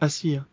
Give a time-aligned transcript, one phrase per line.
[0.00, 0.36] assis.
[0.36, 0.46] Hein.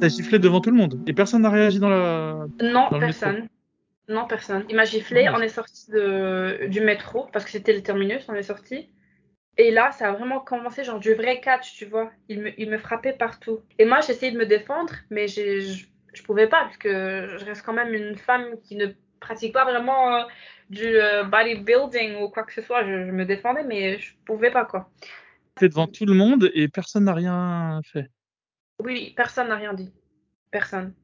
[0.00, 2.46] T'as giflé devant tout le monde et personne n'a réagi dans la.
[2.60, 3.48] Non, dans personne.
[4.08, 4.64] Non, personne.
[4.68, 8.34] Il m'a giflé, on est sorti de, du métro parce que c'était le terminus, on
[8.34, 8.90] est sorti.
[9.58, 12.10] Et là, ça a vraiment commencé, genre du vrai catch, tu vois.
[12.28, 13.60] Il me, il me frappait partout.
[13.78, 17.62] Et moi, j'essayais de me défendre, mais je, je pouvais pas parce que je reste
[17.64, 18.86] quand même une femme qui ne
[19.20, 20.22] pratique pas vraiment euh,
[20.70, 22.82] du euh, bodybuilding ou quoi que ce soit.
[22.84, 24.90] Je, je me défendais, mais je pouvais pas, quoi.
[25.56, 28.08] T'es devant tout le monde et personne n'a rien fait.
[28.78, 29.92] Oui, personne n'a rien dit.
[30.50, 30.94] Personne.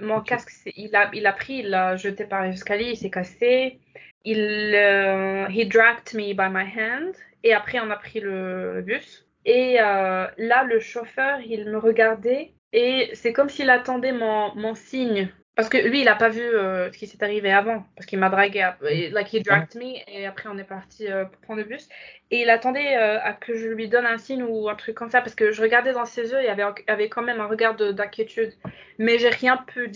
[0.00, 3.80] Mon casque, il a, il a pris, il l'a jeté par l'escalier, il s'est cassé.
[4.24, 4.38] Il,
[4.74, 7.14] euh, he dragged me by my hand.
[7.42, 9.26] Et après, on a pris le, le bus.
[9.44, 14.74] Et euh, là, le chauffeur, il me regardait et c'est comme s'il attendait mon, mon
[14.74, 15.28] signe.
[15.56, 17.84] Parce que lui, il n'a pas vu euh, ce qui s'est arrivé avant.
[17.94, 18.70] Parce qu'il m'a dragué.
[18.88, 19.96] et, Like, he dragged me.
[20.08, 21.88] Et après, on est parti euh, pour prendre le bus.
[22.30, 25.10] Et il attendait euh, à que je lui donne un signe ou un truc comme
[25.10, 25.20] ça.
[25.20, 26.48] Parce que je regardais dans ses yeux, il y
[26.88, 28.52] avait, quand même un regard de- d'inquiétude
[29.00, 29.90] mais j'ai rien pu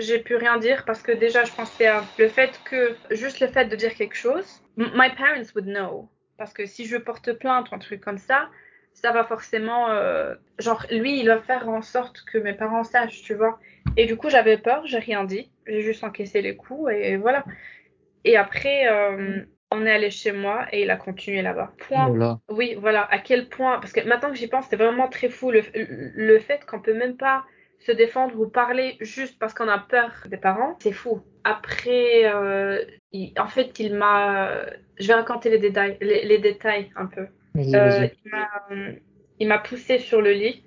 [0.00, 3.46] j'ai pu rien dire parce que déjà je pensais à le fait que juste le
[3.48, 7.70] fait de dire quelque chose my parents would know parce que si je porte plainte
[7.70, 8.50] ou un truc comme ça
[8.94, 13.22] ça va forcément euh, genre lui il va faire en sorte que mes parents sachent
[13.22, 13.58] tu vois.
[13.96, 15.50] Et du coup j'avais peur j'ai rien dit.
[15.66, 17.44] J'ai juste encaissé les coups et voilà.
[18.24, 21.72] Et après euh, on est allé chez moi et il a continué là-bas.
[21.88, 22.08] Point.
[22.10, 22.38] Oh là.
[22.48, 25.50] oui, voilà, à quel point, parce que maintenant que j'y pense, c'est vraiment très fou
[25.50, 27.44] le, le fait qu'on peut même pas
[27.80, 31.22] se défendre ou parler juste parce qu'on a peur des parents, c'est fou.
[31.42, 34.64] Après, euh, il- en fait, il m'a,
[34.98, 37.26] je vais raconter les détails, les, les détails un peu.
[37.56, 38.12] Euh, vas-y.
[38.24, 38.50] il m'a,
[39.40, 40.64] il m'a poussé sur le lit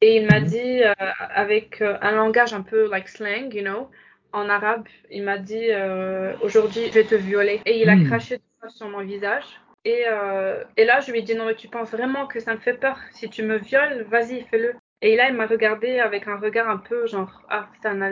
[0.00, 0.46] et il m'a Mhm.
[0.46, 0.94] dit euh,
[1.34, 3.90] avec euh, un langage un peu like slang, you know,
[4.32, 8.04] en arabe, il m'a dit euh, aujourd'hui je vais te violer et il a Mhm.
[8.06, 9.44] craché sur mon visage.
[9.84, 12.54] Et, euh, et là, je lui ai dit non mais tu penses vraiment que ça
[12.54, 12.98] me fait peur?
[13.12, 14.74] Si tu me violes, vas-y fais-le.
[15.00, 18.10] Et là, il m'a regardé avec un regard un peu genre ah ça n'a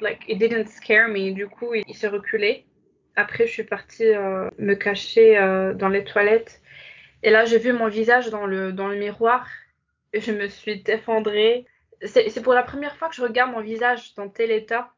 [0.00, 1.32] like it didn't scare me.
[1.32, 2.66] Du coup, il, il s'est reculé.
[3.16, 6.60] Après, je suis partie euh, me cacher euh, dans les toilettes.
[7.24, 9.48] Et là, j'ai vu mon visage dans le, dans le miroir.
[10.12, 11.66] Et je me suis effondrée.
[12.04, 14.92] C'est pour la première fois que je regarde mon visage dans tel état.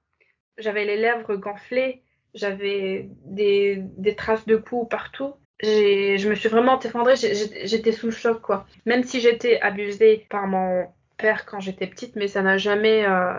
[0.59, 2.03] J'avais les lèvres gonflées.
[2.35, 5.35] J'avais des, des traces de coups partout.
[5.63, 7.15] Je me suis vraiment effondrée.
[7.17, 8.67] J'étais sous le choc, quoi.
[8.87, 13.39] Même si j'étais abusée par mon père quand j'étais petite, mais ça n'a jamais, euh,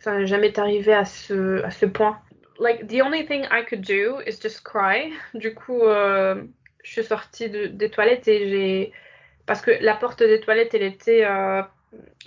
[0.00, 2.18] ça n'a jamais arrivé à ce, à ce point.
[2.58, 5.12] Like, the only thing I could do is just cry.
[5.34, 6.42] Du coup, euh,
[6.84, 8.92] je suis sortie de- des toilettes et j'ai.
[9.46, 11.24] Parce que la porte des toilettes, elle était.
[11.24, 11.62] euh,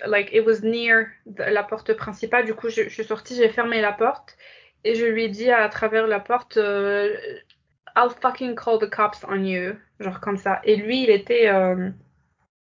[0.06, 2.46] like, it was near la porte principale.
[2.46, 4.38] Du coup, je, je suis sortie, j'ai fermé la porte
[4.84, 7.16] et je lui ai dit à travers la porte euh,
[7.96, 9.76] I'll fucking call the cops on you.
[10.00, 10.62] Genre comme ça.
[10.64, 11.48] Et lui, il était.
[11.50, 11.90] euh,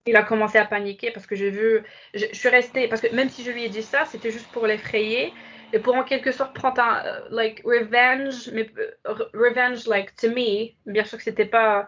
[0.07, 1.83] il a commencé à paniquer parce que j'ai vu.
[2.15, 2.89] Je, je suis restée.
[2.89, 5.35] Parce que même si je lui ai dit ça, c'était juste pour l'effrayer
[5.73, 7.03] et pour en quelque sorte prendre un.
[7.05, 8.51] euh, like, revenge.
[8.53, 10.71] Mais euh, re- revenge, like, to me.
[10.87, 11.87] Bien sûr que c'était pas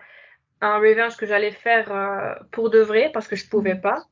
[0.60, 4.04] un revenge que j'allais faire euh, pour de vrai parce que je pouvais pas.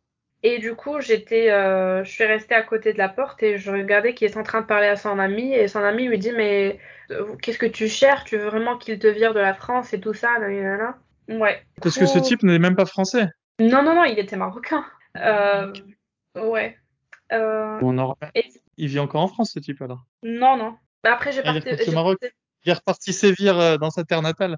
[0.43, 3.71] Et du coup, j'étais, euh, je suis restée à côté de la porte et je
[3.71, 6.33] regardais qu'il était en train de parler à son ami et son ami lui dit
[6.33, 6.79] mais
[7.11, 8.25] euh, qu'est-ce que tu cherches?
[8.25, 10.97] Tu veux vraiment qu'il te vire de la France et tout ça nanana.
[11.29, 11.63] Ouais.
[11.83, 13.27] Parce que ce type n'est même pas français.
[13.61, 14.85] Non non non, il était marocain.
[15.19, 15.73] Euh,
[16.35, 16.77] ouais.
[17.33, 18.45] Euh, On en- et-
[18.81, 20.05] Il vit encore en France, ce type, alors?
[20.23, 20.77] non non.
[21.03, 21.91] Bah, Après j'ai Ah, il est parti.
[21.91, 22.19] au Maroc.
[22.65, 24.57] Il est reparti sévir euh, dans sa terre natale.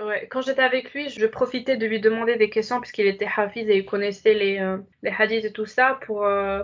[0.00, 3.68] Ouais, quand j'étais avec lui, je profitais de lui demander des questions puisqu'il était hafiz
[3.68, 6.62] et il connaissait les, euh, les hadiths et tout ça pour, euh,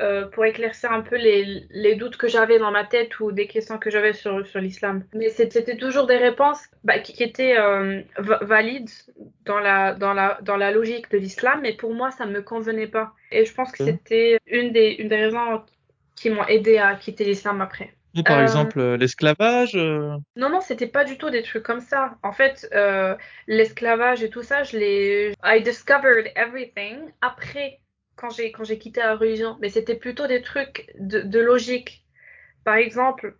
[0.00, 3.46] euh, pour éclaircir un peu les, les doutes que j'avais dans ma tête ou des
[3.46, 5.04] questions que j'avais sur, sur l'islam.
[5.14, 7.54] Mais c'était toujours des réponses bah, qui, qui étaient
[8.18, 8.90] va- valides
[9.44, 12.42] dans la, dans, la, dans la logique de l'islam, mais pour moi, ça ne me
[12.42, 13.12] convenait pas.
[13.30, 15.62] Et je pense que c'était une des, une des raisons
[16.16, 17.94] qui m'ont aidé à quitter l'islam après.
[18.16, 19.74] Et par Euh, exemple, euh, l'esclavage.
[19.76, 22.16] euh, Non, non, c'était pas du tout des trucs comme ça.
[22.22, 23.16] En fait, euh,
[23.46, 25.34] l'esclavage et tout ça, je l'ai.
[25.44, 27.80] I discovered everything après,
[28.16, 29.56] quand j'ai quand j'ai quitté la religion.
[29.60, 32.04] Mais c'était plutôt des trucs de, de logique.
[32.64, 33.36] Par exemple,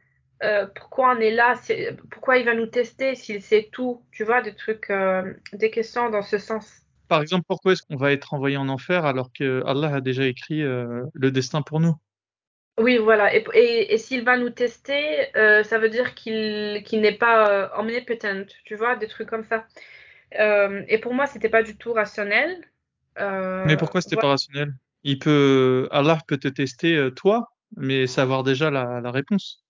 [0.75, 4.05] pourquoi on est là c'est- Pourquoi il va nous tester s'il sait tout?
[4.13, 4.93] Tu vois, des trucs,
[5.53, 6.71] des questions dans ce sens.
[7.09, 10.27] Par exemple, pourquoi est-ce qu'on va être envoyé en enfer alors que Allah a déjà
[10.27, 11.95] écrit le destin pour nous?
[12.79, 13.35] Oui, voilà.
[13.35, 17.69] Et, et, et s'il va nous tester, euh, ça veut dire qu'il n'est pas euh,
[17.81, 19.67] omnipotent, tu vois, des trucs comme ça.
[20.39, 22.65] Euh, et pour moi, c'était pas du tout rationnel.
[23.65, 24.23] Mais pourquoi c'était voilà.
[24.23, 24.75] pas rationnel?
[25.05, 29.65] Il peut, Allah peut te tester toi, mais savoir déjà la, la réponse.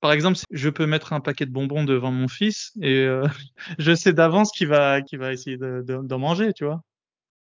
[0.00, 3.06] Par exemple, je peux mettre un paquet de bonbons devant mon fils et
[3.78, 6.82] je sais d'avance qu'il va, qu'il va essayer de- de- d'en manger, tu vois.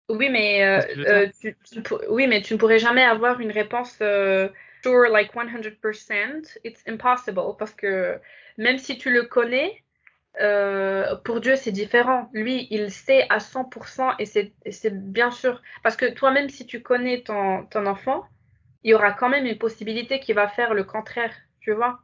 [0.09, 4.01] Oui, mais, tu, tu pour- oui, mais tu ne pourrais jamais avoir une réponse
[4.83, 6.57] sure, like 100%.
[6.63, 8.19] It's impossible parce que
[8.57, 9.83] même si tu le connais,
[10.41, 12.29] euh, pour Dieu, c'est différent.
[12.33, 14.25] Lui, il sait à 100% et
[14.71, 15.61] c'est bien sûr.
[15.83, 18.25] Parce que toi-même, si tu connais ton, ton enfant,
[18.83, 21.99] il y aura quand même une possibilité qu'il va faire le contraire, tu vois.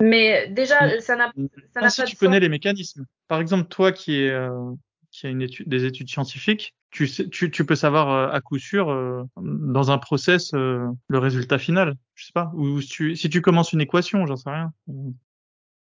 [0.00, 1.32] Mais déjà, ça n'a
[1.76, 3.04] n'a si pas tu connais les mécanismes.
[3.28, 4.72] Par exemple, toi qui est euh,
[5.10, 8.58] qui une étude, des études scientifiques, tu sais, tu, tu peux savoir euh, à coup
[8.58, 11.94] sûr euh, dans un process euh, le résultat final.
[12.14, 12.50] Je sais pas.
[12.54, 14.72] Ou si tu, si tu commences une équation, j'en sais rien.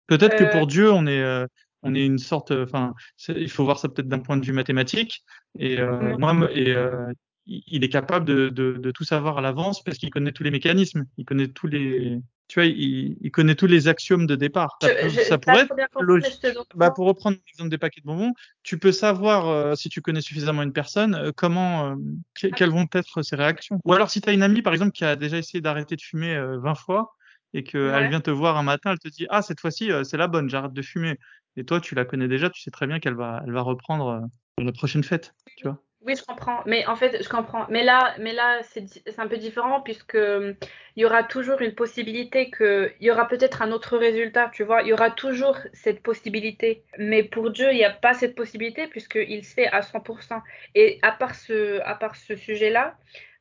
[0.08, 1.46] Peut-être que Euh, pour Dieu, on est euh,
[1.82, 2.52] on est une sorte.
[2.52, 2.94] euh, Enfin,
[3.30, 5.24] il faut voir ça peut-être d'un point de vue mathématique.
[5.60, 7.12] Et euh, moi, me- et euh,
[7.48, 10.52] il est capable de, de, de tout savoir à l'avance parce qu'il connaît tous les
[10.52, 11.06] mécanismes.
[11.18, 12.20] Il connaît tous les.
[12.48, 14.78] Tu vois, il, il connaît tous les axiomes de départ.
[14.82, 16.46] Ça je, je, pourrait être logique.
[16.76, 18.34] Bah, pour reprendre l'exemple des paquets de bonbons,
[18.64, 21.96] tu peux savoir euh, si tu connais suffisamment une personne euh, comment, euh,
[22.40, 23.80] que- quelles vont être ses réactions.
[23.84, 26.02] Ou alors si tu as une amie par exemple qui a déjà essayé d'arrêter de
[26.02, 27.16] fumer euh, 20 fois
[27.54, 28.10] et qu'elle Ouais.
[28.10, 30.50] vient te voir un matin, elle te dit ah cette fois-ci euh, c'est la bonne,
[30.50, 31.18] j'arrête de fumer.
[31.58, 34.08] Et toi tu la connais déjà, tu sais très bien qu'elle va, elle va reprendre
[34.60, 35.82] euh, la prochaine fête, tu vois.
[36.06, 36.62] Oui, je comprends.
[36.68, 37.66] Mais en fait, je comprends.
[37.70, 40.56] Mais là, mais là, c'est un peu différent puisque hum,
[40.96, 44.64] il y aura toujours une possibilité que il y aura peut-être un autre résultat, tu
[44.64, 44.84] vois.
[44.84, 46.84] Il y aura toujours cette possibilité.
[47.00, 50.42] Mais pour Dieu, il n'y a pas cette possibilité puisqu'il sait à 100%.
[50.76, 52.96] Et à part ce, à part ce sujet-là,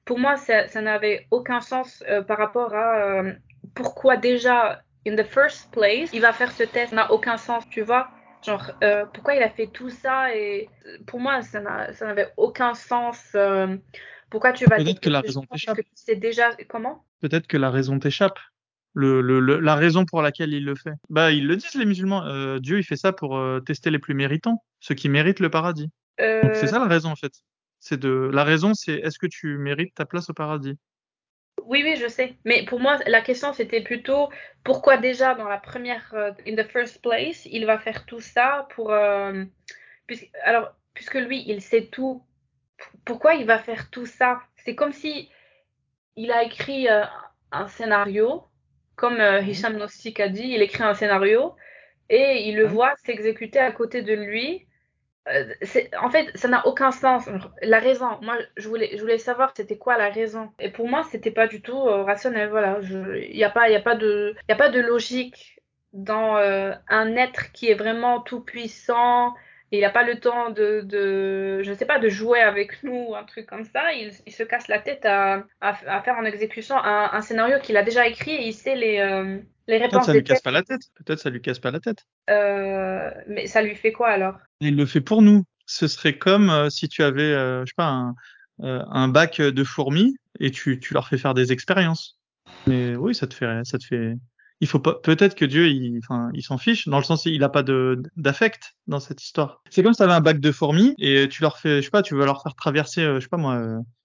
[0.06, 3.32] pour moi, ça, ça n'avait aucun sens euh, par rapport à euh,
[3.74, 6.90] pourquoi déjà, in the first place, il va faire ce test.
[6.90, 8.08] Ça n'a aucun sens, tu vois.
[8.44, 10.68] Genre, euh, pourquoi il a fait tout ça et
[11.06, 13.20] pour moi, ça n'a- ça n'avait aucun sens.
[13.34, 13.76] euh,
[14.30, 15.76] pourquoi tu vas Peut-être que la raison t'échappe.
[15.76, 17.04] que tu sais déjà comment?
[17.20, 18.38] Peut-être que la raison t'échappe.
[18.96, 20.92] Le, le, le- la raison pour laquelle il le fait.
[21.10, 22.24] Bah, ils le disent, les musulmans.
[22.26, 25.50] Euh, Dieu, il fait ça pour euh, tester les plus méritants, ceux qui méritent le
[25.50, 25.90] paradis.
[26.42, 27.32] Donc, c'est Euh, ça la raison, en fait.
[27.80, 30.76] C'est de, la raison, c'est est-ce que tu mérites ta place au paradis?
[31.66, 32.36] Oui, oui, je sais.
[32.44, 34.30] Mais pour moi, la question, c'était plutôt
[34.64, 38.66] pourquoi déjà dans la première, euh, in the first place, il va faire tout ça
[38.74, 38.92] pour...
[38.92, 39.44] euh,
[40.06, 42.24] puisque, alors, puisque lui, il sait tout,
[43.04, 44.42] pourquoi il va faire tout ça?
[44.56, 45.30] C'est comme si
[46.16, 47.04] il a écrit euh,
[47.52, 48.44] un scénario,
[48.96, 49.48] comme euh, Mhm.
[49.48, 51.54] Hicham Nosik a dit, il écrit un scénario
[52.10, 54.66] et il le voit s'exécuter à côté de lui.
[55.28, 55.54] Euh,
[56.00, 57.28] en fait, ça n'a aucun sens.
[57.62, 60.52] La raison, moi, je voulais, savoir c'était quoi la raison.
[60.58, 62.50] Et pour moi, c'était pas du tout euh, rationnel.
[62.50, 65.60] Voilà, il n'y a pas, a de, a pas de logique
[65.92, 69.34] dans euh, un être qui est vraiment tout puissant.
[69.70, 73.16] Il n'a pas le temps de, de, je sais pas, de jouer avec nous ou
[73.16, 73.92] un truc comme ça.
[73.92, 75.44] Il, se casse la tête à,
[76.04, 80.04] faire en exécution un, scénario qu'il a déjà écrit et il sait les, les Peut-être
[80.04, 80.82] ça lui casse pas la tête.
[80.94, 82.06] Peut-être ça lui casse pas la tête.
[82.30, 84.36] Euh, mais ça lui fait quoi alors?
[84.60, 85.44] Il le fait pour nous.
[85.66, 88.14] Ce serait comme euh, si tu avais, euh, je sais pas, un,
[88.62, 92.18] euh, un bac de fourmis et tu, tu leur fais faire des expériences.
[92.66, 94.14] Mais oui, ça te fait, ça te fait.
[94.60, 94.94] Il faut pas.
[95.02, 98.02] Peut-être que Dieu, il, enfin, il s'en fiche dans le sens il a pas de
[98.16, 99.62] d'affect dans cette histoire.
[99.70, 101.90] C'est comme si tu avais un bac de fourmis et tu leur fais, je sais
[101.90, 103.60] pas, tu veux leur faire traverser, je sais pas moi,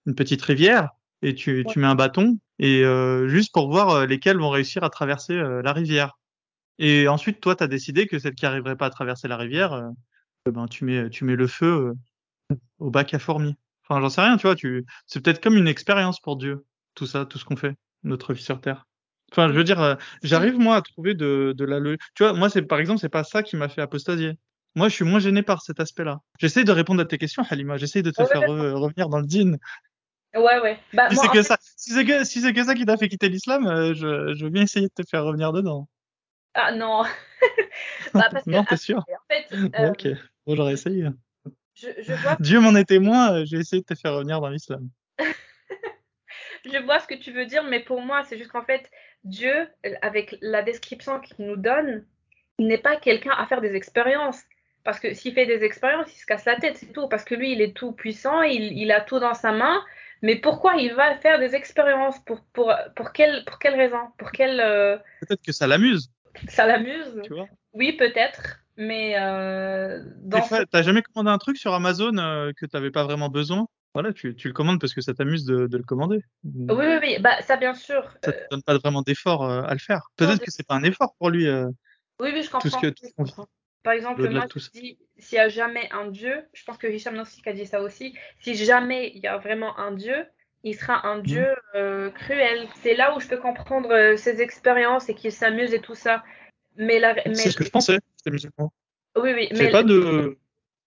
[0.06, 0.90] une petite rivière
[1.22, 4.84] et tu, tu mets un bâton et euh, juste pour voir euh, lesquels vont réussir
[4.84, 6.20] à traverser euh, la rivière.
[6.80, 9.90] Et ensuite, toi, tu as décidé que celles qui arriveraient pas à traverser la rivière,
[10.48, 11.94] eh ben tu mets, tu mets le feu euh,
[12.80, 13.56] au bac à fourmis.
[13.88, 14.56] Enfin, j'en sais rien, tu vois.
[14.56, 18.34] Tu, c'est peut-être comme une expérience pour Dieu, tout ça, tout ce qu'on fait, notre
[18.34, 18.88] vie sur Terre.
[19.32, 21.80] Enfin, je veux dire, euh, j'arrive moi à trouver de, de la,
[22.16, 24.40] tu vois, moi c'est par exemple, c'est pas ça qui m'a fait apostasier.
[24.76, 26.20] Moi, je suis moins gêné par cet aspect-là.
[26.40, 27.78] J'essaie de répondre à tes questions, Halima.
[27.78, 29.58] J'essaie de te Ouais, faire re- revenir dans le dîn.
[30.36, 30.80] Ouais, ouais.
[30.94, 32.98] Bah, Si c'est que fait, ça, si c'est que, si c'est que ça qui t'a
[32.98, 35.88] fait quitter l'islam, euh, je, je veux bien essayer de te faire revenir dedans.
[36.54, 37.04] ah non.
[38.14, 38.98] Bah, parce Non, t'es sûr?
[38.98, 40.06] en fait, Bon, ok.
[40.08, 41.06] euh, Bon, j'aurais essayé.
[41.76, 44.50] je, je vois, Dieu m'en est témoin, euh, j'ai essayé de te faire revenir dans
[44.50, 44.90] l'islam.
[46.66, 48.90] je vois ce que tu veux dire, mais pour moi, c'est juste qu'en fait,
[49.24, 52.06] Dieu, euh, avec la description qu'il nous donne,
[52.58, 54.42] il n'est pas quelqu'un à faire des expériences.
[54.84, 57.08] Parce que s'il fait des expériences, il se casse la tête, c'est tout.
[57.10, 59.84] Parce que lui, il est tout puissant, il, il a tout dans sa main.
[60.22, 62.20] Mais pourquoi il va faire des expériences?
[62.26, 64.00] Pour, pour, pour, quelle, pour quelle raison?
[64.18, 64.60] Pour quelle...
[64.60, 66.12] euh, Peut-être que ça l'amuse,
[66.48, 67.22] ça l'amuse?
[67.24, 67.48] Tu vois?
[67.74, 68.60] Oui, peut-être.
[68.78, 70.48] Mais euh, dans ce...
[70.48, 73.68] fois, t'as jamais commandé un truc sur Amazon euh, que t'avais pas vraiment besoin?
[73.94, 76.20] Voilà, tu, tu le commandes parce que ça t'amuse de, de le commander.
[76.44, 77.18] Oui, oui, oui.
[77.20, 78.04] Bah, ça, bien sûr.
[78.24, 80.10] Ça te Euh, donne pas vraiment d'effort euh, à le faire.
[80.16, 81.48] Peut-être que c'est pas un effort pour lui,
[82.20, 82.82] Oui, oui, je tout ce comprends.
[82.82, 83.36] que tout Oui, ce
[83.80, 83.84] je.
[83.84, 86.78] Par exemple, moi, de tout je dis, s'il y a jamais un Dieu, je pense
[86.78, 90.26] que Hicham Nosik a dit ça aussi, si jamais il y a vraiment un Dieu,
[90.64, 91.24] il sera un Mhm.
[91.24, 92.68] Dieu euh, cruel.
[92.82, 96.24] C'est là où je peux comprendre euh, ses expériences et qu'il s'amuse et tout ça.
[96.76, 98.72] Mais la, C'est ce que je pensais, c'était musulman.
[99.18, 100.38] oui, oui, C'est mais pas de,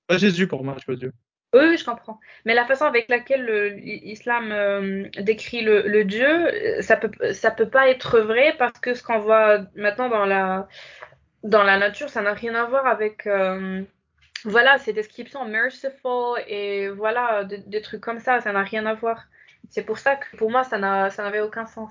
[0.06, 1.12] pas Jésus pour moi, tu vois Dieu.
[1.54, 2.18] Oui, je comprends.
[2.46, 7.90] Mais la façon avec laquelle l'islam euh, décrit le, Dieu, ça peut, ça peut pas
[7.90, 10.66] être vrai parce que ce qu'on voit maintenant dans la,
[11.42, 13.82] dans la nature, ça n'a rien à voir avec, euh,
[14.44, 19.24] voilà, ces descriptions merciful et voilà, des, trucs comme ça, ça n'a rien à voir.
[19.70, 21.90] C'est pour ça que pour moi, ça n'avait aucun sens.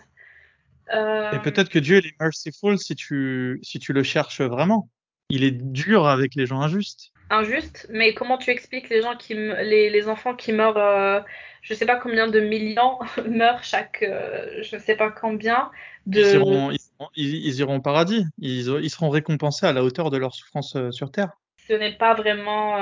[0.94, 4.90] Euh, et peut-être que Dieu est merciful si tu, si tu le cherches vraiment.
[5.30, 9.34] Il est dur avec les gens injustes injuste, mais comment tu expliques les gens qui
[9.34, 11.20] les, les enfants qui meurent, euh,
[11.62, 15.72] je sais pas combien de millions meurent chaque, euh, je sais pas combien
[16.06, 16.20] de.
[16.20, 16.72] Ils iront,
[17.16, 18.26] ils, iront au paradis.
[18.38, 21.32] Ils, ils, seront récompensés à la hauteur de leur souffrance euh, sur terre.
[21.68, 22.78] Ce n'est pas vraiment.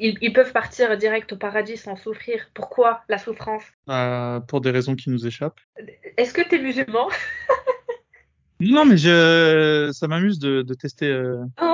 [0.00, 2.48] Ils, ils, peuvent partir direct au paradis sans souffrir.
[2.54, 3.64] Pourquoi la souffrance?
[4.48, 5.60] Pour des raisons qui nous échappent.
[6.16, 7.08] Est-ce que tu es musulman?
[8.60, 11.12] Non, mais je, ça m'amuse de, de tester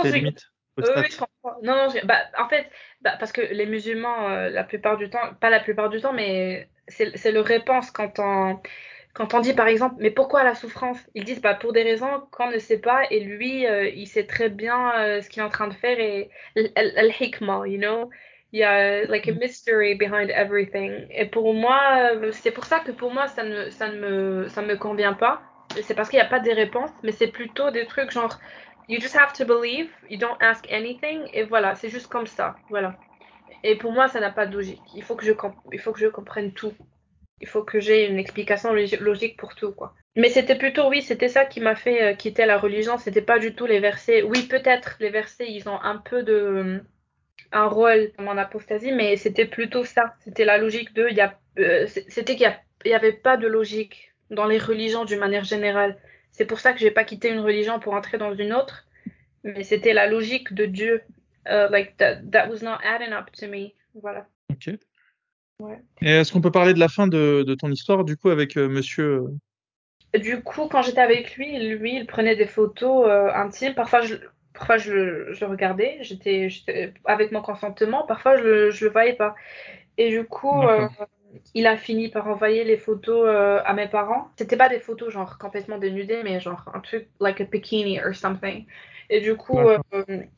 [0.03, 0.51] tes limites.
[0.79, 1.61] Oui, je comprends.
[1.63, 2.67] Non, non, bah, en fait,
[3.03, 6.13] bah, parce que les musulmans, euh, la plupart du temps, pas la plupart du temps,
[6.13, 8.61] mais c'est le réponse quand on,
[9.13, 10.99] quand on dit par exemple, mais pourquoi la souffrance?
[11.15, 14.27] Ils disent bah, pour des raisons qu'on ne sait pas, et lui, euh, il sait
[14.27, 16.31] très bien euh, ce qu'il est en train de faire, et
[16.77, 18.11] al-hikmah, you know?
[18.53, 21.07] Il y a like a mystery behind everything.
[21.11, 24.63] Et pour moi, c'est pour ça que pour moi, ça ne, ça ne me, ça
[24.63, 25.41] me convient pas.
[25.83, 28.41] C'est parce qu'il n'y a pas des réponses, mais c'est plutôt des trucs genre,
[28.91, 32.57] You just have to believe, you don't ask anything, et voilà, c'est juste comme ça,
[32.71, 32.99] voilà.
[33.63, 34.83] Et pour moi, ça n'a pas de logique.
[34.97, 35.33] Il faut que je,
[35.73, 36.73] il faut que je comprenne tout.
[37.41, 39.95] Il faut que j'ai une explication logique pour tout, quoi.
[40.17, 42.99] Mais c'était plutôt, oui, c'était ça qui m'a fait euh, quitter la religion.
[42.99, 44.23] C'était pas du tout les versets.
[44.23, 46.83] Oui, peut-être les versets, ils ont un peu de
[47.53, 50.15] un rôle mon apostasie, mais c'était plutôt ça.
[50.25, 52.53] C'était la logique de, il y a, euh, c'était qu'il
[52.85, 55.97] n'y avait pas de logique dans les religions d'une manière générale.
[56.33, 58.87] C'est pour ça que j'ai pas quitté une religion pour entrer dans une autre,
[59.45, 61.03] mais c'était la logique de Dieu.
[61.47, 63.73] Uh, like that, that was not adding up to me.
[63.95, 64.27] Voilà.
[64.51, 64.75] Ok.
[65.59, 65.79] Ouais.
[66.03, 68.57] Et est-ce qu'on peut parler de la fin de, de ton histoire du coup avec
[68.57, 69.27] euh, Monsieur
[70.15, 70.19] euh?
[70.19, 73.75] Du coup, quand j'étais avec lui, lui, il prenait des photos euh, intimes.
[73.75, 74.17] Parfois, je,
[74.53, 75.99] parfois je, je regardais.
[76.03, 76.49] J'étais
[77.05, 78.07] avec mon consentement.
[78.07, 79.35] Parfois, je, je le voyais pas.
[79.97, 80.63] Et du coup,
[81.55, 84.31] il a fini par envoyer les photos euh, à mes parents.
[84.37, 88.15] C'était pas des photos genre complètement dénudées, mais genre un truc like a bikini or
[88.15, 88.67] something.
[89.09, 89.79] Et du coup, euh,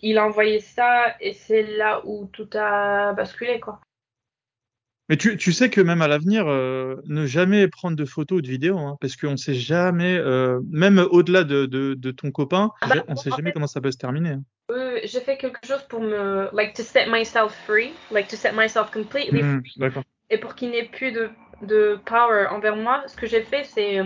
[0.01, 3.81] il a envoyé ça et c'est là où tout a basculé quoi.
[5.09, 8.41] Mais tu, tu sais que même à l'avenir, euh, ne jamais prendre de photos ou
[8.41, 10.19] de vidéos, hein, parce qu'on sait jamais,
[10.71, 13.91] même au-delà de, de, de, ton copain, ah bah, on sait jamais comment ça peut
[13.91, 14.31] se terminer.
[14.31, 14.45] Hein.
[14.71, 18.55] Oui, j'ai fait quelque chose pour me, like to set myself free, like to set
[18.55, 23.17] myself completely mmh, D'accord et pour qu'il n'ait plus de, de, power envers moi, ce
[23.17, 24.01] que j'ai fait, c'est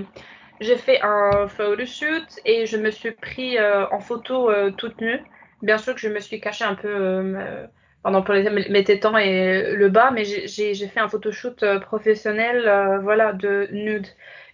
[0.61, 5.21] j'ai fait un photoshoot et je me suis pris euh, en photo euh, toute nue.
[5.63, 7.67] Bien sûr que je me suis cachée un peu euh,
[8.03, 13.33] pendant pour les, mes tétans et le bas, mais j'ai fait un photoshoot professionnel, voilà,
[13.33, 14.07] de nude.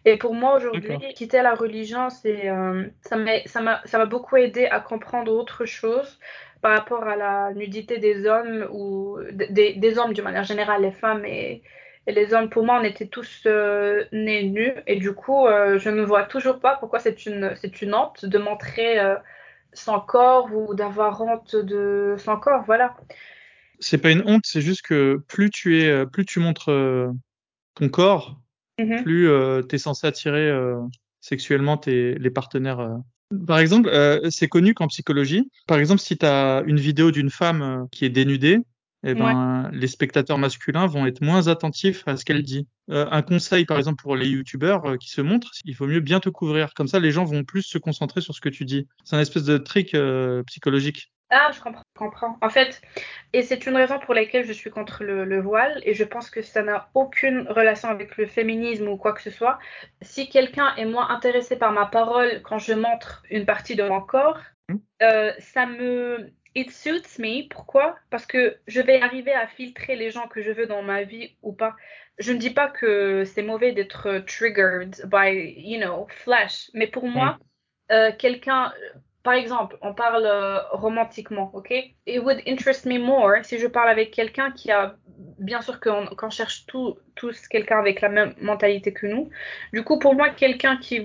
[0.04, 2.50] Et pour moi aujourd'hui, quitter la religion, c'est
[3.02, 6.18] ça m'a ça m'a beaucoup aidé à comprendre autre chose
[6.62, 10.92] par rapport à la nudité des hommes ou des, des hommes d'une manière générale, les
[10.92, 11.62] femmes et,
[12.06, 12.48] et, les hommes.
[12.48, 16.22] Pour moi, on était tous euh, nés nus et du coup, euh, je ne vois
[16.22, 19.16] toujours pas pourquoi c'est une, c'est une honte de montrer euh,
[19.72, 22.62] son corps ou d'avoir honte de son corps.
[22.64, 22.96] Voilà.
[23.80, 26.70] C'est pas une honte, c'est juste que plus tu es, plus tu montres
[27.74, 28.38] ton corps,
[28.78, 29.02] mm-hmm.
[29.02, 30.52] plus tu es censé attirer
[31.20, 33.00] sexuellement tes, les partenaires
[33.46, 37.30] par exemple, euh, c'est connu qu'en psychologie, par exemple, si tu as une vidéo d'une
[37.30, 38.58] femme euh, qui est dénudée,
[39.04, 42.68] eh ben, les spectateurs masculins vont être moins attentifs à ce qu'elle dit.
[42.88, 46.20] Euh, un conseil, par exemple, pour les youtubeurs qui se montrent, il faut mieux bien
[46.20, 46.72] te couvrir.
[46.74, 48.86] Comme ça, les gens vont plus se concentrer sur ce que tu dis.
[49.02, 49.96] C'est un espèce de trick
[50.46, 51.10] psychologique.
[51.34, 52.36] Ah, je comprends, comprends.
[52.42, 52.82] En fait,
[53.32, 56.42] et c'est une raison pour laquelle je suis contre le, voile, et je pense que
[56.42, 59.58] ça n'a aucune relation avec le féminisme ou quoi que ce soit.
[60.02, 64.02] Si quelqu'un est moins intéressé par ma parole quand je montre une partie de mon
[64.02, 64.76] corps, mmh.
[65.02, 66.30] euh, ça me...
[66.54, 67.48] It suits me.
[67.48, 67.96] Pourquoi?
[68.10, 71.34] Parce que je vais arriver à filtrer les gens que je veux dans ma vie
[71.40, 71.74] ou pas.
[72.18, 77.08] Je ne dis pas que c'est mauvais d'être triggered by, you know, flash, mais pour
[77.08, 77.92] moi, mmh.
[77.92, 78.70] euh, quelqu'un
[79.22, 81.70] par exemple, on parle euh, romantiquement, ok?
[82.06, 84.96] It would interest me more si je parle avec quelqu'un qui a,
[85.38, 86.96] bien sûr qu'on cherche tous
[87.48, 89.30] quelqu'un avec la même mentalité que nous.
[89.72, 90.98] Du coup, pour moi, quelqu'un qui,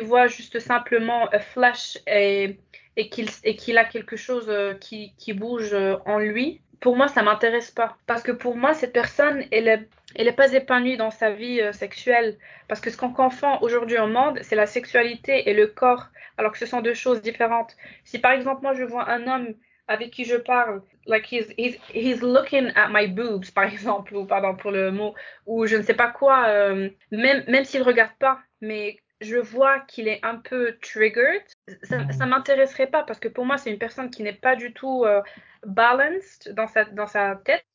[0.00, 2.58] voit juste simplement un flash et,
[2.96, 7.22] et qu'il a quelque chose euh, qui, qui bouge euh, en lui, pour moi, ça
[7.22, 7.96] m'intéresse pas.
[8.06, 11.60] Parce que pour moi, cette personne, elle est, elle est pas épanouie dans sa vie
[11.72, 12.38] sexuelle.
[12.68, 16.06] Parce que ce qu'on confond aujourd'hui au monde, c'est la sexualité et le corps
[16.36, 17.76] alors que ce sont deux choses différentes.
[18.04, 19.54] Si par exemple moi je vois un homme
[19.86, 24.24] avec qui je parle like he's, he's, he's looking at my boobs, par exemple, ou
[24.24, 25.14] pardon pour le mot,
[25.46, 29.80] ou je ne sais pas quoi, euh, même, même s'il regarde pas, mais je vois
[29.80, 31.42] qu'il est un peu triggered,
[31.82, 32.12] ça, Mhm.
[32.12, 35.04] ça m'intéresserait pas parce que pour moi, c'est une personne qui n'est pas du tout
[35.04, 35.20] euh,
[35.66, 37.66] balanced dans sa, dans sa tête.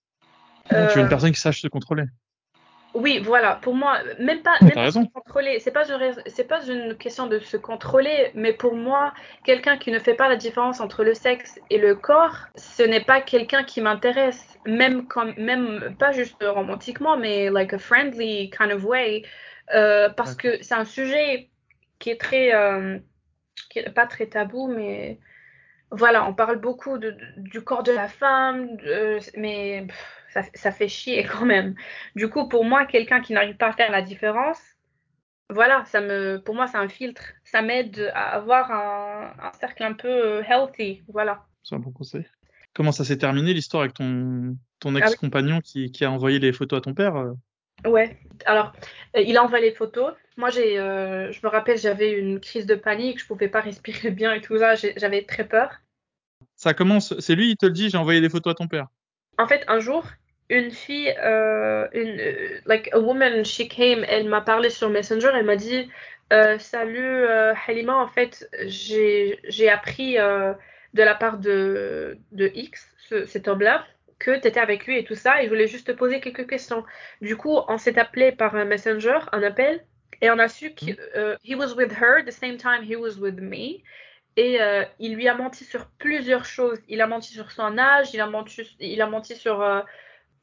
[0.72, 2.03] Donc, tu es Euh, une personne qui sache se contrôler.
[2.96, 3.55] Oui, voilà.
[3.58, 5.60] Pour moi, même pas, même pas se contrôler.
[5.60, 9.91] C'est pas, une- c'est pas une question de se contrôler, mais pour moi, quelqu'un qui
[9.91, 13.63] ne fait pas la différence entre le sexe et le corps, ce n'est pas quelqu'un
[13.63, 14.58] qui m'intéresse.
[14.65, 19.24] Même comme, même pas juste romantiquement, mais like a friendly kind of way,
[19.75, 21.51] Euh, parce que c'est un sujet
[22.00, 22.98] qui est très, euh,
[23.69, 25.19] qui est pas très tabou, mais
[25.91, 30.43] voilà, on parle beaucoup de, de- du corps de la femme, de- mais pff, ça,
[30.53, 31.75] ça fait chier quand même.
[32.15, 34.59] Du coup, pour moi, quelqu'un qui n'arrive pas à faire la différence,
[35.50, 37.24] voilà, ça me, pour moi, c'est un filtre.
[37.43, 41.01] Ça m'aide à avoir un, un cercle un peu euh, healthy.
[41.07, 41.45] Voilà.
[41.63, 42.25] C'est un bon conseil.
[42.74, 45.01] Comment ça s'est terminé l'histoire avec ton, ton oui.
[45.01, 47.33] ex-compagnon qui, qui a envoyé les photos à ton père euh?
[47.86, 48.19] Ouais.
[48.45, 48.74] Alors,
[49.15, 50.13] euh, il a envoyé les photos.
[50.38, 54.12] Moi, j'ai, euh, je me rappelle, j'avais une crise de panique, je pouvais pas respirer
[54.12, 54.75] bien et tout ça.
[54.75, 55.71] J'avais très peur.
[56.55, 58.88] Ça commence, c'est lui, il te le dit, j'ai envoyé des photos à ton père.
[59.38, 60.05] En fait, un jour,
[60.50, 65.29] une fille, euh, une, euh, like a woman, she came, elle m'a parlé sur Messenger,
[65.36, 65.89] elle m'a dit
[66.34, 70.15] euh, Salut euh, Halima, en fait, j'ai appris
[70.94, 73.86] de la part de, de X, ce- cet homme-là,
[74.18, 76.48] que tu étais avec lui et tout ça, et je voulais juste te poser quelques
[76.50, 76.84] questions.
[77.22, 79.84] Du coup, on s'est appelé par un Messenger, un appel,
[80.22, 83.18] et on a su que euh, he was with her the same time he was
[83.20, 83.84] with me.
[84.38, 86.79] Et euh, il lui a menti sur plusieurs choses.
[86.88, 89.82] Il a menti sur son âge, il a menti, il a menti sur, euh,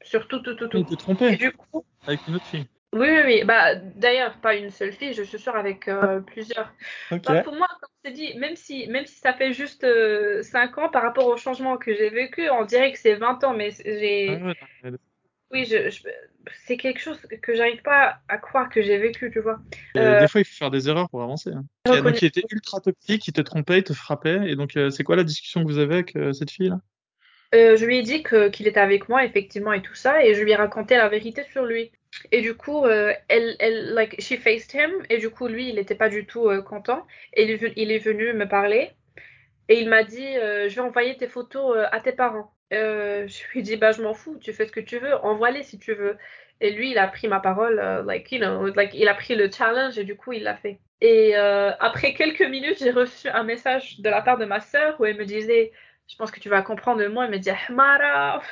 [0.03, 0.79] sur tout, tout, tout, tout.
[0.79, 2.67] Il te Et du coup, avec une autre fille.
[2.93, 3.45] oui, oui, oui.
[3.45, 6.73] Bah, d'ailleurs, pas une seule fille, je suis sûre avec euh, plusieurs.
[7.11, 7.25] Ok.
[7.25, 10.79] Bah, pour moi, comme t'ai dit, même si, même si ça fait juste euh, 5
[10.79, 13.71] ans par rapport au changement que j'ai vécu, on dirait que c'est 20 ans, mais
[13.85, 14.29] j'ai.
[14.41, 14.47] Ah
[14.85, 14.93] ouais,
[15.53, 16.03] Oui, je, je-
[16.67, 19.61] c'est quelque chose que j'arrive pas à croire que j'ai vécu, tu vois.
[19.97, 21.51] Euh, Des fois, il faut faire des erreurs pour avancer.
[21.51, 21.65] hein.
[22.03, 24.51] Donc, il était ultra toxique, il te trompait, il te frappait.
[24.51, 26.81] Et donc, euh, c'est quoi la discussion que vous avez avec cette fille-là?
[27.55, 30.35] Euh, je lui ai dit que qu'il était avec moi effectivement et tout ça et
[30.35, 31.93] je lui ai raconté la vérité sur lui.
[32.33, 35.77] Et du coup, euh, elle, elle, like, she faced him et du coup lui, il
[35.77, 38.91] n'était pas du tout euh, content et il est, venu, il est venu me parler
[39.69, 42.53] et il m'a dit, je vais envoyer tes photos à tes parents.
[42.71, 45.65] Je lui ai dit, bah je m'en fous, tu fais ce que tu veux, envoie-les
[45.65, 46.17] si tu veux.
[46.61, 49.51] Et lui, il a pris ma parole, like you know, like il a pris le
[49.51, 50.79] challenge et du coup il l'a fait.
[51.01, 55.05] Et après quelques minutes, j'ai reçu un message de la part de ma sœur où
[55.05, 55.73] elle me disait
[56.09, 57.25] je pense que tu vas comprendre de moi.
[57.25, 58.43] Elle me dit Ahmara.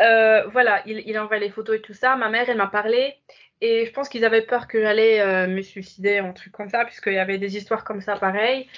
[0.00, 2.16] Euh, voilà, il, envoie les photos et tout ça.
[2.16, 3.16] Ma mère, elle m'a parlé.
[3.60, 6.84] Et je pense qu'ils avaient peur que j'allais euh, me suicider, un truc comme ça,
[6.84, 8.68] puisqu'il y avait des histoires comme ça pareil.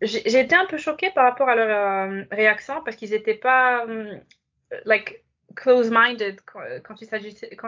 [0.00, 3.84] J'ai été un peu choquée par rapport à leur euh, réaction, parce qu'ils n'étaient pas,
[3.84, 4.20] um,
[4.84, 5.24] like,
[5.56, 7.02] close-minded quand,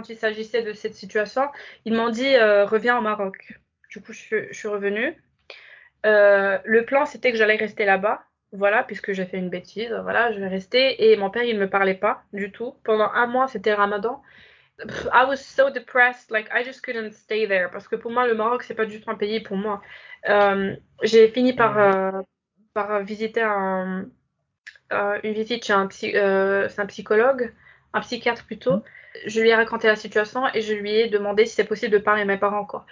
[0.09, 1.49] il s'agissait, de cette situation.
[1.85, 3.59] Ils m'ont dit euh, reviens au Maroc.
[3.91, 5.17] Du coup, je, suis- revenue.
[6.07, 8.23] Euh, le plan, c'était que j'allais rester là-bas.
[8.53, 11.11] Voilà, puisque j'ai fait une bêtise, voilà, je vais rester.
[11.11, 12.75] Et mon père, il ne me parlait pas du tout.
[12.83, 14.23] Pendant un mois, c'était Ramadan.
[15.13, 17.71] I was so depressed, like I just couldn't stay there.
[17.71, 19.83] Parce que pour moi, le Maroc, c'est pas du tout un pays pour moi.
[20.29, 22.23] Euh, j'ai fini par, euh,
[22.75, 24.07] par visiter un,
[24.93, 27.55] euh, une visite chez un, psy, un psychologue,
[27.93, 28.83] un psychiatre plutôt.
[29.27, 31.99] Je lui ai raconté la situation et je lui ai demandé si c'est possible de
[31.99, 32.65] parler à mes parents.
[32.65, 32.87] Quoi.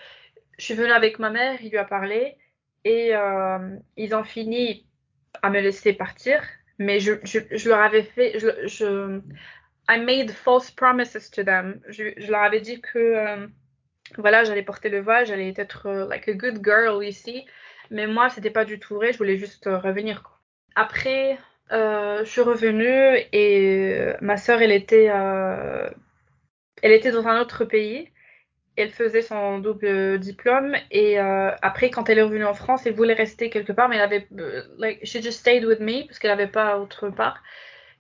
[0.59, 2.37] Je suis venue avec ma mère, il lui a parlé
[2.85, 3.13] et
[3.97, 4.88] ils ont fini
[5.43, 6.43] à me laisser partir.
[6.79, 7.13] Mais je,
[7.69, 8.39] leur avais fait.
[8.39, 9.21] Je, je,
[9.89, 11.81] I made false promises to them.
[11.89, 13.47] Je, leur avais dit que euh,
[14.17, 17.45] voilà, j'allais porter le voile, j'allais être euh, like a good girl ici.
[17.91, 20.41] Mais moi, c'était pas du tout vrai, je voulais juste euh, revenir.
[20.75, 21.39] Après,
[21.73, 28.11] euh, je suis revenue et ma sœur, elle était, elle était dans un autre pays.
[28.79, 32.95] Elle faisait son double diplôme et euh, après, quand elle est revenue en France, elle
[32.95, 36.19] voulait rester quelque part, mais elle avait, euh, like, she just stayed with me parce
[36.21, 37.43] qu'elle n'avait pas autre part.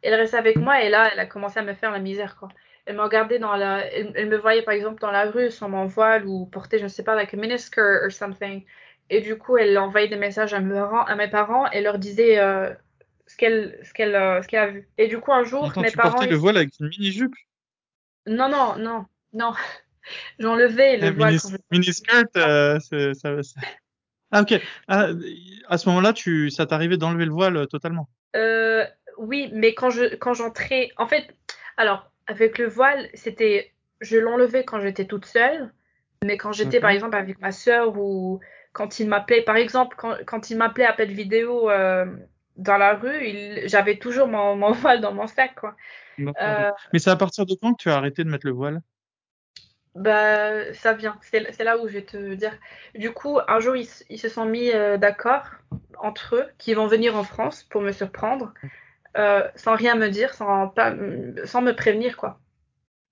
[0.02, 2.48] Elle restait avec moi et là, elle a commencé à me faire la misère, quoi.
[2.86, 5.68] Elle me regardait dans la, elle, elle me voyait par exemple dans la rue sans
[5.68, 8.64] mon voile ou porter, je ne sais pas, like a miniskirt or something.
[9.10, 12.38] Et du coup, elle envoyait des messages à, me, à mes parents et leur disait
[12.38, 12.72] euh,
[13.26, 14.88] ce qu'elle, ce qu'elle, euh, ce qu'elle a vu.
[14.98, 16.12] Et du coup, un jour, Attends, mes tu parents.
[16.12, 17.34] portais le voile avec une mini-jupe?
[18.26, 19.52] Non, non, non, non.
[20.38, 21.36] J'enlevais le Ah, voile.
[21.70, 23.60] mini-skirt, euh, ça, ça-
[24.30, 24.60] Ah, ok.
[24.88, 25.08] Ah,
[25.68, 28.08] à ce moment-là, tu, ça t'arrivait d'enlever le voile euh, totalement?
[28.36, 28.84] Euh,
[29.16, 31.34] oui, mais quand je quand j'entrais, en fait,
[31.76, 35.72] alors avec le voile, c'était, je l'enlevais quand j'étais toute seule,
[36.24, 38.40] mais quand j'étais par exemple avec ma sœur ou
[38.72, 42.04] quand il m'appelait, par exemple, quand, quand il m'appelait appel vidéo, euh,
[42.56, 45.74] dans la rue, j'avais toujours mon, mon voile dans mon sac, quoi.
[46.18, 48.82] Euh, Mais c'est à partir de quand que tu as arrêté de mettre le voile?
[49.94, 51.18] Bah, ça vient.
[51.22, 52.56] C'est là où je vais te dire.
[52.94, 55.46] Du coup, un jour, ils, se sont mis euh, d'accord
[55.98, 58.52] entre eux qu'ils vont venir en France pour me surprendre,
[59.16, 62.38] euh, sans rien me dire, sans, me prévenir, quoi.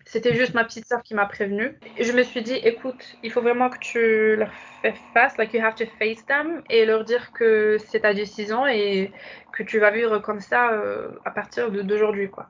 [0.04, 1.76] C'était juste ma petite sœur qui m'a prévenue.
[2.00, 5.60] Je me suis dit, écoute, il faut vraiment que tu leur fais face, like you
[5.60, 9.10] have to face them, et leur dire que c'est ta décision et
[9.52, 12.48] que tu vas vivre comme ça euh, à partir d'aujourd'hui, quoi.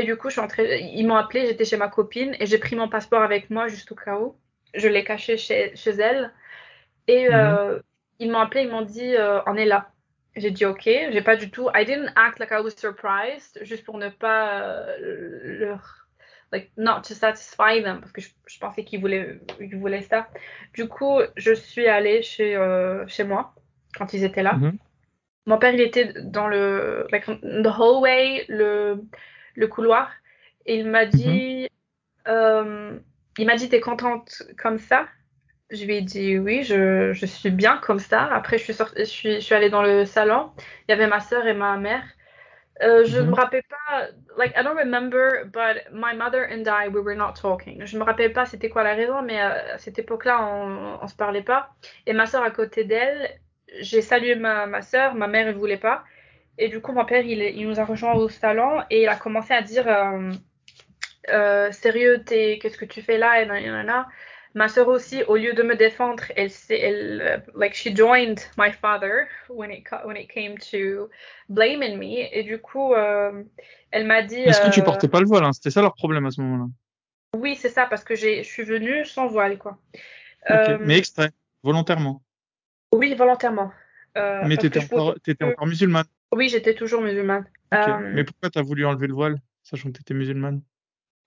[0.00, 2.56] Et du coup, je suis entrée, ils m'ont appelé, j'étais chez ma copine et j'ai
[2.56, 4.34] pris mon passeport avec moi juste au cas où.
[4.72, 6.32] Je l'ai caché chez, chez elle.
[7.06, 7.58] Et mm -hmm.
[7.58, 7.80] euh,
[8.20, 9.80] ils m'ont appelé, ils m'ont dit, euh, on est là.
[10.36, 11.66] J'ai dit ok, j'ai pas du tout.
[11.74, 15.82] I didn't act like I was surprised, juste pour ne pas euh, leur
[16.52, 20.20] like not to satisfy them parce que je, je pensais qu'ils voulaient qu'ils voulaient ça.
[20.78, 23.42] Du coup, je suis allée chez euh, chez moi
[23.96, 24.54] quand ils étaient là.
[24.54, 24.76] Mm -hmm.
[25.50, 26.64] Mon père il était dans le
[27.12, 27.26] like
[27.66, 28.72] the hallway, le
[29.54, 30.10] le couloir
[30.66, 32.32] et il m'a dit mm -hmm.
[32.34, 32.98] euh,
[33.38, 35.08] il m'a dit t'es contente comme ça?
[35.70, 38.20] Je lui ai dit oui, je, je suis bien comme ça.
[38.34, 40.50] Après, je suis, sorti, je suis, je suis allée dans le salon.
[40.82, 42.04] Il y avait ma sœur et ma mère.
[42.82, 43.30] Euh, je ne mm -hmm.
[43.30, 44.08] me rappelle pas,
[44.38, 47.76] like, I don't remember, but my mother and I, we were not talking.
[47.90, 51.06] Je me rappelle pas c'était quoi la raison, mais euh, à cette époque-là, on, on
[51.08, 51.62] se parlait pas.
[52.06, 53.20] Et ma sœur à côté d'elle,
[53.80, 55.98] j'ai salué ma, ma sœur, ma mère, elle voulait pas.
[56.60, 59.16] Et du coup, mon père, il, il nous a rejoint au salon et il a
[59.16, 60.30] commencé à dire, euh,
[61.32, 63.42] euh sérieux, qu'est-ce que tu fais là?
[63.42, 64.06] Et nanana.
[64.54, 69.28] Ma sœur aussi, au lieu de me défendre, elle, elle like she joined my father
[69.48, 71.08] when it when it came to
[71.48, 72.26] blaming me.
[72.32, 73.44] Et du coup, euh,
[73.92, 74.40] elle m'a dit.
[74.40, 76.68] Est-ce que tu portais pas le voile hein C'était ça leur problème à ce moment-là.
[77.36, 79.78] Oui, c'est ça, parce que je suis venue sans voile, quoi.
[80.48, 80.72] Okay.
[80.72, 81.30] Euh, Mais extrait,
[81.62, 82.22] volontairement.
[82.92, 83.70] Oui, volontairement.
[84.18, 86.06] Euh, Mais encore, étais encore musulmane.
[86.32, 87.46] Oui, j'étais toujours musulmane.
[87.72, 87.92] Okay.
[88.14, 90.62] Mais pourquoi t'as voulu enlever le voile, sachant que t'étais musulmane?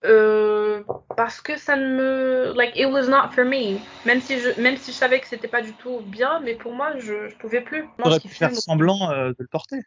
[0.05, 0.83] Euh,
[1.15, 3.77] parce que ça ne me like it was not for me.
[4.05, 6.73] Même si je même si je savais que c'était pas du tout bien mais pour
[6.73, 7.83] moi je, je pouvais plus.
[7.83, 9.79] Tu aurais pu faire semblant euh, de le porter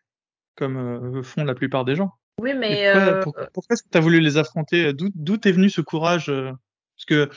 [0.54, 2.12] comme euh, font la plupart des gens.
[2.40, 4.94] Oui mais pourquoi, euh, pourquoi, pourquoi est-ce que tu as voulu les affronter?
[4.94, 7.28] D'où est venu ce courage parce que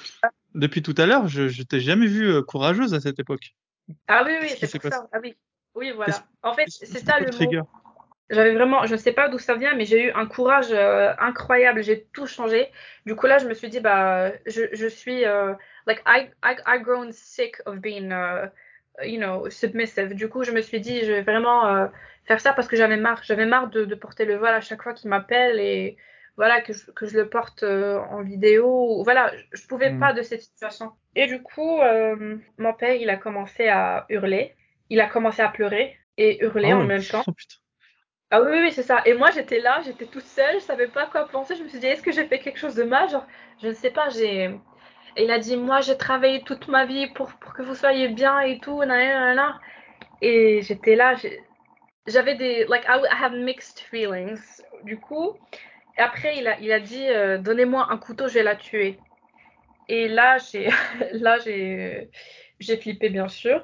[0.55, 3.55] depuis tout à l'heure je, je t'ai jamais vu courageuse à cette époque.
[4.07, 5.05] Ah oui oui c'est pour ça.
[5.11, 5.35] ah oui
[5.79, 7.65] oui voilà en fait c'est ça le mot
[8.29, 11.13] j'avais vraiment, je ne sais pas d'où ça vient, mais j'ai eu un courage euh,
[11.19, 11.81] incroyable.
[11.83, 12.71] J'ai tout changé.
[13.05, 15.53] Du coup, là, je me suis dit, bah, je, je suis, euh,
[15.87, 18.49] like, I, I, I grown sick of being, uh,
[19.03, 20.13] you know, submissive.
[20.13, 21.87] Du coup, je me suis dit, je vais vraiment euh,
[22.25, 23.23] faire ça parce que j'avais marre.
[23.23, 25.97] J'avais marre de, de, porter le voile à chaque fois qu'il m'appelle et
[26.37, 29.03] voilà, que je, que je le porte en vidéo.
[29.03, 29.99] Voilà, je pouvais mm.
[29.99, 30.91] pas de cette situation.
[31.15, 31.79] Et du coup,
[32.59, 34.55] mon père, il a commencé à hurler.
[34.89, 37.23] Il a commencé à pleurer et hurler oh, en même temps.
[38.31, 38.35] Oh.
[38.35, 39.01] Ah oui, oui, c'est ça.
[39.05, 41.55] Et moi, j'étais là, j'étais toute seule, je savais pas quoi penser.
[41.55, 43.09] Je me suis dit, est-ce que j'ai fait quelque chose de mal?
[43.09, 43.25] Genre,
[43.59, 44.51] je ne sais pas, j'ai.
[45.15, 48.07] Et il a dit, moi, j'ai travaillé toute ma vie pour, pour que vous soyez
[48.07, 48.83] bien et tout.
[50.21, 51.15] Et j'étais là,
[52.05, 52.65] j'avais des.
[52.65, 54.61] Like, I have mixed feelings.
[54.83, 55.35] Du coup,
[55.97, 58.99] après, il a, il a dit, euh, donnez-moi un couteau, je vais la tuer.
[59.87, 60.69] Et là, j'ai.
[61.13, 62.11] là, j'ai.
[62.59, 63.61] J'ai flippé, bien sûr.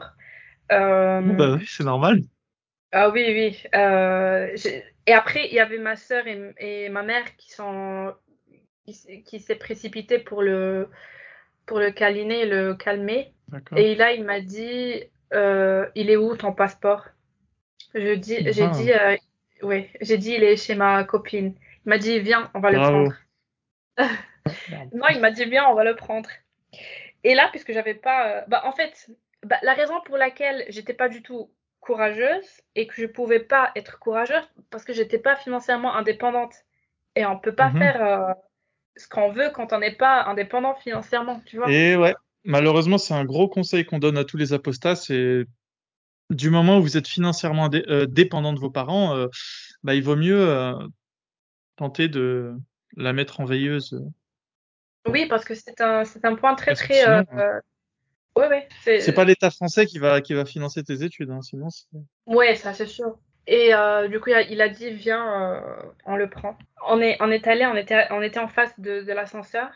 [0.72, 1.22] Euh...
[1.22, 2.22] Bah oui, c'est normal.
[2.92, 3.64] Ah oui, oui.
[3.76, 4.56] Euh,
[5.06, 8.14] et après, il y avait ma sœur et, et, ma mère qui sont
[8.86, 10.90] qui, qui s'est précipité pour le
[11.66, 13.34] pour le câliner et le calmer.
[13.76, 17.06] Et là, il m'a dit, euh, il est où ton passeport?
[17.94, 18.70] Je dis, j'ai ah.
[18.70, 19.18] dit, euh,
[19.62, 21.56] ouais, j'ai dit, il est chez ma copine.
[21.86, 23.04] Il m'a dit, viens, on va Bravo.
[23.04, 23.16] le prendre.
[24.94, 26.30] non, il m'a dit, viens, on va le prendre.
[27.24, 29.10] Et là, puisque j'avais pas, bah, en fait,
[29.44, 33.72] bah, la raison pour laquelle j'étais pas du tout courageuse et que je pouvais pas
[33.76, 36.54] être courageuse parce que j'étais pas financièrement indépendante.
[37.16, 37.80] Et on peut pas Mhm.
[37.80, 38.34] faire euh,
[38.98, 41.72] ce qu'on veut quand on n'est pas indépendant financièrement, tu vois.
[41.72, 45.46] Et ouais, malheureusement, c'est un gros conseil qu'on donne à tous les apostats, c'est
[46.32, 49.28] du moment où vous êtes financièrement dé- euh, dépendant de vos parents, euh,
[49.84, 50.74] bah, il vaut mieux
[51.76, 52.56] tenter de
[52.98, 54.02] la mettre en veilleuse.
[55.08, 57.04] Oui, parce que c'est un, c'est un point très très.
[57.04, 57.26] sinon,
[58.36, 58.68] ouais, ouais.
[58.84, 61.68] C'est pas l'État français qui va qui va financer tes études, hein, sinon.
[62.26, 63.18] Ouais, ça c'est sûr.
[63.48, 65.62] Et euh, du coup, il a, il a dit viens, euh,
[66.06, 66.58] on le prend.
[66.88, 69.70] On est, on est allé, on était, on était en face de, de l'ascenseur.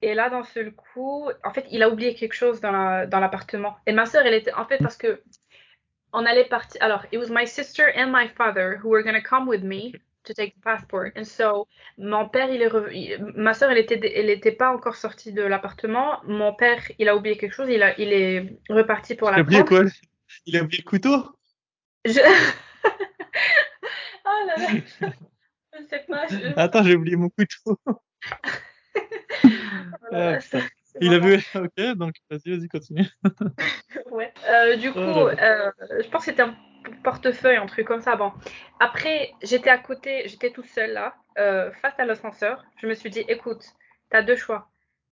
[0.00, 3.20] Et là, d'un seul coup, en fait, il a oublié quelque chose dans la, dans
[3.20, 3.76] l'appartement.
[3.86, 5.22] Et ma sœur, elle était, en fait, parce que
[6.12, 6.82] on allait partir.
[6.82, 9.92] Alors, it was my sister and my father who were gonna come with me
[10.24, 11.12] to take the passport.
[11.16, 11.66] And so,
[11.98, 15.32] mon père, il est re- il- ma sœur, elle était, elle était pas encore sortie
[15.32, 16.20] de l'appartement.
[16.24, 17.68] Mon père, il a oublié quelque chose.
[17.68, 19.82] Il a, il est reparti pour Il la a oublié quoi?
[20.46, 21.36] Il a oublié le couteau?
[22.04, 22.20] Je...
[24.24, 24.68] oh là là.
[25.78, 26.26] Je sais pas.
[26.28, 27.78] je- Attends, j'ai oublié mon couteau.
[27.86, 28.00] oh
[30.12, 30.38] Ah,
[31.00, 31.42] Il a vu.
[31.54, 33.06] Ok, donc vas-y, vas-y, continue.
[34.10, 34.30] Ouais.
[34.46, 36.54] Euh, du coup, Oh là euh, je pense que c'était un
[37.02, 38.16] portefeuille, un truc comme ça.
[38.16, 38.32] Bon.
[38.80, 42.64] Après, j'étais à côté, j'étais toute seule là, euh, face à l'ascenseur.
[42.78, 43.64] Je me suis dit, écoute,
[44.10, 44.68] t'as deux choix.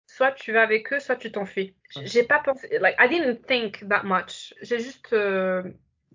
[0.07, 1.75] Soit tu vas avec eux, soit tu t'enfuis.
[2.03, 4.55] J'ai pas pensé, like, I didn't think that much.
[4.63, 5.63] J'ai juste euh,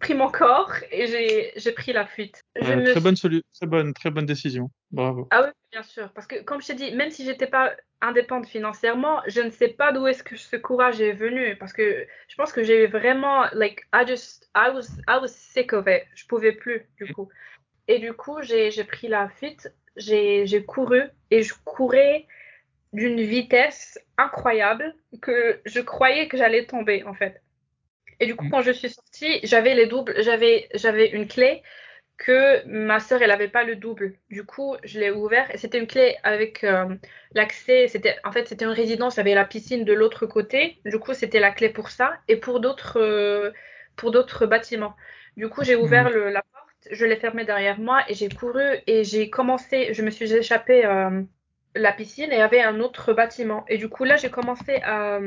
[0.04, 2.44] pris mon corps et j'ai pris la fuite.
[2.60, 4.70] Je me très bonne très bonne, très bonne décision.
[4.92, 5.28] Bravo.
[5.32, 6.12] Ah oui, bien sûr.
[6.14, 9.70] Parce que, comme je t'ai dit, même si j'étais pas indépendante financièrement, je ne sais
[9.70, 11.56] pas d'où est-ce que ce courage est venu.
[11.56, 15.74] Parce que je pense que j'ai vraiment, like, I just, I was, I was sick
[15.74, 16.04] of it.
[16.16, 17.30] Je pouvais plus, du coup.
[17.88, 22.28] Et du coup, j'ai, pris la fuite, j'ai couru et je courais
[22.92, 27.43] d'une vitesse incroyable que je croyais que j'allais tomber, en fait.
[28.24, 28.50] Et du coup, Mm.
[28.50, 31.62] quand je suis sortie, j'avais les doubles, j'avais, j'avais une clé
[32.18, 34.16] que ma sœur, elle avait pas le double.
[34.30, 36.96] Du coup, je l'ai ouvert et c'était une clé avec euh,
[37.34, 37.88] l'accès.
[37.90, 40.80] C'était, en fait, c'était une résidence, il y avait la piscine de l'autre côté.
[40.86, 43.52] Du coup, c'était la clé pour ça et pour d'autres, euh,
[43.96, 44.96] pour d'autres bâtiments.
[45.38, 48.64] Du coup, j'ai ouvert le, la porte, je l'ai fermée derrière moi et j'ai couru
[48.88, 51.22] et j'ai commencé, je me suis échappée euh,
[51.76, 53.66] la piscine et il y avait un autre bâtiment.
[53.68, 55.20] Et du coup, là, j'ai commencé à,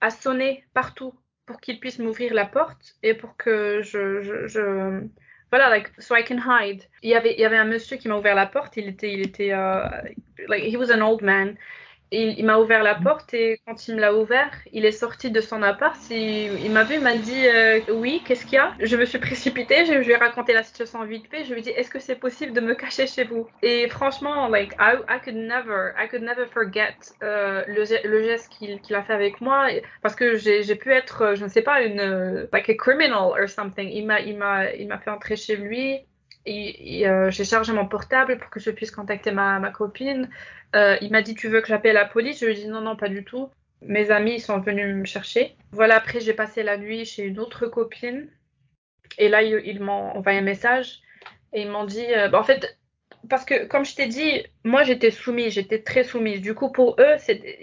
[0.00, 1.14] à sonner partout
[1.50, 5.02] pour qu'ils puissent m'ouvrir la porte et pour que je,
[5.50, 6.84] voilà, like, so I can hide.
[7.02, 8.76] Il y avait, il y avait un monsieur qui m'a ouvert la porte.
[8.76, 9.84] Il était, il était, euh,
[10.46, 11.56] like, he was an old man.
[12.12, 15.30] Il, il m'a ouvert la porte et quand il me l'a ouvert, il est sorti
[15.30, 15.96] de son appart.
[16.10, 18.74] Il, m'a vu, il m'a dit euh, oui, qu'est-ce qu'il y a?
[18.80, 21.44] Je me suis précipitée, je, lui ai raconté la situation vite fait.
[21.44, 23.46] Je lui ai dit est-ce que c'est possible de me cacher chez vous?
[23.62, 28.48] Et franchement, like I, I could never, I could never forget euh, le, le geste
[28.50, 29.68] qu'il qu'il a fait avec moi
[30.02, 33.48] parce que j'ai pu être, je ne sais pas, une euh, like a criminal or
[33.48, 33.88] something.
[33.88, 36.00] Il m'a, il m'a, il m'a fait entrer chez lui.
[36.48, 40.30] Euh, j'ai chargé mon portable pour que je puisse contacter ma, copine.
[40.74, 42.40] Euh, il m'a dit tu veux que j'appelle la police?
[42.40, 43.50] Je lui ai dit non non pas du tout.
[43.82, 45.56] Mes amis sont venus me chercher.
[45.72, 48.28] Voilà après j'ai passé la nuit chez une autre copine
[49.18, 51.00] et là ils, ils m'ont envoyé un message
[51.52, 52.78] et ils m'ont dit euh, bah, en fait
[53.28, 56.40] parce que comme je t'ai dit moi j'étais soumise j'étais très soumise.
[56.40, 57.16] Du coup pour eux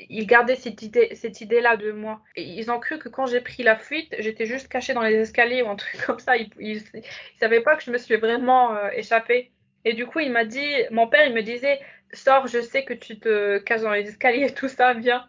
[0.09, 2.21] ils gardaient cette idée cette idée là de moi.
[2.35, 5.61] Ils ont cru que quand j'ai pris la fuite j'étais juste cachée dans les escaliers
[5.63, 6.37] ou un truc comme ça.
[6.37, 7.03] Ils, ils, ils
[7.39, 9.51] savaient pas que je me suis vraiment euh, échappée.
[9.85, 11.79] Et du coup il m'a dit mon père il me disait
[12.13, 15.27] sors je sais que tu te caches dans les escaliers tout ça viens.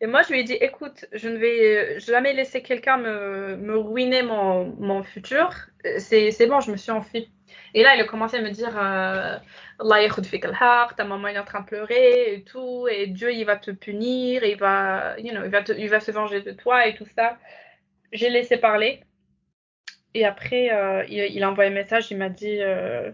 [0.00, 4.22] Et moi je lui ai dit écoute je ne vais jamais laisser quelqu'un me, ruiner
[4.22, 5.50] mon, mon futur.
[5.98, 7.30] C'est bon je me suis enfuie
[7.74, 9.38] et là il a commencé à me dire euh,
[9.78, 10.08] Allah
[10.96, 14.44] ta maman est en train de pleurer et tout, et Dieu il va te punir,
[14.44, 17.38] il va, you know, il va, il va se venger de toi et tout ça.
[18.12, 19.00] J'ai laissé parler.
[20.14, 23.10] Et après, euh, il, a envoyé un message, il m'a dit, euh,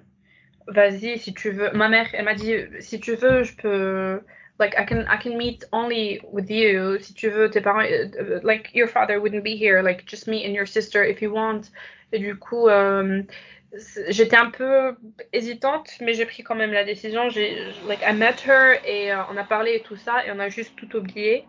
[0.69, 1.73] vas-y si tu veux.
[1.73, 4.21] Ma mère, elle m'a dit, si tu veux, je peux,
[4.61, 6.99] like I can, I can meet only with you.
[7.01, 7.83] Si tu veux, tes parents,
[8.45, 11.73] like your father wouldn't be here, like just me and your sister if you want.
[12.13, 12.69] Et du coup,
[14.09, 14.95] j'étais un peu
[15.33, 17.29] hésitante, mais j'ai pris quand même la décision.
[17.29, 17.57] J'ai,
[17.89, 20.49] like, I met her et euh, on a parlé et tout ça, et on a
[20.49, 21.47] juste tout oublié.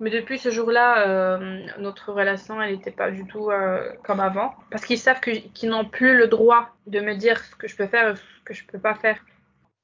[0.00, 4.54] Mais depuis ce jour-là, euh, notre relation, elle n'était pas du tout euh, comme avant.
[4.70, 7.76] Parce qu'ils savent que, qu'ils n'ont plus le droit de me dire ce que je
[7.76, 9.18] peux faire et ce que je peux pas faire.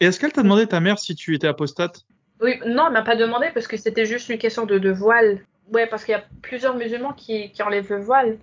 [0.01, 2.07] Et est-ce qu'elle t'a demandé ta mère si tu étais apostate?
[2.41, 5.41] Oui, non, elle m'a pas demandé parce que c'était juste une question de, de voile.
[5.73, 8.39] Ouais, parce qu'il y a plusieurs musulmans qui, qui enlèvent le voile.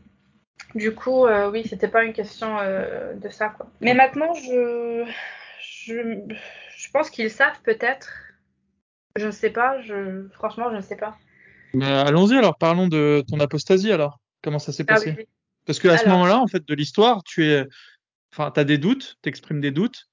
[0.76, 3.68] Du coup, euh, oui, c'était pas une question euh, de ça, quoi.
[3.82, 5.06] Mais maintenant, je,
[5.62, 5.94] je,
[6.76, 8.10] je pense qu'ils savent peut-être.
[9.16, 9.80] Je ne sais pas.
[9.82, 11.16] Je, franchement, je ne sais pas.
[11.76, 14.20] Mais allons-y alors, parlons de ton apostasie alors.
[14.42, 15.14] Comment ça s'est Ah passé?
[15.18, 15.26] oui.
[15.66, 17.66] Parce que à ce moment-là, en fait, de l'histoire, tu es,
[18.34, 20.08] enfin, t'as des doutes, t'exprimes des doutes,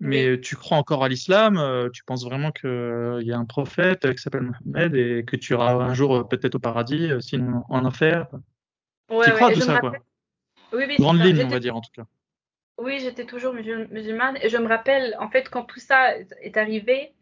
[0.00, 3.44] mais tu crois encore à l'islam, euh, tu penses vraiment que euh, y a un
[3.44, 7.84] prophète qui s'appelle Mohammed et que tu iras un jour peut-être au paradis, sinon en
[7.84, 8.26] enfer?
[9.10, 9.98] Ouais, Tu crois ouais, tout ça, rappelle- quoi.
[10.72, 12.04] Oui, oui, Grande ligne, on J'étais- va dire, en tout cas.
[12.78, 16.56] Oui, j'étais toujours musul- musulmane et je me rappelle, en fait, quand tout ça est
[16.56, 17.12] arrivé,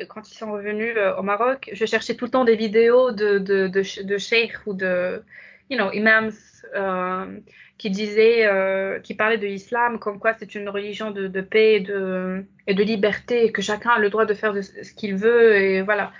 [0.00, 3.10] euh, quand ils sont revenus euh, au Maroc, je cherchais tout le temps des vidéos
[3.12, 5.22] de, de, de, ch- de sheikhs ou de,
[5.70, 6.32] you know, imams
[6.74, 7.38] euh,
[7.78, 11.76] qui disaient, euh, qui parlaient de l'islam, comme quoi c'est une religion de, de paix
[11.76, 14.92] et de, et de liberté, et que chacun a le droit de faire de ce
[14.92, 16.12] qu'il veut, et voilà,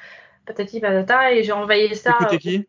[0.46, 2.16] patati patata, et j'ai envoyé ça.
[2.40, 2.66] qui?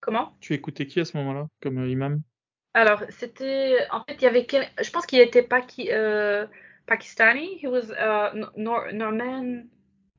[0.00, 0.34] Comment?
[0.40, 2.22] Tu écoutais qui à ce moment-là, comme euh, imam?
[2.74, 3.78] Alors, c'était.
[3.90, 4.46] En fait, il y avait.
[4.46, 5.88] quel- Je pense qu'il était paki...
[5.92, 6.46] euh,
[6.86, 7.58] pakistani.
[7.62, 9.64] He was uh, No- Nor- Norman.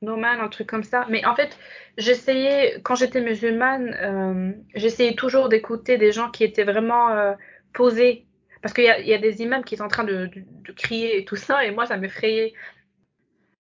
[0.02, 1.06] Norman, un truc comme ça.
[1.08, 1.56] Mais en fait,
[1.96, 2.80] j'essayais.
[2.82, 7.34] Quand j'étais musulmane, euh, j'essayais toujours d'écouter des gens qui étaient vraiment euh,
[7.72, 8.26] posés.
[8.62, 11.18] parce qu'il y, y, a des imams qui sont en train de, de, de crier
[11.18, 12.52] et tout ça, et moi, ça m'effrayait.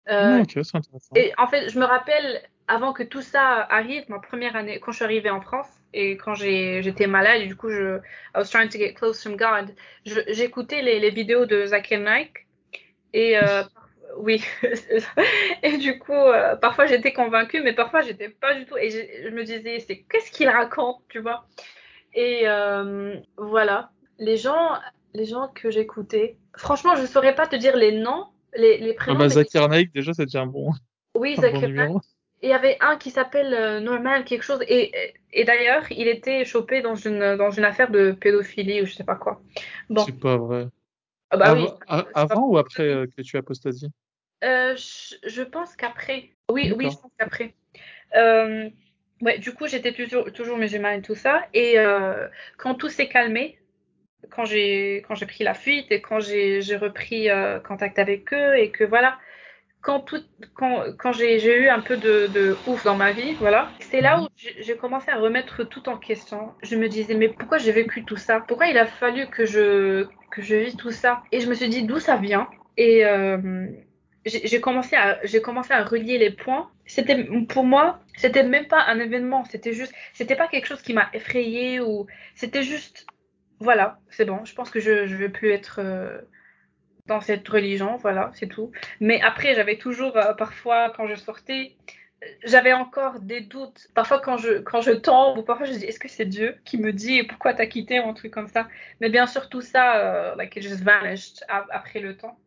[0.08, 1.14] Euh, ok, c'est intéressant.
[1.14, 4.92] et en fait, je me rappelle, avant que tout ça arrive, ma première année, quand
[4.92, 8.68] je suis arrivée en France, et quand j'étais malade, du coup, je I was trying
[8.68, 12.46] to get close from God, j'écoutais les, les, vidéos de Zakir Naik,
[13.12, 13.64] et euh,
[14.18, 14.44] oui,
[15.64, 19.00] et du coup, euh, parfois j'étais convaincue, mais parfois j'étais pas du tout, et je,
[19.24, 21.44] je me disais, c'est qu'est-ce qu'il raconte, tu vois?
[22.14, 24.78] Et euh, voilà, les gens,
[25.12, 29.18] les gens que j'écoutais, franchement, je saurais pas te dire les noms, les, les prénoms.
[29.18, 30.70] Ah bah, Zakir Naik, déjà, c'est déjà un bon.
[31.16, 31.96] Oui, Zakir Naik.
[32.42, 34.92] Il y avait un qui s'appelle euh, Norman quelque chose et,
[35.32, 39.04] et d'ailleurs il était chopé dans une dans une affaire de pédophilie ou je sais
[39.04, 39.42] pas quoi.
[39.90, 40.02] Bon.
[40.04, 40.68] C'est pas vrai.
[41.30, 41.68] Ah bah Av- oui.
[41.86, 43.90] a- avant ou après euh, que tu apostasies
[44.42, 46.30] Euh, je, je pense qu'après.
[46.50, 47.54] Oui oui je pense qu'après.
[48.16, 48.70] Euh,
[49.20, 51.76] ouais du coup j'étais toujours toujours musulmane et tout ça et
[52.56, 53.58] quand tout s'est calmé
[54.30, 57.28] quand j'ai quand j'ai pris la fuite et quand j'ai repris
[57.68, 59.18] contact avec eux et que voilà
[59.80, 60.22] quand tout,
[60.54, 64.00] quand, quand j'ai j'ai eu un peu de, de ouf dans ma vie, voilà, c'est
[64.00, 66.54] là où j'ai commencé à remettre tout en question.
[66.62, 68.40] Je me disais, mais pourquoi j'ai vécu tout ça?
[68.40, 71.22] Pourquoi il a fallu que je, que je vis tout ça?
[71.32, 72.48] Et je me suis dit, d'où ça vient?
[72.76, 73.66] Et euh,
[74.26, 76.70] j'ai j'ai commencé, à, j'ai commencé à relier les points.
[76.86, 80.92] C'était, pour moi, c'était même pas un événement, c'était juste, c'était pas quelque chose qui
[80.92, 83.06] m'a effrayée ou c'était juste,
[83.60, 85.80] voilà, c'est bon, je pense que je, je vais plus être.
[85.82, 86.20] euh,
[87.10, 88.70] dans cette religion, voilà, c'est tout.
[89.00, 91.76] Mais après, j'avais toujours, euh, parfois, quand je sortais,
[92.44, 93.88] j'avais encore des doutes.
[93.94, 96.78] Parfois, quand je, quand je tombe, ou parfois je dis, est-ce que c'est Dieu qui
[96.78, 98.68] me dit pourquoi t'as quitté ou un truc comme ça.
[99.00, 102.38] Mais bien sûr, tout ça, euh, like, it vanished après le temps.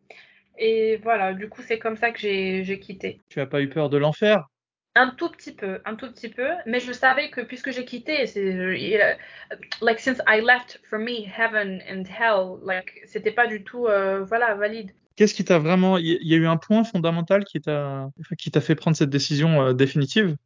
[0.56, 3.20] Et voilà, du coup, c'est comme ça que j'ai quitté.
[3.28, 4.46] Tu as pas eu peur de l'enfer?
[4.96, 8.26] Un tout petit peu, un tout petit peu, mais je savais que puisque j'ai quitté,
[8.28, 9.16] c'est, a-
[9.82, 14.24] like since I left, for me, heaven and hell, like c'était pas du tout, euh,
[14.24, 14.92] voilà, valide.
[15.16, 15.98] Qu'est-ce qui t'a vraiment...
[15.98, 19.62] Il y a eu un point fondamental qui t'a qui t'a fait prendre cette décision
[19.62, 20.36] euh, définitive?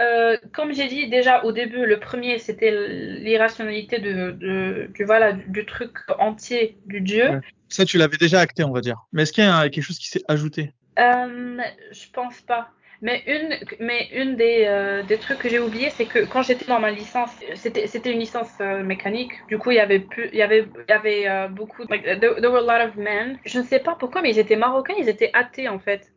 [0.00, 2.70] Euh, comme j'ai dit déjà au début, le premier c'était
[3.18, 7.30] l'irrationalité de, de, du voilà du, du truc entier du Dieu.
[7.30, 7.40] Ouais.
[7.68, 8.96] Ça, tu l'avais déjà acté, on va dire.
[9.12, 10.72] Mais est-ce qu'il y a quelque chose qui s'est ajouté?
[10.98, 11.58] Euh,
[11.92, 12.70] je pense pas.
[13.00, 16.64] Mais une, mais une des, euh, des trucs que j'ai oublié, c'est que quand j'étais
[16.64, 19.32] dans ma licence, c'était, une licence euh, mécanique.
[19.46, 22.02] Du coup, il y avait plus, il y avait, il y avait euh, beaucoup, like,
[22.02, 23.38] there, there were a lot of men.
[23.44, 26.12] Je ne sais pas pourquoi, mais ils étaient marocains, ils étaient athées en fait.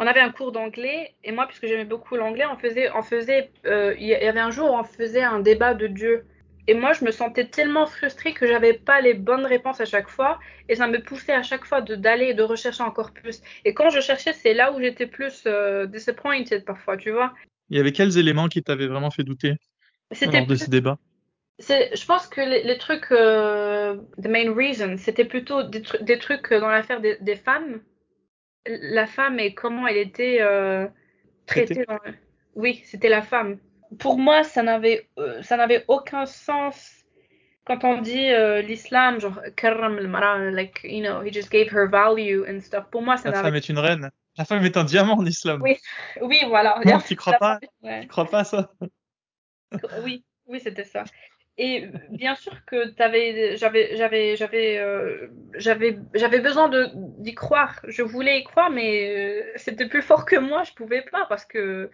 [0.00, 3.50] On avait un cours d'anglais et moi, puisque j'aimais beaucoup l'anglais, on faisait, on faisait,
[3.64, 6.24] il y avait un jour on faisait un débat de Dieu.
[6.68, 10.08] Et moi, je me sentais tellement frustrée que j'avais pas les bonnes réponses à chaque
[10.08, 13.40] fois, et ça me poussait à chaque fois d'aller et de rechercher encore plus.
[13.64, 17.32] Et quand je cherchais, c'est là où j'étais plus euh, disappointed parfois, tu vois.
[17.70, 19.56] Il y avait quels éléments qui t'avaient vraiment fait douter
[20.22, 20.98] lors de débats
[21.60, 26.00] c'est, je pense que les, les trucs, euh, the main reason, c'était plutôt des, tru-
[26.04, 27.80] des trucs dans l'affaire des, des femmes.
[28.66, 30.86] La femme et comment elle était euh,
[31.46, 31.84] traitée.
[31.88, 31.98] Dans...
[32.54, 33.58] Oui, c'était la femme.
[33.98, 37.04] Pour moi, ça n'avait, euh, ça n'avait aucun sens
[37.64, 41.86] quand on dit euh, l'islam, genre karram al-mara, like you know, he just gave her
[41.88, 42.86] value and stuff.
[42.90, 43.48] Pour moi, ça La n'avait.
[43.48, 44.10] femme est une reine.
[44.36, 45.60] La femme est un diamant en islam.
[45.62, 45.76] Oui,
[46.22, 46.80] oui, voilà.
[46.86, 47.58] Non, tu crois pas?
[47.82, 48.00] Ouais.
[48.02, 48.70] Tu crois pas ça?
[50.02, 51.04] Oui, oui, c'était ça.
[51.58, 57.80] Et bien sûr que t'avais, j'avais, j'avais, j'avais, euh, j'avais, j'avais besoin de d'y croire.
[57.86, 60.62] Je voulais y croire, mais c'était plus fort que moi.
[60.62, 61.90] Je pouvais pas parce que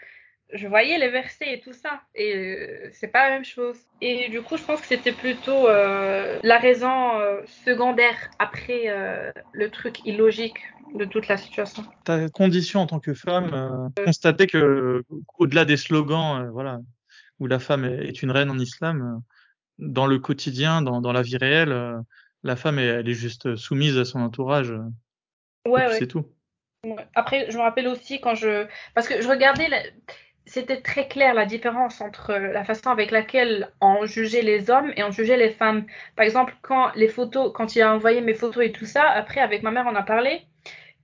[0.53, 3.77] je voyais les versets et tout ça, et euh, c'est pas la même chose.
[4.01, 9.71] Et du coup, je pense que c'était plutôt euh, la raison euh, secondaire après le
[9.71, 10.59] truc illogique
[10.95, 11.85] de toute la situation.
[12.05, 15.03] Ta condition en tant que femme, constater que
[15.39, 16.81] au-delà des slogans, voilà,
[17.41, 19.23] où la femme est, une reine en islam,
[19.79, 21.97] dans le quotidien, dans, dans la vie réelle,
[22.45, 24.73] la femme est, elle est juste soumise à son entourage.
[25.67, 25.99] Ouais, ouais.
[25.99, 26.27] c'est tout.
[27.15, 29.83] Après, je me rappelle aussi quand je, parce que je regardais, la-
[30.55, 35.03] c'était très clair la différence entre la façon avec laquelle on jugeait les hommes et
[35.05, 35.87] on jugeait les femmes.
[36.17, 39.41] Par exemple, quand les photos, quand il a envoyé mes photos et tout ça, après
[39.41, 40.43] avec ma mère on a parlé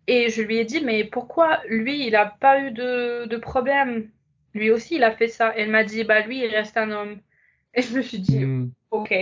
[0.07, 4.11] et je lui ai dit mais pourquoi lui il a pas eu de, de problème?
[4.55, 5.57] Lui aussi il a fait ça.
[5.59, 7.21] Et elle m'a dit bah lui il reste un homme.
[7.75, 8.71] Et je me suis dit Hmm.
[8.91, 9.13] ok.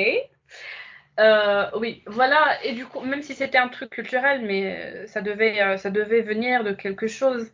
[1.20, 2.62] Euh, oui, voilà.
[2.64, 5.90] Et du coup, même si c'était un truc culturel, mais euh, ça devait, euh, ça
[5.90, 7.52] devait venir de quelque chose.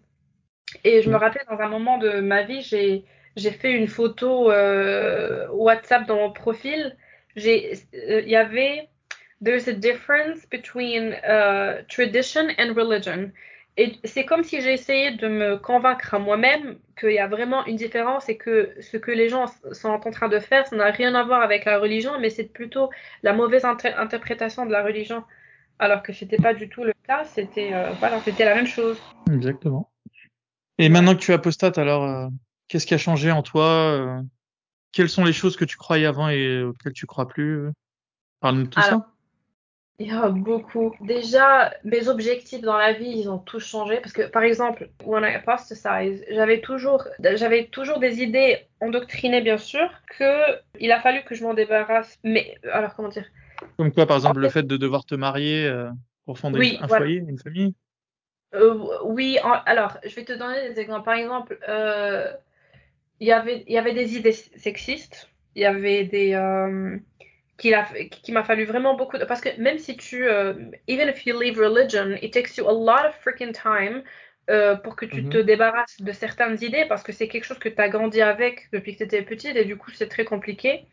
[0.85, 1.19] Et je me Mm.
[1.19, 3.05] rappelle dans un moment de ma vie, j'ai,
[3.37, 6.97] j'ai fait une photo euh, WhatsApp dans mon profil.
[7.37, 8.89] J'ai, euh, il y avait
[9.45, 13.31] There's a difference between uh, tradition and religion.
[13.77, 17.77] et c'est comme si essayé de me convaincre à moi-même qu'il y a vraiment une
[17.77, 21.15] différence et que ce que les gens sont en train de faire, ça n'a rien
[21.15, 22.89] à voir avec la religion, mais c'est plutôt
[23.23, 25.25] la mauvaise interprétation de la religion.
[25.81, 28.97] Alors que c'était pas du tout le cas, c'était euh, voilà, c'était la même chose.
[29.33, 29.91] Exactement.
[30.79, 32.29] Et maintenant que tu es apostate, alors euh,
[32.69, 34.21] qu'est-ce qui a changé en toi euh,
[34.93, 37.71] Quelles sont les choses que tu croyais avant et auxquelles tu crois plus
[38.41, 39.07] Parle-nous de tout ça.
[40.01, 40.93] Il y a beaucoup.
[41.01, 44.01] Déjà, mes objectifs dans la vie, ils ont tous changé.
[44.01, 49.57] Parce que, par exemple, when I apostatize, j'avais toujours, j'avais toujours des idées endoctrinées, bien
[49.57, 52.19] sûr, que il a fallu que je m'en débarrasse.
[52.25, 53.27] Mais, alors, comment dire?
[53.77, 55.89] Comme quoi, par exemple, le fait de devoir te marier euh,
[56.27, 57.73] pour fonder un foyer, une famille
[58.55, 61.05] euh, Oui, alors, je vais te donner des exemples.
[61.05, 62.33] Par exemple, euh,
[63.21, 65.29] il y avait, il y avait des idées sexistes.
[65.55, 66.35] Il y avait des
[67.57, 70.55] qu'il m'a fallu vraiment beaucoup de, parce que même si tu euh,
[70.89, 74.03] even if you leave religion it takes you a lot of freaking time
[74.51, 75.31] euh, pour que tu mm-hmm.
[75.31, 78.69] te débarrasses de certaines idées parce que c'est quelque chose que tu as grandi avec
[78.73, 80.87] depuis que tu étais petite et du coup c'est très compliqué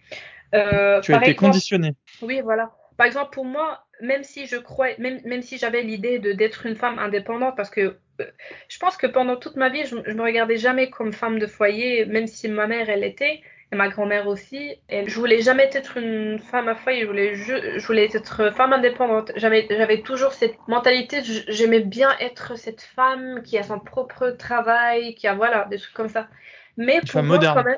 [0.53, 4.89] euh, tu as été conditionné oui voilà par exemple pour moi même si je crois
[4.99, 8.25] même, même si j'avais l'idée de d'être une femme indépendante parce que euh,
[8.67, 11.47] je pense que pendant toute ma vie je, je me regardais jamais comme femme de
[11.47, 13.41] foyer même si ma mère elle était
[13.71, 14.75] et ma grand-mère aussi.
[14.89, 18.73] Et je voulais jamais être une femme à foyer, je voulais, je, voulais être femme
[18.73, 19.31] indépendante.
[19.37, 25.25] J'avais toujours cette mentalité, j'aimais bien être cette femme qui a son propre travail, qui
[25.25, 26.27] a, voilà, des trucs comme ça.
[26.75, 27.77] Mais pour moi, quand même.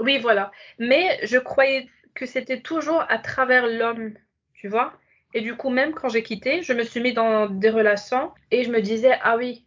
[0.00, 0.50] Oui, voilà.
[0.78, 4.14] Mais je croyais que c'était toujours à travers l'homme,
[4.54, 4.92] tu vois.
[5.32, 8.64] Et du coup, même quand j'ai quitté, je me suis mis dans des relations et
[8.64, 9.64] je me disais, ah oui,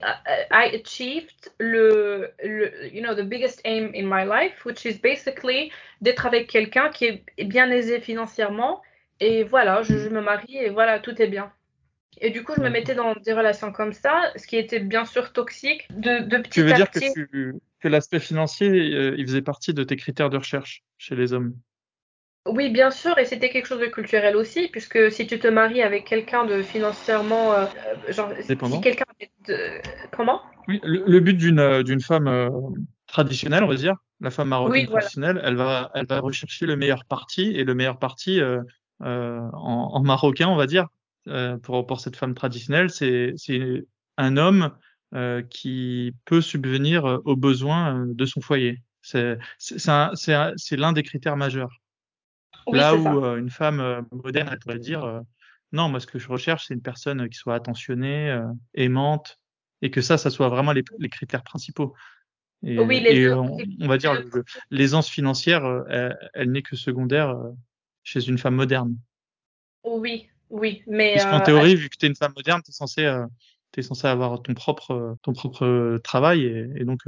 [0.51, 5.71] I achieved le, le, you know, the biggest aim in my life, which is basically
[6.01, 8.81] d'être avec quelqu'un qui est bien aisé financièrement.
[9.21, 11.51] Et voilà, je, me marie et voilà, tout est bien.
[12.19, 15.05] Et du coup, je me mettais dans des relations comme ça, ce qui était bien
[15.05, 15.87] sûr toxique.
[15.91, 19.83] De, de petit tu veux dire que, que l'aspect financier, euh, il faisait partie de
[19.83, 21.55] tes critères de recherche chez les hommes?
[22.45, 25.81] Oui, bien sûr, et c'était quelque chose de culturel aussi, puisque si tu te maries
[25.81, 27.65] avec quelqu'un de financièrement, euh,
[28.09, 29.05] genre, si quelqu'un
[29.47, 29.81] de...
[30.11, 30.41] comment?
[30.67, 32.49] Oui, le, but d'une euh, d'une femme euh,
[33.07, 37.05] traditionnelle, on va dire, la femme marocaine traditionnelle, elle va elle va rechercher le meilleur
[37.05, 38.41] parti et le meilleur parti
[38.99, 40.87] en, en, marocain, on va dire,
[41.61, 43.85] pour pour cette femme traditionnelle, c'est c'est
[44.17, 44.71] un homme
[45.49, 48.81] qui peut subvenir aux besoins de son foyer.
[49.01, 49.77] C'est c'est
[50.57, 51.82] c'est l'un des critères majeurs.
[52.71, 55.19] Là où euh, une femme euh, moderne, elle pourrait dire euh,
[55.71, 58.39] non, moi ce que je recherche, c'est une personne qui soit attentionnée,
[58.75, 59.39] aimante,
[59.81, 61.95] et que ça, ça soit vraiment les, critères principaux.
[62.61, 63.27] Et, oui,
[63.81, 64.13] on, va dire
[64.69, 65.63] l'aisance financière,
[66.35, 67.35] elle, n'est que secondaire
[68.03, 68.95] chez une femme moderne.
[69.83, 73.01] Oui, oui, mais puisqu'en théorie, vu que tu es une femme moderne, tu es censé
[73.75, 76.45] es censé avoir ton propre ton propre travail
[76.75, 77.01] et, donc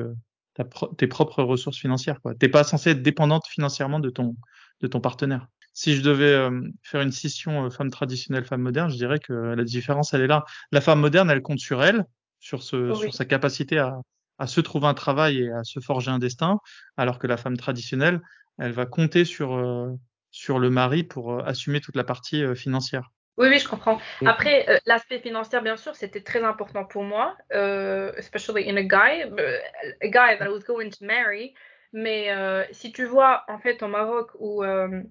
[0.98, 2.34] tes propres ressources financières quoi.
[2.34, 4.36] T'es pas censé être dépendante financièrement de ton
[4.82, 5.48] de ton partenaire.
[5.74, 9.34] Si je devais euh, faire une scission euh, femme traditionnelle, femme moderne, je dirais que
[9.34, 10.46] la différence, elle est là.
[10.72, 12.06] La femme moderne, elle compte sur elle,
[12.40, 13.98] sur, ce, sur sa capacité à,
[14.38, 16.60] à se trouver un travail et à se forger un destin,
[16.96, 18.22] alors que la femme traditionnelle,
[18.58, 19.92] elle va compter sur, euh,
[20.32, 23.12] sur le mari pour assumer toute la partie financière.
[23.38, 24.00] Oui, oui, je comprends.
[24.26, 27.36] Après, l'aspect financier, bien sûr, c'était très important pour moi,
[28.18, 29.24] especially in a guy,
[30.02, 31.54] a guy that I was going to marry.
[31.96, 35.02] Mais euh, si tu vois, en fait, au Maroc ou euh,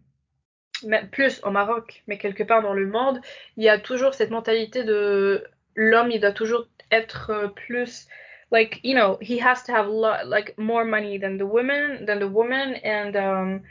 [1.10, 3.20] plus au Maroc, mais quelque part dans le monde,
[3.56, 5.42] il y a toujours cette mentalité de
[5.74, 8.06] l'homme, il doit toujours être euh, plus
[8.52, 9.88] like you know he has to have
[10.26, 13.62] like more money than the woman than the woman and um,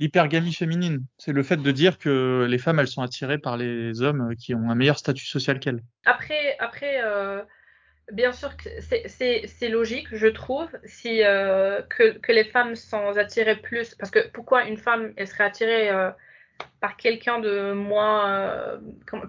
[0.00, 4.02] l'hypergamie féminine c'est le fait de dire que les femmes elles sont attirées par les
[4.02, 5.82] hommes qui ont un meilleur statut social qu'elles.
[6.04, 7.00] Après après
[8.12, 13.94] Bien sûr que c'est logique, je trouve, si euh, que, les femmes sont attirées plus.
[13.96, 16.10] Parce que pourquoi une femme elle serait attirée euh,
[16.80, 18.78] par quelqu'un de moins, euh,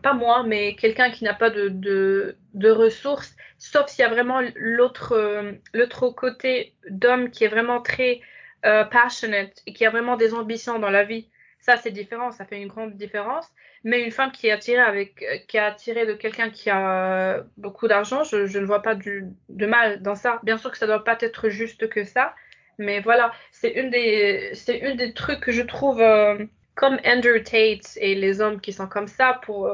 [0.01, 5.57] pas moi, mais quelqu'un qui n'a pas de, ressources, sauf s'il y a vraiment l'autre
[5.73, 8.21] l'autre côté d'homme qui est vraiment très
[8.61, 11.29] passionate et qui a vraiment des ambitions dans la vie.
[11.59, 13.47] Ça, c'est différent, ça fait une grande différence.
[13.83, 17.35] Mais une femme qui est attirée avec, euh, qui est attirée de quelqu'un qui a
[17.37, 20.39] euh, beaucoup d'argent, je, ne vois pas de mal dans ça.
[20.43, 22.35] Bien sûr que ça doit pas être juste que ça,
[22.77, 27.41] mais voilà, c'est une des, c'est une des trucs que je trouve euh, comme Andrew
[27.43, 29.69] Tate et les hommes qui sont comme ça pour,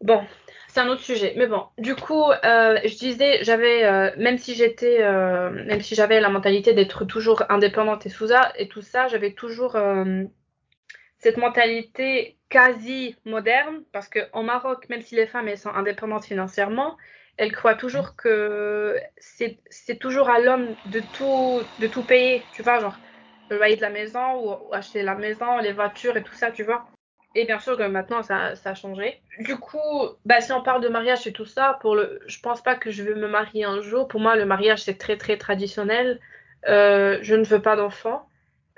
[0.00, 0.24] bon,
[0.66, 1.34] c'est un autre sujet.
[1.36, 4.98] Mais bon, du coup, je disais, j'avais, même si j'étais,
[5.52, 9.76] même si j'avais la mentalité d'être toujours indépendante et, sous et tout ça, j'avais toujours
[11.22, 16.96] cette mentalité quasi moderne, parce qu'au Maroc, même si les femmes elles sont indépendantes financièrement,
[17.38, 22.80] elle croit toujours que c'est toujours à l'homme de tout de tout payer, tu vois,
[22.80, 22.98] genre
[23.50, 24.20] le loyer de la maison
[24.68, 26.86] ou acheter la maison, les voitures et tout ça, tu vois.
[27.34, 29.22] Et bien sûr que maintenant ça, ça a changé.
[29.40, 29.78] Du coup,
[30.26, 32.90] bah si on parle de mariage et tout ça, pour le, je pense pas que
[32.90, 34.08] je vais me marier un jour.
[34.08, 36.20] Pour moi, le mariage c'est très très traditionnel.
[36.68, 38.28] Euh, je ne veux pas d'enfant.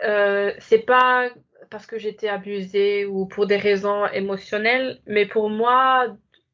[0.03, 1.31] Euh, c'est pas
[1.75, 6.07] parce que j'étais abusée ou pour des raisons émotionnelles, mais pour moi,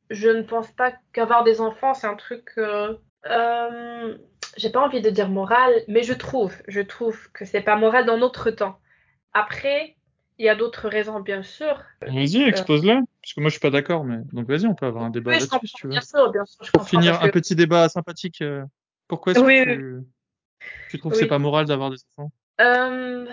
[0.08, 2.48] je ne pense pas qu'avoir des enfants c'est un truc.
[2.56, 2.94] Euh,
[3.26, 4.16] euh,
[4.56, 8.06] j'ai pas envie de dire moral, mais je trouve, je trouve que c'est pas moral
[8.06, 8.78] dans notre temps.
[9.34, 9.94] Après,
[10.38, 11.82] il y a d'autres raisons, bien sûr.
[12.00, 13.02] Vas-y, expose-la.
[13.20, 15.32] Parce que moi, je suis pas d'accord, mais donc vas-y, on peut avoir un débat
[15.32, 15.92] Oui, là-dessus, si tu veux.
[15.92, 16.64] bien sûr, bien sûr.
[16.64, 18.40] je Pour finir, un petit débat sympathique.
[18.40, 18.64] euh,
[19.06, 20.06] Pourquoi est-ce Oui, que tu,
[20.88, 22.32] tu trouves que c'est pas moral d'avoir des enfants?
[22.62, 23.26] Euh,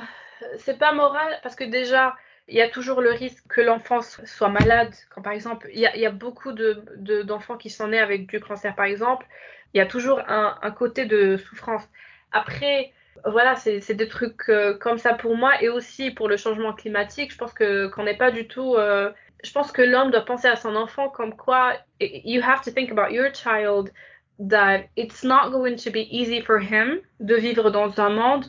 [0.58, 2.16] c'est pas moral parce que déjà,
[2.48, 4.94] il y a toujours le risque que l'enfant so- soit malade.
[5.14, 8.40] Quand par exemple, il y a, beaucoup de, de- d'enfants qui sont nés avec du
[8.40, 9.26] cancer, par exemple.
[9.74, 11.84] Il y a toujours un, un côté de souffrance.
[12.32, 12.94] Après,
[13.26, 17.32] voilà, c'est des trucs euh, comme ça pour moi et aussi pour le changement climatique.
[17.34, 18.76] Je pense que qu'on n'est pas du tout.
[18.76, 19.12] euh,
[19.44, 22.92] je pense que l'homme doit penser à son enfant comme quoi you have to think
[22.92, 23.92] about your child
[24.40, 28.46] that it's not going to be easy for him de vivre dans un monde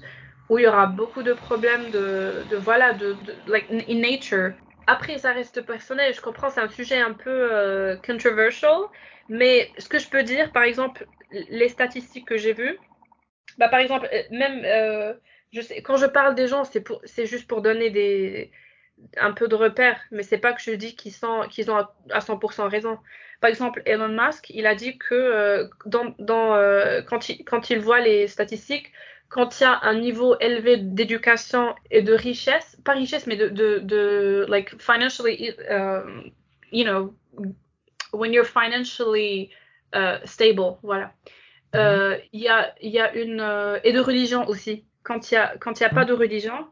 [0.49, 4.55] où il y aura beaucoup de problèmes de, voilà, de, de- like in nature.
[4.87, 6.15] Après, ça reste personnel.
[6.15, 8.79] Je comprends, c'est un sujet un peu euh, controversial,
[9.29, 12.79] mais ce que je peux dire, par exemple, les statistiques que j'ai vues,
[13.59, 15.15] bah par exemple, euh, même euh,
[15.53, 18.51] je sais, quand je parle des gens, c'est pour, c'est juste pour donner des
[19.19, 21.97] un peu de repères, mais c'est pas que je dis qu'ils sont qu'ils ont à
[22.11, 22.99] à 100% raison.
[23.41, 26.55] Par exemple, Elon Musk, il a dit que euh, dans, dans,
[27.07, 28.93] quand, il, quand il voit les statistiques,
[29.29, 33.49] quand il y a un niveau élevé d'éducation et de richesse, pas richesse, mais de,
[33.49, 36.31] de, de like financially, um,
[36.73, 37.15] you know,
[38.13, 39.51] when you're financially
[39.95, 41.13] uh, stable, voilà.
[41.77, 43.41] Euh, Il y, a, il y a une.
[43.41, 44.87] euh, et de religion aussi.
[45.03, 46.67] Quand il n'y a, quand il y a pas de religion,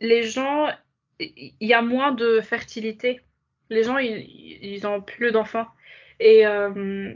[0.00, 0.68] les gens.
[1.18, 3.20] Il y a moins de fertilité.
[3.68, 4.26] Les gens, ils,
[4.62, 5.66] ils ont plus d'enfants.
[6.18, 7.12] Et euh,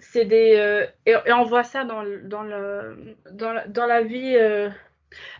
[0.00, 0.56] c'est des.
[0.56, 4.36] euh, et, et on voit ça dans, dans, le, dans, la, dans la vie.
[4.36, 4.68] euh,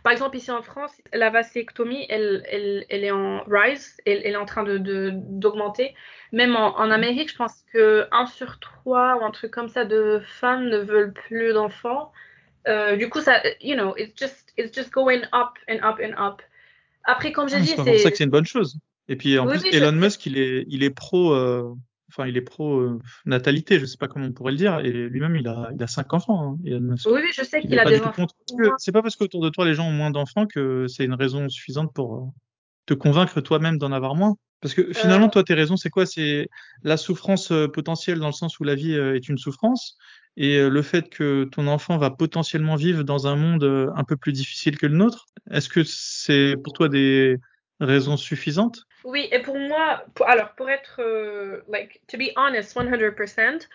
[0.02, 4.32] par exemple, ici en France, la vasectomie, elle, elle, elle est en rise, elle, elle
[4.32, 4.78] est en train de,
[5.14, 5.94] d'augmenter.
[6.32, 9.84] Même en, en Amérique, je pense que 1 sur 3 ou un truc comme ça
[9.84, 12.12] de femmes ne veulent plus d'enfants.
[12.66, 16.14] Euh, du coup, ça, you know, it's just, it's just going up and up and
[16.22, 16.42] up.
[17.04, 18.78] Après, comme j'ai Ah, dit, C'est pour ça que c'est une bonne chose.
[19.08, 19.92] Et puis en Oui, plus, oui, Elon.
[19.92, 21.34] Musk, il est, il est pro,
[22.10, 24.78] enfin, il est pro euh, natalité, je sais pas comment on pourrait le dire.
[24.80, 26.58] Et lui-même, il a, il a cinq enfants, hein.
[26.64, 26.72] Oui,
[27.06, 28.26] oui, je sais Il qu'il a des enfants.
[28.78, 31.48] C'est pas parce qu'autour de toi les gens ont moins d'enfants que c'est une raison
[31.48, 32.20] suffisante pour euh,
[32.86, 34.34] te convaincre toi-même d'en avoir moins.
[34.60, 36.04] Parce que finalement, Euh, toi, tes raisons, c'est quoi?
[36.04, 36.48] C'est
[36.82, 39.96] la souffrance potentielle dans le sens où la vie est une souffrance
[40.36, 44.32] et le fait que ton enfant va potentiellement vivre dans un monde un peu plus
[44.32, 45.26] difficile que le nôtre.
[45.50, 47.36] Est-ce que c'est pour toi des
[47.80, 48.86] raisons suffisantes?
[49.04, 53.68] Oui, et pour moi, pour- alors pour être, euh, like, to be honest, 100%,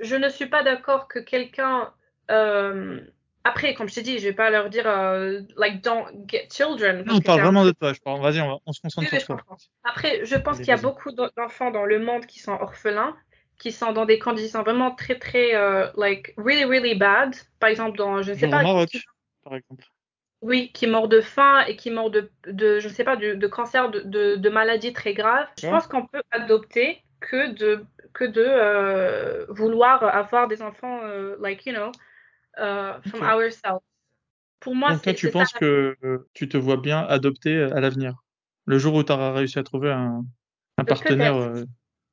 [0.00, 1.92] je ne suis pas d'accord que quelqu'un,
[2.30, 3.00] euh,
[3.44, 7.04] après, comme je t'ai dit, je vais pas leur dire, euh, like, don't get children,
[7.06, 7.92] Non, on parle vraiment de toi.
[7.92, 8.20] Je parle.
[8.20, 9.56] Vas-y, on, va- on se concentre oui, sur toi.
[9.84, 13.16] Après, je pense qu'il y a beaucoup d'en- d'enfants dans le monde qui sont orphelins,
[13.58, 17.34] qui sont dans des conditions vraiment très, très, euh, like, really, really bad.
[17.58, 18.90] Par exemple, dans, je ne sais pas, Maroc,
[19.42, 19.84] par exemple.
[20.42, 23.34] Oui, qui meurent de faim et qui meurent de, de je ne sais pas, de,
[23.34, 25.48] de cancer, de, de, de maladies très graves.
[25.58, 27.84] Je pense qu'on peut adopter que de,
[28.14, 31.92] que de euh, vouloir avoir des enfants, euh, like, you know,
[32.58, 33.28] uh, from Ok.
[33.34, 33.80] ourselves.
[34.60, 35.32] Pour moi, Donc toi, tu ça.
[35.32, 38.14] penses que euh, tu te vois bien adopter euh, à l'avenir,
[38.66, 40.24] le jour où tu auras réussi à trouver un,
[40.78, 41.64] un partenaire euh,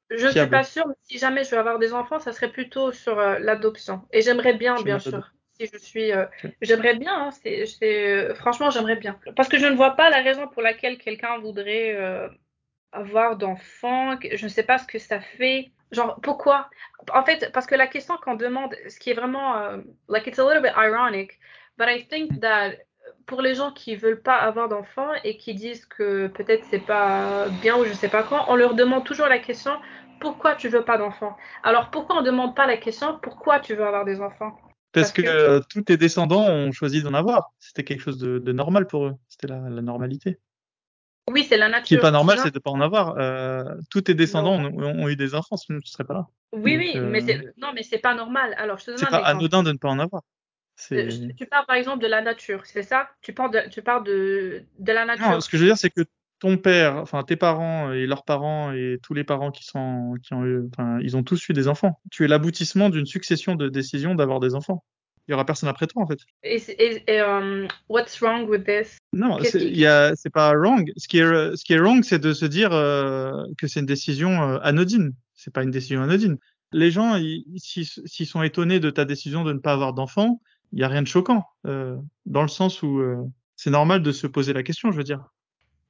[0.09, 2.51] Je ne suis pas sûre, mais si jamais je veux avoir des enfants, ça serait
[2.51, 4.01] plutôt sur l'adoption.
[4.11, 5.31] Et j'aimerais bien, bien sûr.
[5.59, 6.25] Si je suis, euh,
[6.61, 7.13] j'aimerais bien.
[7.27, 9.19] hein, c'est, c'est- franchement, j'aimerais bien.
[9.35, 12.29] Parce que je ne vois pas la raison pour laquelle quelqu'un voudrait euh,
[12.93, 14.17] avoir d'enfants.
[14.33, 15.71] Je ne sais pas ce que ça fait.
[15.91, 16.69] Genre, pourquoi?
[17.13, 19.77] En fait, parce que la question qu'on demande, ce qui est vraiment, euh,
[20.09, 21.39] like, it's a little bit ironic,
[21.77, 22.73] but I think that
[23.27, 27.49] pour les gens qui veulent pas avoir d'enfants et qui disent que peut-être c'est pas
[27.49, 29.73] bien ou je sais pas quoi, on leur demande toujours la question
[30.19, 31.37] pourquoi tu veux pas d'enfants?
[31.63, 34.57] Alors pourquoi on demande pas la question pourquoi tu veux avoir des enfants?
[34.93, 37.51] Parce Parce que que euh, tous tes descendants ont choisi d'en avoir.
[37.59, 39.15] C'était quelque chose de, de normal pour eux.
[39.27, 40.39] C'était la, la normalité.
[41.29, 42.01] oui, c'est la Ce qui est nature.
[42.01, 43.17] pas normal, Non, c'est de pas en avoir.
[43.17, 44.71] Euh, tous tes descendants non.
[45.01, 46.27] ont, eu des enfants, sinon tu serais pas là.
[46.53, 48.55] Oui, Donc oui, mais euh, c'est non, mais c'est pas normal.
[48.57, 50.23] Alors, je te c'est pas anodin de ne pas en avoir.
[50.91, 53.09] Euh, Tu parles par exemple de la nature, c'est ça?
[53.21, 55.15] Tu parles de, tu parles de, de la non.
[55.17, 55.43] nature.
[55.43, 56.01] Ce que je veux dire, c'est que
[56.39, 60.33] ton père, enfin tes parents et leurs parents et tous les parents qui sont, qui
[60.33, 61.99] ont eu, enfin, ils ont tous eu des enfants.
[62.11, 64.83] Tu es l'aboutissement d'une succession de décisions d'avoir des enfants.
[65.27, 66.19] Il y aura personne après toi en fait.
[66.43, 68.97] Et um, what's wrong with this?
[69.11, 70.89] Non, c'est pas wrong.
[70.95, 73.85] Ce qui est, ce qui est wrong, c'est de se dire euh, que c'est une
[73.85, 75.13] décision euh, anodine.
[75.33, 76.37] C'est pas une décision anodine.
[76.71, 77.17] Les gens,
[77.57, 80.41] s'ils sont étonnés de ta décision de ne pas avoir d'enfants,
[80.73, 83.23] il y a rien de choquant, euh, dans le sens où euh,
[83.55, 85.29] c'est normal de se poser la question, je veux dire.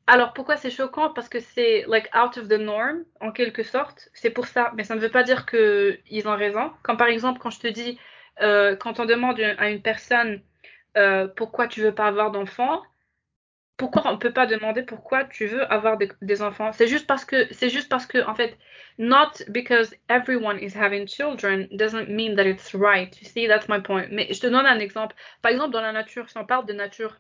[0.08, 1.12] Alors pourquoi c'est choquant?
[1.14, 4.10] Parce que c'est like out of the norm en quelque sorte.
[4.14, 6.72] C'est pour ça, mais ça ne veut pas dire que ils ont raison.
[6.84, 8.00] Comme par exemple quand je te dis,
[8.42, 10.42] euh, quand on demande à une personne
[10.98, 12.82] euh, pourquoi tu veux pas avoir d'enfants,
[13.78, 16.72] pourquoi on peut pas demander pourquoi tu veux avoir des enfants?
[16.74, 18.58] C'est juste parce que c'est juste parce que en fait,
[18.98, 23.16] not because everyone is having children doesn't mean that it's right.
[23.22, 24.08] You see, that's my point.
[24.12, 25.16] Mais je te donne un exemple.
[25.44, 27.18] Par exemple, dans la nature, si on parle de nature,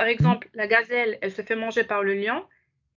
[0.00, 2.42] par exemple, la gazelle, elle se fait manger par le lion.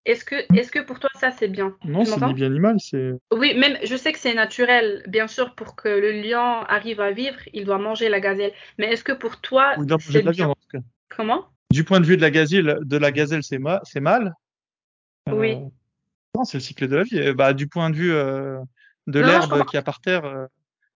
[0.06, 1.76] Est-ce que, est-ce que pour toi ça c'est bien?
[1.84, 2.76] Non, c'est ni bien ni mal.
[2.80, 3.14] C'est.
[3.32, 7.10] Oui, même je sais que c'est naturel, bien sûr, pour que le lion arrive à
[7.10, 8.52] vivre, il doit manger la gazelle.
[8.78, 10.50] Mais est-ce que pour toi oui, c'est bien?
[10.50, 10.78] en tout cas.
[11.10, 11.48] Comment?
[11.72, 13.82] Du point de vue de la gazelle, de la gazelle, c'est ma...
[13.84, 14.36] c'est mal?
[15.28, 15.54] Oui.
[15.54, 15.70] Euh...
[16.36, 17.34] Non, c'est le cycle de la vie.
[17.34, 18.60] Bah, du point de vue euh,
[19.08, 20.46] de l'herbe qui a par terre, euh,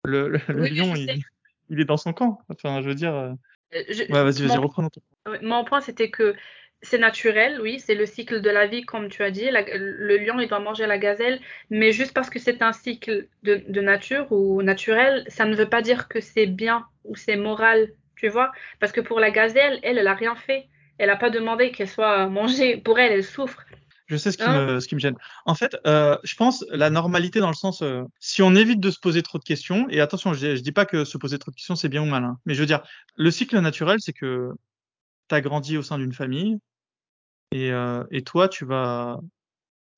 [0.03, 1.23] le, le, oui, lion, il,
[1.69, 2.39] il, est dans son camp.
[2.49, 3.35] Enfin, je veux dire.
[3.75, 4.03] Euh, je...
[4.03, 4.87] Ouais, vas-y, vas-y, reprends.
[4.89, 5.01] Ton...
[5.41, 6.35] Mon point, c'était que
[6.83, 9.49] c'est naturel, oui, c'est le cycle de la vie, comme tu as dit.
[9.49, 13.27] La, le lion, il doit manger la gazelle, mais juste parce que c'est un cycle
[13.43, 17.37] de, de, nature ou naturel, ça ne veut pas dire que c'est bien ou c'est
[17.37, 18.51] moral, tu vois?
[18.79, 20.67] Parce que pour la gazelle, elle, elle a rien fait.
[20.97, 22.77] Elle n'a pas demandé qu'elle soit mangée.
[22.77, 23.65] Pour elle, elle souffre.
[24.13, 25.15] Je sais ce qui, me, ce qui me gêne.
[25.47, 28.91] En fait, euh, je pense la normalité dans le sens, euh, si on évite de
[28.91, 31.49] se poser trop de questions, et attention, je, je dis pas que se poser trop
[31.49, 32.83] de questions c'est bien ou mal, hein, mais je veux dire,
[33.15, 34.51] le cycle naturel, c'est que
[35.29, 36.59] tu as grandi au sein d'une famille,
[37.51, 39.19] et, euh, et, toi, tu vas,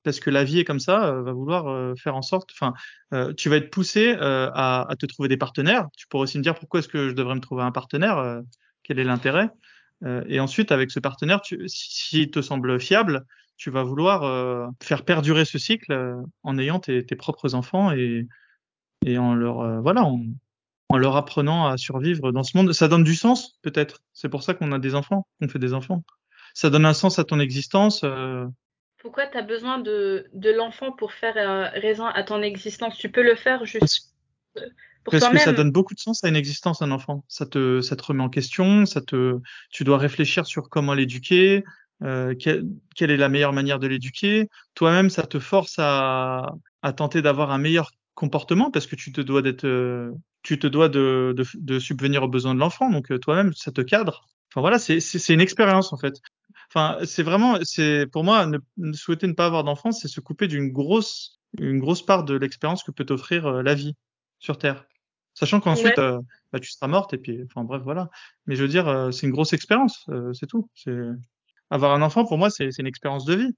[0.06, 2.72] parce que la vie est comme ça, euh, va vouloir euh, faire en sorte, enfin,
[3.12, 5.88] euh, tu vas être poussé à, à, te trouver des partenaires.
[5.96, 8.40] Tu pourrais aussi me dire pourquoi est-ce que je devrais me trouver un partenaire,
[8.84, 9.50] quel est l'intérêt.
[10.28, 13.26] et ensuite, avec ce partenaire, s'il te semble fiable,
[13.56, 18.26] tu vas vouloir faire perdurer ce cycle en ayant tes, tes, propres enfants et,
[19.04, 20.20] et en leur, voilà, en,
[20.88, 22.72] en leur apprenant à survivre dans ce monde.
[22.72, 24.02] Ça donne du sens, peut-être.
[24.12, 26.02] C'est pour ça qu'on a des enfants, qu'on fait des enfants
[26.56, 28.00] ça donne un sens à ton existence.
[28.02, 28.46] Euh...
[28.96, 32.96] Pourquoi tu as besoin de, de l'enfant pour faire euh, raison à ton existence?
[32.96, 34.14] Tu peux le faire juste
[35.04, 37.24] pour Parce que ça donne beaucoup de sens à une existence, un enfant.
[37.28, 39.38] Ça te, ça te remet en question, ça te,
[39.70, 41.62] tu dois réfléchir sur comment l'éduquer,
[42.02, 44.48] euh, quelle, quelle est la meilleure manière de l'éduquer?
[44.74, 49.20] Toi-même, ça te force à, à tenter d'avoir un meilleur comportement parce que tu te
[49.20, 50.10] dois d'être, euh,
[50.42, 52.90] tu te dois de, de, de subvenir aux besoins de l'enfant.
[52.90, 54.26] Donc euh, toi-même, ça te cadre.
[54.50, 56.14] Enfin voilà, c'est une expérience en fait.
[56.68, 60.20] Enfin, c'est vraiment, c'est pour moi, ne, ne, souhaiter ne pas avoir d'enfant, c'est se
[60.20, 63.94] couper d'une grosse, une grosse part de l'expérience que peut t'offrir euh, la vie
[64.38, 64.84] sur Terre.
[65.34, 66.04] Sachant qu'ensuite, ouais.
[66.04, 66.18] euh,
[66.52, 68.08] bah, tu seras morte et puis, enfin bref, voilà.
[68.46, 70.68] Mais je veux dire, euh, c'est une grosse expérience, euh, c'est tout.
[70.74, 70.96] C'est
[71.70, 73.56] avoir un enfant pour moi, c'est une expérience de vie,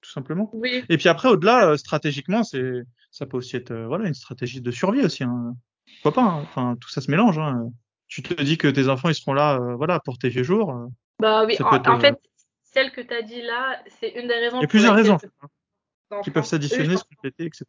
[0.00, 0.50] tout simplement.
[0.52, 0.84] Oui.
[0.88, 4.70] Et puis après, au-delà, euh, stratégiquement, c'est, ça peut aussi être, voilà, une stratégie de
[4.70, 5.24] survie aussi.
[5.24, 5.54] Hein.
[6.02, 6.40] Pourquoi pas hein.
[6.42, 7.38] Enfin, tout ça se mélange.
[7.38, 7.70] Hein.
[8.08, 10.74] Tu te dis que tes enfants ils seront là, voilà, pour tes vieux jours.
[11.18, 12.18] Bah oui, en, être, en fait,
[12.62, 14.58] celle que tu as dit là, c'est une des raisons.
[14.58, 17.64] Il y a plusieurs raisons hein, qui peuvent s'additionner, se compléter, etc.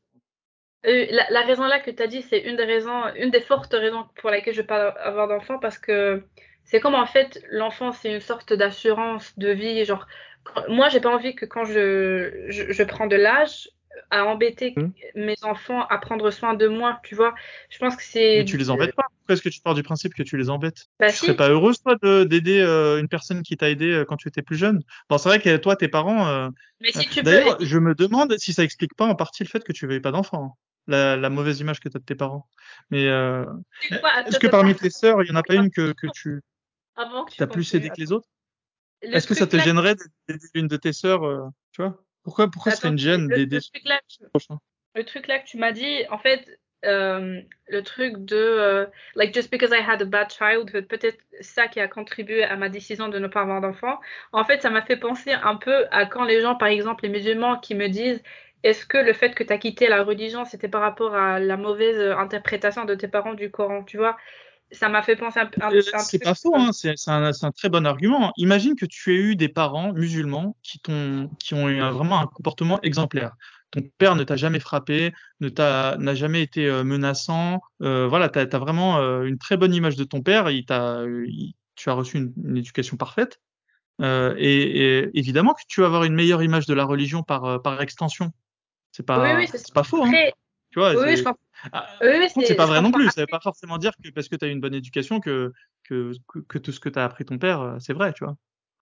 [0.86, 3.42] Euh, la, la, raison là que tu as dit, c'est une des raisons, une des
[3.42, 6.24] fortes raisons pour laquelle je veux pas avoir d'enfant parce que
[6.66, 9.86] c'est comme en fait l'enfant c'est une sorte d'assurance de vie.
[9.86, 10.06] Genre,
[10.68, 13.70] moi j'ai pas envie que quand je, je, je prends de l'âge
[14.10, 14.88] à embêter mmh.
[15.16, 17.34] mes enfants à prendre soin de moi, tu vois.
[17.70, 18.40] Je pense que c'est.
[18.40, 19.06] Mais tu les embêtes pas.
[19.20, 20.88] Pourquoi est-ce que tu pars du principe que tu les embêtes?
[21.00, 21.26] Bah, Tu si.
[21.26, 21.96] serais pas heureuse toi
[22.26, 24.84] d'aider euh, une personne qui t'a aidé euh, quand tu étais plus jeune?
[25.10, 26.28] Bon, c'est vrai que toi, tes parents.
[26.28, 26.50] Euh...
[26.82, 27.66] Mais si tu D'ailleurs, peux...
[27.66, 30.12] je me demande si ça explique pas en partie le fait que tu veuilles pas
[30.12, 30.58] d'enfants.
[30.88, 32.48] La, la, mauvaise image que tu as de tes parents.
[32.92, 36.42] Mais est-ce que parmi tes sœurs, il y en a pas une que, que tu
[36.96, 38.28] Avant que as plus aidé que les autres?
[39.02, 39.96] Est-ce que ça te gênerait
[40.28, 42.04] d'aider une de tes sœurs euh, Tu vois?
[42.24, 44.56] Pourquoi, pourquoi ce serait une gêne d'aider le,
[44.96, 49.34] le truc là que tu m'as dit, en fait, euh, le truc de, uh, like,
[49.34, 53.10] just because I had a bad childhood, peut-être ça qui a contribué à ma décision
[53.10, 54.00] de ne pas avoir d'enfant.
[54.32, 57.10] En fait, ça m'a fait penser un peu à quand les gens, par exemple, les
[57.10, 58.22] musulmans qui me disent
[58.64, 61.58] est-ce que le fait que tu as quitté la religion, c'était par rapport à la
[61.58, 64.18] mauvaise interprétation de tes parents du Coran, tu vois?
[64.72, 65.62] Ça m'a fait penser un peu.
[66.00, 68.34] C'est pas faux, hein, c'est un, un, très bon argument.
[68.38, 72.20] Imagine que tu aies eu des parents musulmans qui, ont, qui ont eu un, vraiment
[72.20, 73.36] un comportement exemplaire.
[73.72, 77.62] Ton père ne t'a jamais frappé, ne n'a jamais été euh, menaçant.
[77.82, 80.50] Euh, voilà, tu as, as, vraiment euh, une très bonne image de ton père.
[80.50, 81.04] Il t'a,
[81.76, 83.40] tu as reçu une, une, éducation parfaite.
[84.02, 87.46] Euh, et, et, évidemment que tu vas avoir une meilleure image de la religion par,
[87.46, 88.32] euh, par extension.
[88.92, 90.04] C'est pas, Oui, oui, c'est c'est pas faux.
[90.04, 90.12] Hein.
[90.72, 91.40] Tu vois, Oui, je comprends.
[91.72, 93.10] Ah, c'est pas vrai non plus.
[93.10, 95.54] Ça veut pas forcément dire que parce que tu as une bonne éducation que,
[95.84, 98.24] que, que, que tout ce que tu as appris ton père, euh, c'est vrai, tu
[98.24, 98.36] vois.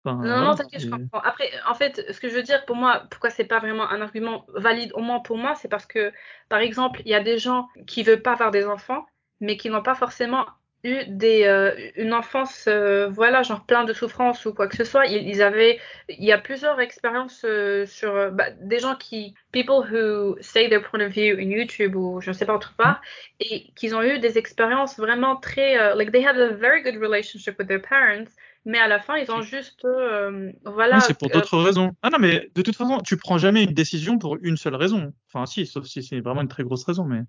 [0.06, 0.42] Enfin, Non, voilà.
[0.42, 1.20] non, t'inquiète, je comprends.
[1.20, 4.02] Après, en fait, ce que je veux dire, pour moi, pourquoi c'est pas vraiment un
[4.02, 6.12] argument valide, au moins pour moi, c'est parce que,
[6.50, 9.06] par exemple, il y a des gens qui veulent pas avoir des enfants,
[9.40, 10.46] mais qui n'ont pas forcément
[10.84, 14.84] eu des, euh, une enfance, euh, voilà, genre plein de souffrances ou quoi que ce
[14.84, 15.06] soit.
[15.06, 15.80] Ils, ils avaient,
[16.10, 20.70] il y a plusieurs expériences euh, sur euh, bah, des gens qui, people who say
[20.70, 23.02] their point of view in YouTube ou je ne sais pas autre part,
[23.40, 27.58] et qu'ils ont eu des expériences vraiment très, like they had a very good relationship
[27.58, 28.30] with their parents.
[28.66, 30.98] Mais à la fin, ils ont juste, euh, voilà.
[30.98, 31.92] Oui, c'est pour euh, d'autres raisons.
[32.02, 35.14] Ah non, mais de toute façon, tu prends jamais une décision pour une seule raison.
[35.28, 37.20] Enfin, si, sauf si c'est vraiment une très grosse raison, mais.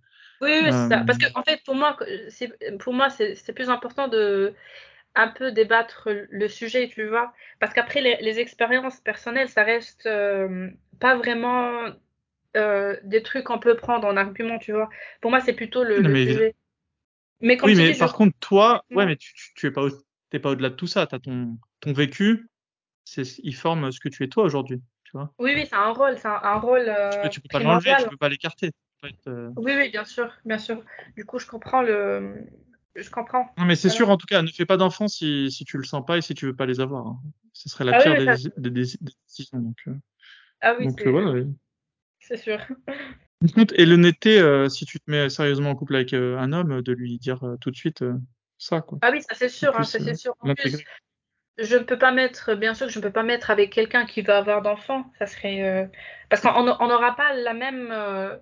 [0.40, 0.98] Oui, oui, c'est ça.
[1.06, 1.96] Parce que en fait, pour moi,
[2.28, 4.54] c'est pour moi, c'est plus important de
[5.16, 7.32] un peu débattre le sujet, tu vois.
[7.60, 10.70] Parce qu'après, les, les expériences personnelles, ça reste euh,
[11.00, 11.86] pas vraiment
[12.56, 14.90] euh, des trucs qu'on peut prendre en argument, tu vois.
[15.22, 16.54] Pour moi, c'est plutôt le, non, le mais sujet.
[17.40, 19.66] Mais comme Oui, tu mais dis, je par contre, toi, ouais, mais tu, tu, tu
[19.66, 19.90] es pas, au-
[20.30, 21.06] t'es pas au-delà de tout ça.
[21.06, 22.48] T'as ton, ton vécu,
[23.04, 25.32] c'est, il forme ce que tu es toi aujourd'hui, tu vois.
[25.38, 27.96] Oui, oui, c'est un rôle, c'est un, un rôle Tu peux, tu peux pas l'enlever,
[27.96, 28.70] tu peux pas l'écarter.
[29.26, 30.82] Euh, Oui, oui, bien sûr, bien sûr.
[31.16, 32.44] Du coup, je comprends le,
[32.94, 33.52] je comprends.
[33.58, 33.96] Non, mais c'est vraiment.
[33.96, 36.22] sûr, en tout cas, ne fais pas d'enfants si, si tu le sens pas et
[36.22, 37.06] si tu veux pas les avoir.
[37.06, 37.20] hein.
[37.52, 39.58] Ce serait la Ah oui, pire oui, des, ça, des, des- des décisions.
[39.58, 39.94] Donc, euh,
[40.60, 41.30] ah oui, donc euh, c'est, voilà.
[41.32, 41.46] ouais.
[42.20, 42.58] c'est sûr.
[43.46, 46.82] Écoute, et l'honnêteté, euh, si tu te mets sérieusement en couple avec euh, un homme,
[46.82, 48.14] de lui dire euh, tout de suite euh,
[48.58, 48.98] ça, quoi.
[49.02, 50.34] Ah oui, ça c'est sûr, hein, c'est euh, sûr.
[50.40, 50.82] En plus.
[51.58, 54.06] Je ne peux pas mettre, bien sûr que je ne peux pas mettre avec quelqu'un
[54.06, 55.04] qui va avoir d'enfants.
[55.18, 55.86] Ça serait euh,
[56.28, 57.90] parce qu'on on n'aura pas la même.
[57.92, 58.36] euh,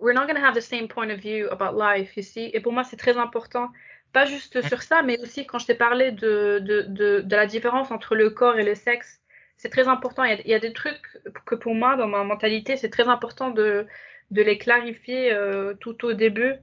[0.00, 2.50] We're not gonna have the same point of view about life, you see?
[2.54, 3.70] Et pour moi, c'est très important,
[4.12, 7.46] pas juste sur ça, mais aussi quand je t'ai parlé de, de, de, de la
[7.46, 9.20] différence entre le corps et le sexe.
[9.58, 10.24] C'est très important.
[10.24, 11.00] Il y, a, il y a des trucs
[11.46, 13.86] que pour moi, dans ma mentalité, c'est très important de,
[14.30, 16.54] de les clarifier euh, tout au début.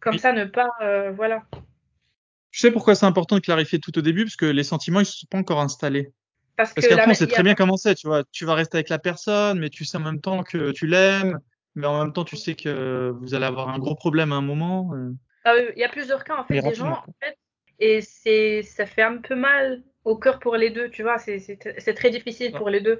[0.00, 0.18] Comme Oui.
[0.18, 0.68] ça, ne pas.
[0.82, 1.44] euh, voilà.
[2.50, 5.06] Je sais pourquoi c'est important de clarifier tout au début, parce que les sentiments, ils
[5.06, 6.12] se sont pas encore installés.
[6.56, 8.24] Parce Parce qu'après, la, on sait très bien comment c'est, tu vois.
[8.32, 11.38] Tu vas rester avec la personne, mais tu sais en même temps que tu l'aimes,
[11.76, 14.40] mais en même temps, tu sais que vous allez avoir un gros problème à un
[14.40, 14.90] moment.
[14.94, 15.12] euh,
[15.44, 17.04] Ah il y a plusieurs cas en fait des gens quoi.
[17.06, 17.38] en fait
[17.78, 21.94] et c'est ça fait un peu mal au cœur pour les deux, tu vois, c'est
[21.94, 22.98] très difficile pour les deux.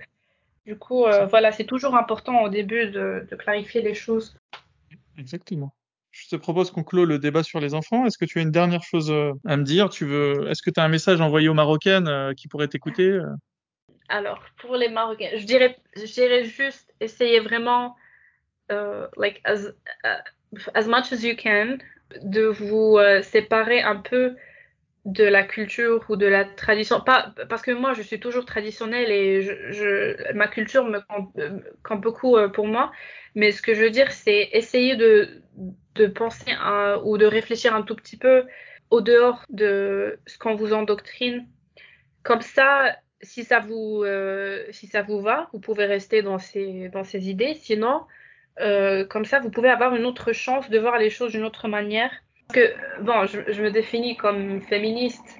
[0.67, 4.37] Du coup, euh, voilà, c'est toujours important au début de, de clarifier les choses.
[5.17, 5.75] exactement.
[6.21, 8.05] Je te propose qu'on clôt le débat sur les enfants.
[8.05, 9.89] Est-ce que tu as une dernière chose euh, à me dire?
[9.89, 13.09] Tu veux, est-ce que tu as un message envoyé aux Marocaines euh, qui pourraient t'écouter?
[13.09, 13.27] euh?
[14.09, 17.95] Alors, pour les Marocains, je dirais je juste essayer vraiment
[19.17, 19.69] like as
[20.75, 21.79] as much as you can
[22.23, 24.35] de vous séparer un peu
[25.09, 27.01] de la culture ou de la tradition.
[27.01, 31.97] Pas, parce que moi, je suis toujours traditionnelle et je, ma culture me compte, euh,
[31.97, 32.93] beaucoup euh, pour moi.
[33.35, 35.43] Mais ce que je veux dire, c'est essayer de,
[35.95, 36.53] de penser
[37.05, 38.45] ou de réfléchir un tout petit peu
[38.91, 41.47] au dehors de ce qu'on vous endoctrine.
[42.23, 46.91] Comme ça, si ça vous, euh, si ça vous va, vous pouvez rester dans ces,
[46.91, 47.55] dans ces idées.
[47.55, 48.03] Sinon,
[49.09, 52.11] comme ça, vous pouvez avoir une autre chance de voir les choses d'une autre manière.
[52.53, 55.39] Que, bon, je, je me définis comme féministe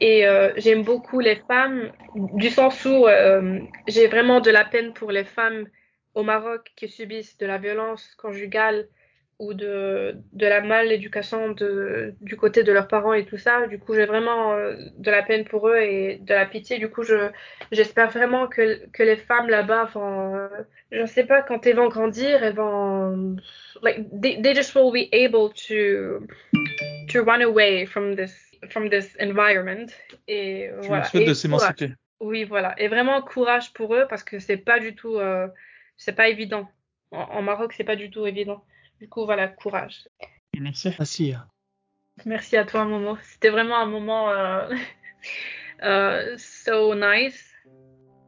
[0.00, 4.92] et euh, j'aime beaucoup les femmes, du sens où euh, j'ai vraiment de la peine
[4.92, 5.66] pour les femmes
[6.14, 8.88] au Maroc qui subissent de la violence conjugale
[9.42, 13.66] ou de, de la mal-éducation de, du côté de leurs parents et tout ça.
[13.66, 16.78] Du coup, j'ai vraiment euh, de la peine pour eux et de la pitié.
[16.78, 17.28] Du coup, je,
[17.72, 20.48] j'espère vraiment que, que les femmes là-bas vont, euh,
[20.92, 23.34] je ne sais pas, quand elles vont grandir, elles vont,
[23.82, 26.24] like, they, they just will be able to,
[27.08, 28.32] to run away from this,
[28.70, 29.88] from this environment.
[30.28, 31.08] Et voilà.
[31.14, 31.94] Et s'émanciper.
[32.20, 32.76] Oui, voilà.
[32.78, 35.48] Et vraiment courage pour eux parce que c'est pas du tout, euh,
[35.96, 36.68] c'est pas évident.
[37.10, 38.62] En, en Maroc, c'est pas du tout évident.
[39.02, 40.06] Du coup, voilà, courage.
[40.56, 40.90] Merci.
[40.96, 41.48] Asia.
[42.24, 43.18] Merci à toi, Momo.
[43.32, 44.68] C'était vraiment un moment euh,
[45.82, 47.52] euh, so nice.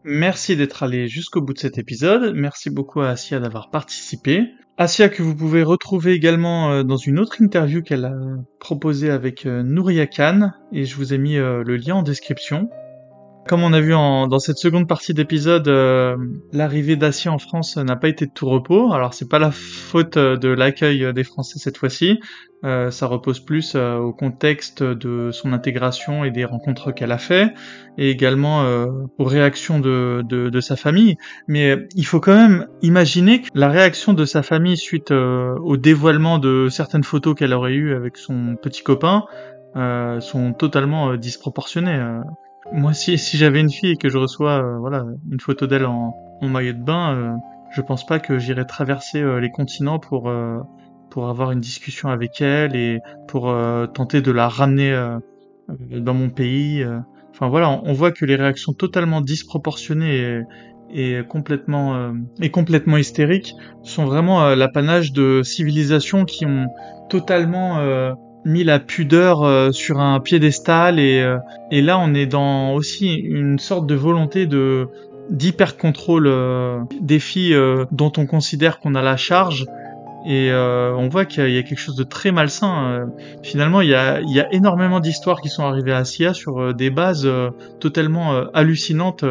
[0.03, 2.35] Merci d'être allé jusqu'au bout de cet épisode.
[2.35, 4.49] Merci beaucoup à Asia d'avoir participé.
[4.77, 8.17] Asia que vous pouvez retrouver également euh, dans une autre interview qu'elle a
[8.59, 12.69] proposée avec Nouria Khan et je vous ai mis le lien en description.
[13.47, 16.17] Comme on a vu en- dans cette seconde partie d'épisode, euh,
[16.53, 18.93] l'arrivée d'Asia en France n'a pas été de tout repos.
[18.95, 22.21] Alors c'est pas la faute euh, de l'accueil des Français cette fois-ci.
[22.65, 27.19] Euh, ça repose plus euh, au contexte de son intégration et des rencontres qu'elle a
[27.19, 27.53] fait,
[27.99, 28.87] et également euh,
[29.19, 31.17] aux réactions de, de, de sa famille.
[31.47, 35.77] Mais il faut quand même imaginer que la réaction de sa famille suite euh, au
[35.77, 39.25] dévoilement de certaines photos qu'elle aurait eues avec son petit copain
[39.77, 42.01] euh, sont totalement euh, disproportionnées.
[42.67, 42.71] Euh.
[42.73, 45.87] Moi, si, si j'avais une fille et que je reçois euh, voilà une photo d'elle
[45.87, 47.33] en, maillot de bain, euh,
[47.71, 50.31] je pense pas que j'irais traverser euh, les continents pour
[51.11, 53.55] pour avoir une discussion avec elle et pour
[53.95, 54.93] tenter de la ramener
[55.69, 56.85] dans mon pays.
[57.31, 60.43] Enfin voilà, on, voit que les réactions totalement disproportionnées
[60.91, 63.55] et, et complètement et complètement hystériques
[63.85, 66.67] sont vraiment l'apanage de civilisations qui ont
[67.09, 67.79] totalement
[68.45, 71.39] mis la pudeur euh, sur un piédestal et, euh,
[71.71, 74.89] et là on est dans aussi une sorte de volonté de
[75.31, 77.57] d'hyper contrôle euh, des filles
[77.91, 79.67] dont on considère qu'on a la charge
[80.27, 83.11] et on voit qu'il y, a quelque chose de très malsain.
[83.43, 86.73] finalement, il y a, il y a énormément d'histoires qui sont arrivées à SIA sur
[86.73, 87.29] des bases
[87.79, 89.23] totalement hallucinantes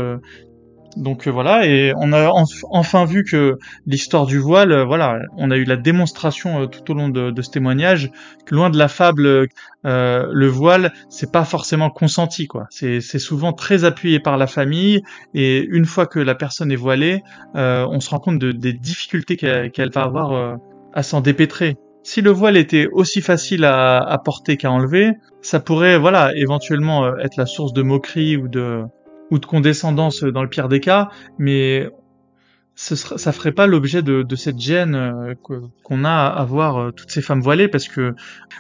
[0.97, 2.31] donc euh, voilà, et on a
[2.69, 6.91] enfin vu que l'histoire du voile, euh, voilà, on a eu la démonstration euh, tout
[6.91, 8.11] au long de, ce témoignage
[8.45, 9.47] que loin de la fable,
[9.83, 12.67] le voile, c'est pas forcément consenti, quoi.
[12.69, 15.01] C'est souvent très appuyé par la famille,
[15.33, 17.21] et une fois que la personne est voilée,
[17.53, 20.57] on se rend compte de, des difficultés qu'elle va avoir
[20.93, 21.75] à s'en dépêtrer.
[22.03, 27.17] Si le voile était aussi facile à, à porter qu'à enlever, ça pourrait, voilà, éventuellement
[27.17, 28.83] être la source de moquerie ou de
[29.31, 31.89] ou de condescendance dans le pire des cas, mais
[32.75, 35.35] ce serait, ça ferait pas l'objet de, de, cette gêne euh,
[35.83, 38.15] qu'on a à voir euh, toutes ces femmes voilées, parce que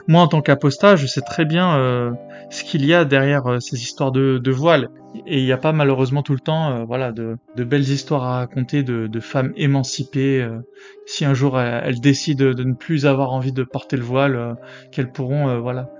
[0.07, 2.11] moi, en tant qu'apostat, je sais très bien euh,
[2.51, 4.89] ce qu'il y a derrière ces histoires de, de voile.
[5.27, 8.37] Et il n'y a pas malheureusement tout le temps, voilà, de, de, belles histoires à
[8.37, 10.47] raconter de, femmes émancipées.
[11.05, 14.55] si un jour elles, décident de ne plus avoir envie de porter le voile,
[14.91, 15.91] qu'elles pourront, voilà,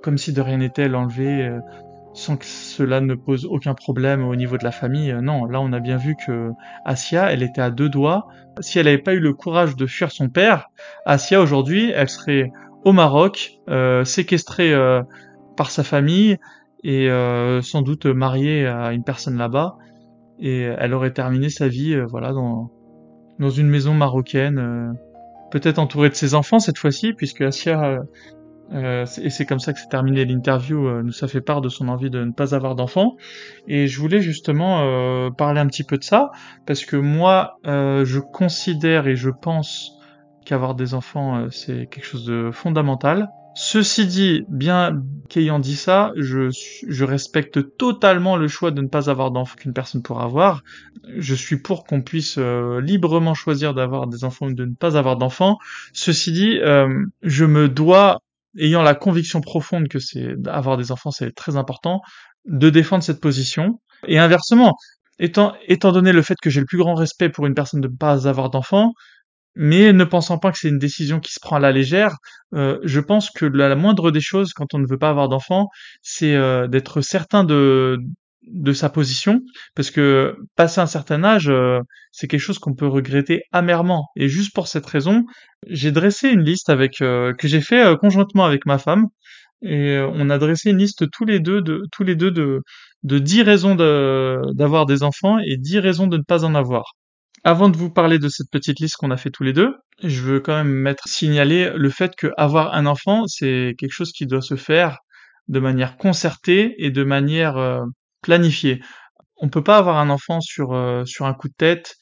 [0.00, 1.58] comme si de rien n'était, l'enlever
[2.16, 5.12] sans que cela ne pose aucun problème au niveau de la famille.
[5.12, 6.50] Euh, non, là on a bien vu que
[6.86, 8.26] Asia, elle était à deux doigts.
[8.60, 10.70] Si elle n'avait pas eu le courage de fuir son père,
[11.04, 12.50] Asia aujourd'hui, elle serait
[12.84, 15.02] au Maroc, euh, séquestrée euh,
[15.58, 16.38] par sa famille
[16.84, 17.08] et
[17.62, 19.76] sans doute mariée à une personne là-bas.
[20.38, 22.70] Et elle aurait terminé sa vie, voilà, dans
[23.40, 24.94] dans une maison marocaine,
[25.50, 28.02] peut-être entourée de ses enfants cette fois-ci, puisque Asia
[28.72, 30.86] euh, et c'est comme ça que s'est terminé l'interview.
[30.86, 33.16] Euh, nous ça fait part de son envie de ne pas avoir d'enfants.
[33.68, 36.30] Et je voulais justement euh, parler un petit peu de ça
[36.66, 39.92] parce que moi, je considère et je pense
[40.44, 43.28] qu'avoir des enfants c'est quelque chose de fondamental.
[43.58, 46.50] Ceci dit, bien qu'ayant dit ça, je,
[46.86, 50.62] je respecte totalement le choix de ne pas avoir d'enfants qu'une personne pourra avoir.
[51.16, 55.16] Je suis pour qu'on puisse librement choisir d'avoir des enfants ou de ne pas avoir
[55.16, 55.56] d'enfants.
[55.94, 56.58] Ceci dit,
[57.22, 58.20] je me dois
[58.58, 62.00] ayant la conviction profonde que c'est avoir des enfants c'est très important,
[62.46, 63.80] de défendre cette position.
[64.06, 64.74] Et inversement,
[65.18, 67.88] étant, étant donné le fait que j'ai le plus grand respect pour une personne de
[67.88, 68.92] ne pas avoir d'enfants,
[69.54, 72.16] mais ne pensant pas que c'est une décision qui se prend à la légère,
[72.54, 75.68] euh, je pense que la, moindre des choses quand on ne veut pas avoir d'enfants,
[76.02, 77.98] c'est euh, d'être certain de,
[78.46, 79.40] de sa position,
[79.74, 81.80] parce que passer un certain âge, euh,
[82.12, 84.08] c'est quelque chose qu'on peut regretter amèrement.
[84.16, 85.24] Et juste pour cette raison,
[85.66, 89.06] j'ai dressé une liste avec euh, que j'ai fait euh, conjointement avec ma femme,
[89.62, 92.60] et on a dressé une liste tous les deux de tous les deux de
[93.04, 96.92] de 10 raisons d'avoir des enfants et 10 raisons de ne pas en avoir.
[97.44, 100.20] Avant de vous parler de cette petite liste qu'on a fait tous les deux, je
[100.22, 104.26] veux quand même mettre signaler le fait que avoir un enfant, c'est quelque chose qui
[104.26, 104.98] doit se faire
[105.48, 107.84] de manière concertée et de manière
[108.26, 108.82] planifié.
[109.38, 111.96] On peut pas avoir un enfant sur euh, sur un coup de tête.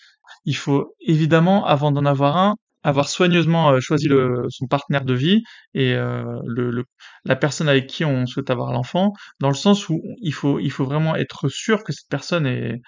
[0.47, 4.09] Il faut évidemment, avant d'en avoir un, avoir soigneusement euh, choisi
[4.51, 5.43] son partenaire de vie
[5.75, 6.83] et euh,
[7.25, 10.70] la personne avec qui on souhaite avoir l'enfant, dans le sens où il faut il
[10.70, 12.81] faut vraiment être sûr que cette personne est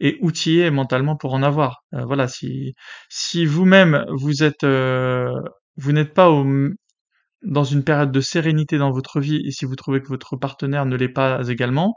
[0.00, 1.84] est outillée mentalement pour en avoir.
[1.92, 2.74] voilà, si
[3.08, 6.28] si vous-même vous êtes vous n'êtes pas
[7.42, 10.86] dans une période de sérénité dans votre vie et si vous trouvez que votre partenaire
[10.86, 11.96] ne l'est pas également,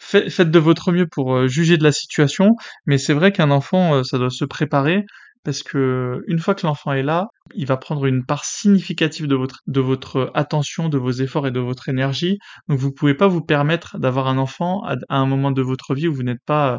[0.00, 3.96] faites de votre mieux pour euh, juger de la situation, mais c'est vrai qu'un enfant,
[3.96, 5.04] euh, ça doit se préparer
[5.42, 9.80] parce que une fois que l'enfant est là, il va prendre une part significative de
[9.80, 12.38] votre attention, de vos efforts et de votre énergie.
[12.68, 16.08] Donc vous pouvez pas vous permettre d'avoir un enfant à, un moment de votre vie
[16.08, 16.78] où vous n'êtes pas euh,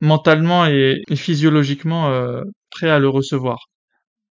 [0.00, 2.10] mentalement et, physiologiquement
[2.70, 3.66] prêt à le recevoir.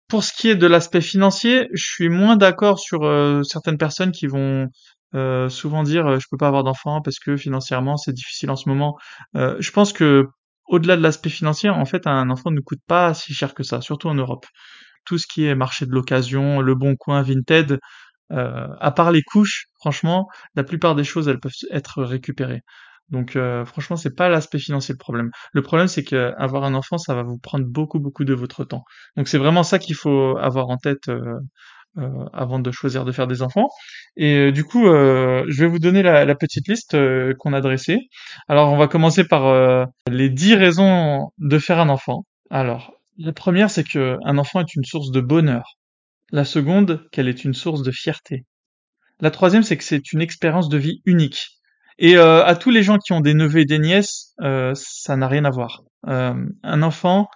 [0.08, 3.02] Pour ce qui est de l'aspect financier, je suis moins d'accord sur
[3.44, 4.70] certaines personnes qui vont
[5.16, 8.55] euh, souvent dire euh, je peux pas avoir d'enfant parce que financièrement c'est difficile en
[8.55, 8.97] ce moment.
[9.36, 10.28] Euh, je pense que
[10.68, 13.82] au-delà de l'aspect financier, en fait, un enfant ne coûte pas si cher que ça,
[13.82, 14.45] surtout en Europe.
[15.05, 17.80] Tout ce qui est marché de l'occasion, le bon coin, Vinted,
[18.32, 22.61] à part les couches, franchement, la plupart des choses elles peuvent être récupérées.
[23.09, 25.30] Donc franchement, c'est pas l'aspect financier le problème.
[25.53, 28.66] Le problème c'est que avoir un enfant, ça va vous prendre beaucoup beaucoup de votre
[28.66, 28.84] temps.
[29.18, 31.07] Donc c'est vraiment ça qu'il faut avoir en tête
[32.34, 33.70] avant de choisir de faire des enfants.
[34.18, 36.98] Et du coup, je vais vous donner la, petite liste
[37.39, 38.00] qu'on a dressée.
[38.48, 42.26] Alors, on va commencer par les 10 raisons de faire un enfant.
[42.50, 45.78] Alors, la première, c'est que un enfant est une source de bonheur.
[46.32, 48.46] La seconde, qu'elle est une source de fierté.
[49.22, 51.48] La troisième, c'est que c'est une expérience de vie unique.
[51.98, 55.16] Et euh, à tous les gens qui ont des neveux et des nièces, euh, ça
[55.16, 55.84] n'a rien à voir.
[56.08, 56.34] Euh,
[56.64, 57.28] un enfant,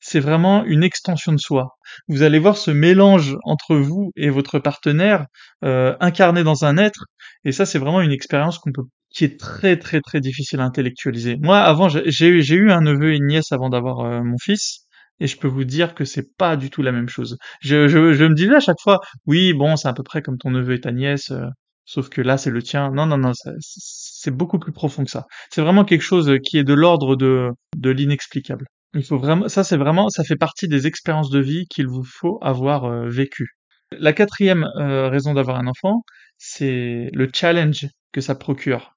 [0.00, 1.76] c'est vraiment une extension de soi.
[2.08, 5.26] Vous allez voir ce mélange entre vous et votre partenaire
[5.62, 7.06] incarné dans un être,
[7.44, 10.64] et ça, c'est vraiment une expérience qu'on peut qui est très très très difficile à
[10.64, 11.36] intellectualiser.
[11.40, 14.86] Moi, avant, j'ai eu un neveu et une nièce avant d'avoir mon fils
[15.20, 17.38] et je peux vous dire que c'est pas du tout la même chose.
[17.60, 20.38] Je, je, je me disais à chaque fois, oui, bon, c'est à peu près comme
[20.38, 21.46] ton neveu et ta nièce, euh,
[21.84, 22.90] sauf que là, c'est le tien.
[22.90, 25.26] Non, non, non, c'est beaucoup plus profond que ça.
[25.50, 28.66] C'est vraiment quelque chose qui est de l'ordre de, de l'inexplicable.
[28.96, 32.04] Il faut vraiment, ça, c'est vraiment, ça fait partie des expériences de vie qu'il vous
[32.04, 33.50] faut avoir euh, vécues.
[33.92, 36.02] La quatrième euh, raison d'avoir un enfant,
[36.38, 38.92] c'est le challenge que ça procure.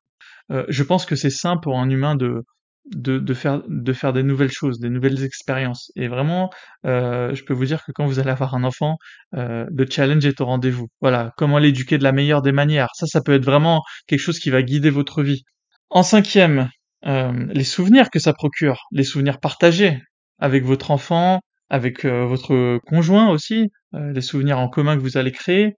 [0.49, 2.43] je pense que c'est sain pour un humain de
[2.95, 5.91] de, faire, de faire des nouvelles choses, des nouvelles expériences.
[5.95, 6.49] Et vraiment,
[6.85, 8.97] euh, je peux vous dire que quand vous allez avoir un enfant,
[9.35, 10.87] euh, le challenge est au rendez-vous.
[11.01, 12.89] Voilà, comment l'éduquer de la meilleure des manières.
[12.95, 15.43] Ça, ça peut être vraiment quelque chose qui va guider votre vie.
[15.89, 16.69] En cinquième,
[17.05, 19.97] euh, les souvenirs que ça procure, les souvenirs partagés
[20.39, 21.39] avec votre enfant,
[21.69, 25.75] avec euh, votre conjoint aussi, euh, les souvenirs en commun que vous allez créer,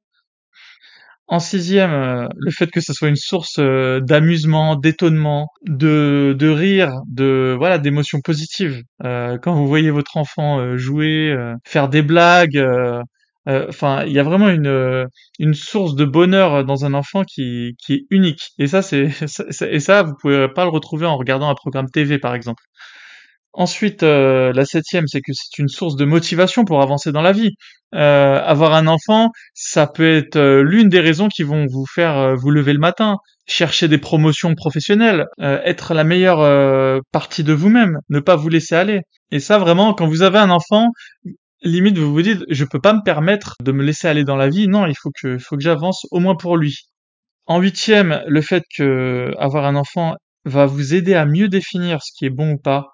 [1.27, 7.55] en sixième, le fait que ce soit une source d'amusement, d'étonnement, de, de rire, de
[7.57, 8.83] voilà, d'émotions positives.
[8.99, 12.61] Quand vous voyez votre enfant jouer, faire des blagues,
[13.47, 15.07] enfin, il y a vraiment une
[15.39, 18.51] une source de bonheur dans un enfant qui qui est unique.
[18.59, 19.09] Et ça, c'est
[19.61, 22.63] et ça, vous pouvez pas le retrouver en regardant un programme TV, par exemple.
[23.53, 27.33] Ensuite, euh, la septième, c'est que c'est une source de motivation pour avancer dans la
[27.33, 27.51] vie.
[27.93, 32.35] Euh, avoir un enfant, ça peut être euh, l'une des raisons qui vont vous faire
[32.37, 33.17] vous lever le matin,
[33.47, 39.01] chercher des promotions professionnelles, être la meilleure partie de vous-même, ne pas vous laisser aller.
[39.31, 40.87] Et ça, vraiment, quand vous avez un enfant,
[41.63, 44.49] limite vous vous dites, je peux pas me permettre de me laisser aller dans la
[44.49, 44.67] vie.
[44.67, 46.89] Non, il faut que, faut que j'avance au moins pour lui.
[47.45, 52.11] En huitième, le fait que avoir un enfant va vous aider à mieux définir ce
[52.17, 52.87] qui est bon ou pas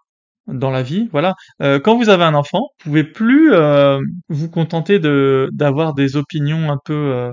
[0.47, 1.09] dans la vie.
[1.11, 1.36] Voilà.
[1.61, 3.99] Euh, quand vous avez un enfant, vous pouvez plus euh,
[4.30, 7.32] vous contenter de d'avoir des opinions un peu euh,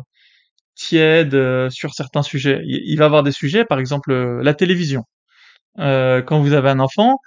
[0.76, 2.60] tièdes sur certains sujets.
[2.64, 5.04] Il, il, va avoir des sujets, par exemple la télévision.
[5.78, 7.18] quand vous avez un enfant,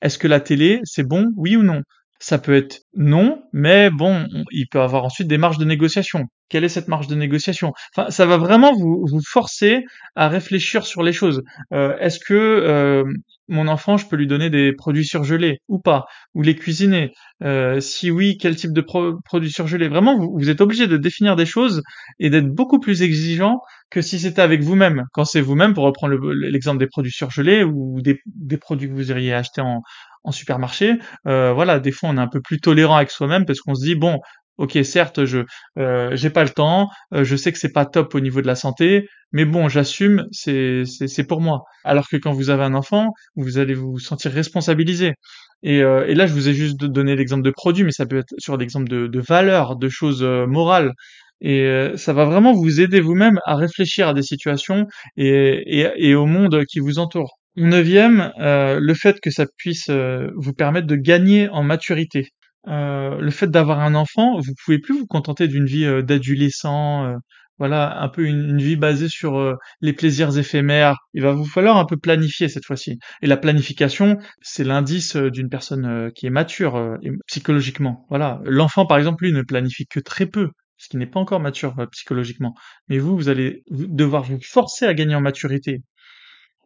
[0.00, 1.82] est-ce que la télé c'est bon, oui ou non?
[2.24, 6.26] Ça peut être non, mais bon, il peut avoir ensuite des marges de négociation.
[6.48, 7.72] Quelle est cette marge de négociation?
[7.96, 9.82] Enfin, ça va vraiment vous, vous forcer
[10.14, 11.42] à réfléchir sur les choses.
[11.72, 13.04] est-ce que
[13.52, 17.12] mon enfant, je peux lui donner des produits surgelés ou pas, ou les cuisiner.
[17.42, 21.46] Euh, si oui, quel type de produits surgelés Vraiment, vous, êtes obligé de définir des
[21.46, 21.82] choses
[22.18, 25.04] et d'être beaucoup plus exigeant que si c'était avec vous-même.
[25.12, 28.18] Quand c'est vous-même, pour reprendre l'exemple des produits surgelés ou des,
[28.56, 29.82] produits que vous iriez acheter en,
[30.30, 30.94] supermarché,
[31.26, 33.84] euh, voilà, des fois on est un peu plus tolérant avec soi-même parce qu'on se
[33.84, 34.20] dit bon,
[34.58, 35.40] Ok, certes, je
[35.78, 38.46] euh, j'ai pas le temps, euh, je sais que c'est pas top au niveau de
[38.46, 41.62] la santé, mais bon, j'assume, c'est c'est pour moi.
[41.84, 45.14] Alors que quand vous avez un enfant, vous allez vous sentir responsabilisé.
[45.62, 48.18] Et, euh, et là, je vous ai juste donné l'exemple de produit, mais ça peut
[48.18, 50.92] être sur l'exemple de, de valeurs, de choses morales.
[51.40, 54.86] Et ça va vraiment vous aider vous-même à réfléchir à des situations
[55.16, 57.38] et, et, et au monde qui vous entoure.
[57.56, 62.28] Neuvième, le fait que ça puisse vous permettre de gagner en maturité.
[62.68, 67.04] Euh, le fait d'avoir un enfant, vous pouvez plus vous contenter d'une vie euh, d'adolescent,
[67.06, 67.16] euh,
[67.58, 70.96] voilà, un peu une, vie basée sur les plaisirs éphémères.
[71.14, 72.98] Il va vous falloir un peu planifier cette fois-ci.
[73.20, 76.98] Et la planification, c'est l'indice d'une personne qui est mature
[77.28, 78.04] psychologiquement.
[78.08, 81.38] Voilà, l'enfant par exemple, lui, ne planifie que très peu, ce qui n'est pas encore
[81.38, 82.54] mature psychologiquement.
[82.88, 85.82] Mais vous, vous allez devoir vous forcer à gagner en maturité.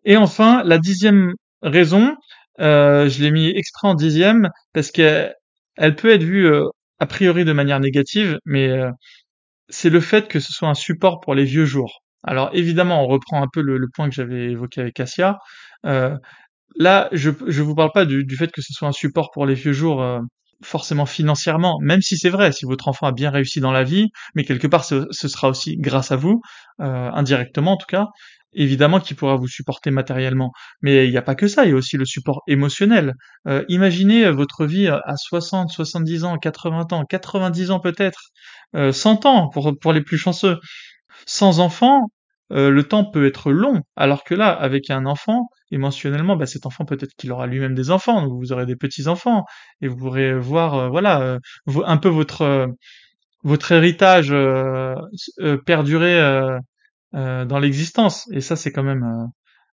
[0.07, 2.17] Et enfin, la dixième raison,
[2.59, 5.31] je l'ai mis exprès en dixième parce que
[5.77, 6.67] elle peut être vue euh,
[6.99, 8.91] a priori de manière négative, mais euh,
[9.69, 12.03] c'est le fait que ce soit un support pour les vieux jours.
[12.25, 15.39] Alors évidemment, on reprend un peu le, point que j'avais évoqué avec Cassia.
[15.87, 16.17] Euh,
[16.77, 19.55] là, je ne vous parle pas du, fait que ce soit un support pour les
[19.55, 20.05] vieux jours
[20.63, 24.09] forcément financièrement, même si c'est vrai, si votre enfant a bien réussi dans la vie,
[24.35, 26.41] mais quelque part ce sera aussi grâce à vous,
[26.79, 28.07] indirectement en tout cas,
[28.57, 30.53] évidemment qu'il pourra vous supporter matériellement.
[30.83, 33.15] Mais il n'y a pas que ça, il y a aussi le support émotionnel.
[33.47, 38.21] Euh, imaginez euh, votre vie à 60, 70 ans, 80 ans, 90 ans peut-être,
[38.75, 40.59] euh, 100 ans pour, pour les plus chanceux.
[41.27, 42.11] Sans enfant,
[42.53, 46.67] euh, le temps peut être long, alors que là, avec un enfant, émotionnellement, bah, cet
[46.67, 49.45] enfant peut-être qu'il aura lui-même des enfants, donc vous aurez des petits enfants,
[49.83, 51.39] et vous pourrez voir, voilà,
[51.85, 52.69] un peu votre
[53.45, 54.35] votre héritage
[55.67, 56.59] perdurer
[57.17, 58.29] dans l'existence.
[58.33, 59.31] Et ça, c'est quand même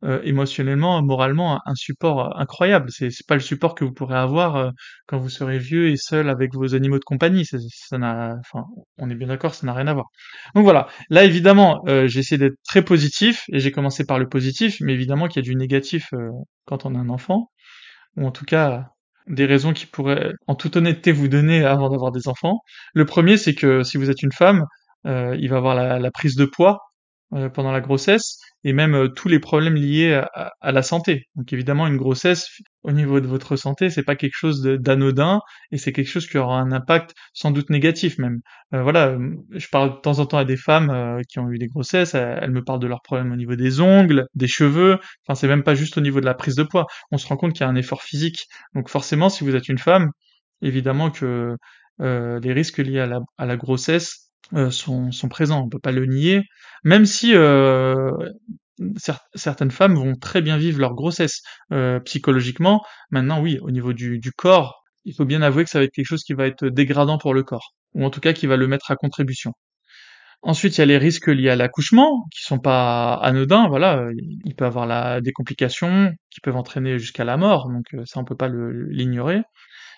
[0.04, 2.92] euh, émotionnellement, moralement, un, support incroyable.
[2.92, 4.70] C'est, pas le support que vous pourrez avoir euh,
[5.08, 7.46] quand vous serez vieux et seul avec vos animaux de compagnie.
[7.46, 7.98] Ça, ça
[8.40, 8.66] enfin,
[9.00, 10.06] on est bien d'accord, ça n'a rien à voir.
[10.54, 10.88] Donc voilà.
[11.10, 14.94] Là, évidemment, euh, j'ai essayé d'être très positif et j'ai commencé par le positif, mais
[14.94, 16.14] évidemment qu'il y a du négatif
[16.66, 17.50] quand on a un enfant,
[18.18, 18.90] ou en tout cas
[19.28, 22.60] des raisons qui pourraient, en toute honnêteté, vous donner avant d'avoir des enfants.
[22.94, 24.66] Le premier, c'est que si vous êtes une femme,
[25.06, 26.87] il va avoir la, la prise de poids
[27.54, 31.28] pendant la grossesse et même euh, tous les problèmes liés à, à, la santé.
[31.36, 32.50] Donc évidemment, une grossesse
[32.84, 35.40] au niveau de votre santé, c'est pas quelque chose d'anodin
[35.72, 38.40] et c'est quelque chose qui aura un impact sans doute négatif même.
[38.74, 41.50] Euh, voilà, euh, je parle de temps en temps à des femmes euh, qui ont
[41.50, 44.98] eu des grossesses, elles, me parlent de leurs problèmes au niveau des ongles, des cheveux.
[45.26, 46.88] Enfin, c'est même pas juste au niveau de la prise de poids.
[47.12, 48.48] On se rend compte qu'il y a un effort physique.
[48.76, 50.12] Donc forcément, si vous êtes une femme,
[50.62, 51.56] évidemment que
[52.00, 54.27] les risques liés à la, à la grossesse euh,
[54.70, 56.44] sont, sont, présents, on peut pas le nier,
[56.84, 58.12] même si euh,
[59.36, 61.42] certaines femmes vont très bien vivre leur grossesse
[61.72, 62.84] euh, psychologiquement.
[63.12, 65.94] Maintenant, oui, au niveau du, du, corps, il faut bien avouer que ça va être
[65.94, 68.58] quelque chose qui va être dégradant pour le corps, ou en tout cas qui va
[68.58, 69.54] le mettre à contribution.
[70.44, 73.68] Ensuite, il y a les risques liés à l'accouchement, qui sont pas anodins.
[73.68, 74.08] Voilà,
[74.46, 78.24] il peut avoir la, des complications qui peuvent entraîner jusqu'à la mort, donc ça on
[78.24, 79.42] peut pas l'ignorer.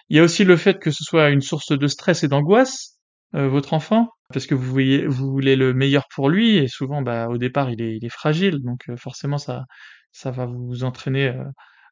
[0.10, 2.98] Il y a aussi le fait que ce soit une source de stress et d'angoisse,
[3.36, 7.02] euh, votre enfant parce que vous voyez vous voulez le meilleur pour lui et souvent
[7.02, 9.66] bah au départ il est il est fragile donc euh, forcément ça
[10.12, 11.44] ça va vous entraîner euh,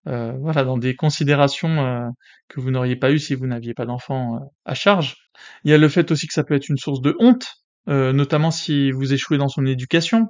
[0.08, 2.12] euh voilà dans des considérations
[2.50, 5.16] que vous n'auriez pas eu si vous n'aviez pas d'enfant à charge.
[5.64, 7.48] Il y a le fait aussi que ça peut être une source de honte
[7.88, 10.28] notamment si vous échouez dans son éducation.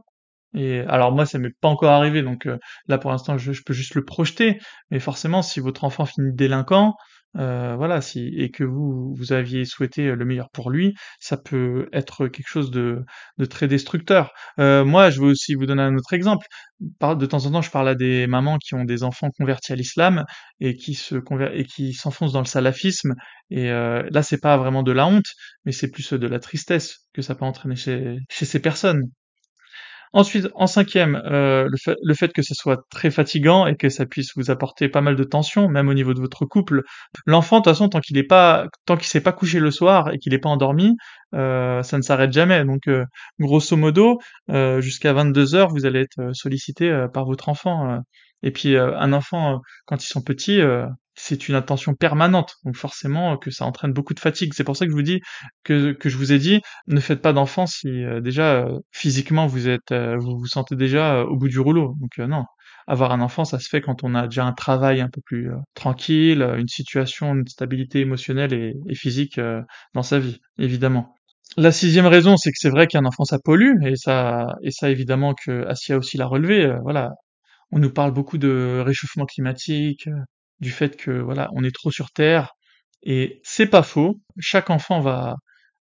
[0.53, 2.47] Et alors moi ça m'est pas encore arrivé donc
[2.87, 4.59] là pour l'instant je, je, peux juste le projeter
[4.91, 6.95] mais forcément si votre enfant finit délinquant
[7.35, 11.89] euh, voilà, si et que vous vous aviez souhaité le meilleur pour lui, ça peut
[11.93, 13.03] être quelque chose de,
[13.49, 14.31] très destructeur.
[14.59, 16.47] Euh, moi, je veux aussi vous donner un autre exemple.
[16.79, 19.75] de temps en temps, je parle à des mamans qui ont des enfants convertis à
[19.75, 20.25] l'islam
[20.59, 21.15] et qui se
[21.53, 23.13] et qui s'enfoncent dans le salafisme.
[23.49, 25.27] Et euh, là, c'est pas vraiment de la honte,
[25.65, 29.03] mais c'est plus de la tristesse que ça peut entraîner chez, chez ces personnes.
[30.13, 34.31] Ensuite, en cinquième, euh, le, fait, que ce soit très fatigant et que ça puisse
[34.35, 36.83] vous apporter pas mal de tension, même au niveau de votre couple.
[37.25, 40.13] L'enfant, de toute façon, tant qu'il est pas, tant qu'il s'est pas couché le soir
[40.13, 40.95] et qu'il n'est pas endormi,
[41.33, 42.63] euh, ça ne s'arrête jamais.
[42.65, 43.05] Donc, euh,
[43.39, 47.99] grosso modo, euh, jusqu'à 22 heures, vous allez être sollicité par votre enfant.
[48.43, 50.61] Et puis, un enfant, quand ils sont petits,
[51.17, 52.55] c'est une attention permanente.
[52.63, 54.53] Donc forcément que ça entraîne beaucoup de fatigue.
[54.53, 55.19] C'est pour ça que je vous dis
[55.63, 59.47] que, que je vous ai dit, ne faites pas d'enfants si euh, déjà euh, physiquement
[59.47, 61.95] vous êtes euh, vous vous sentez déjà au bout du rouleau.
[61.99, 62.45] Donc non.
[62.85, 65.49] Avoir un enfant, ça se fait quand on a déjà un travail un peu plus
[65.73, 69.41] tranquille, une situation, une stabilité émotionnelle et, physique
[69.93, 71.13] dans sa vie, évidemment.
[71.57, 74.89] La sixième raison, c'est que c'est vrai qu'un enfant ça pollue et ça et ça
[74.89, 76.73] évidemment que Asia aussi l'a relevé.
[76.83, 77.11] voilà,
[77.71, 80.07] on nous parle beaucoup de réchauffement climatique,
[80.59, 82.53] du fait que voilà, on est trop sur Terre.
[83.03, 84.19] Et c'est pas faux.
[84.39, 85.35] Chaque enfant va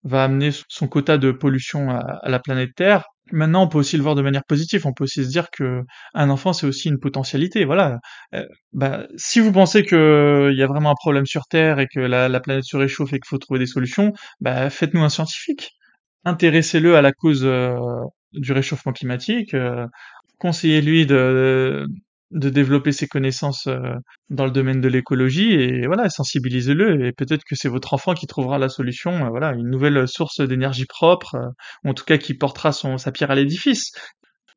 [0.05, 3.05] va amener son quota de pollution à, la planète Terre.
[3.33, 4.87] Maintenant, on peut aussi le voir de manière positive.
[4.87, 5.81] On peut aussi se dire que
[6.13, 7.65] un enfant, c'est aussi une potentialité.
[7.65, 7.99] Voilà.
[8.35, 8.45] Euh,
[8.75, 12.41] bah, si vous pensez qu'il y a vraiment un problème sur Terre et que la,
[12.41, 15.71] planète se réchauffe et qu'il faut trouver des solutions, bah, faites-nous un scientifique.
[16.25, 17.77] Intéressez-le à la cause euh,
[18.33, 19.55] du réchauffement climatique.
[19.55, 19.87] Euh,
[20.39, 21.87] conseillez-lui de,
[22.31, 23.95] de développer ses connaissances euh,
[24.31, 28.27] dans le domaine de l'écologie et voilà, sensibilisez-le et peut-être que c'est votre enfant qui
[28.27, 31.49] trouvera la solution, euh, voilà, une nouvelle source d'énergie propre, euh,
[31.89, 33.93] en tout cas qui portera son sa pierre à l'édifice.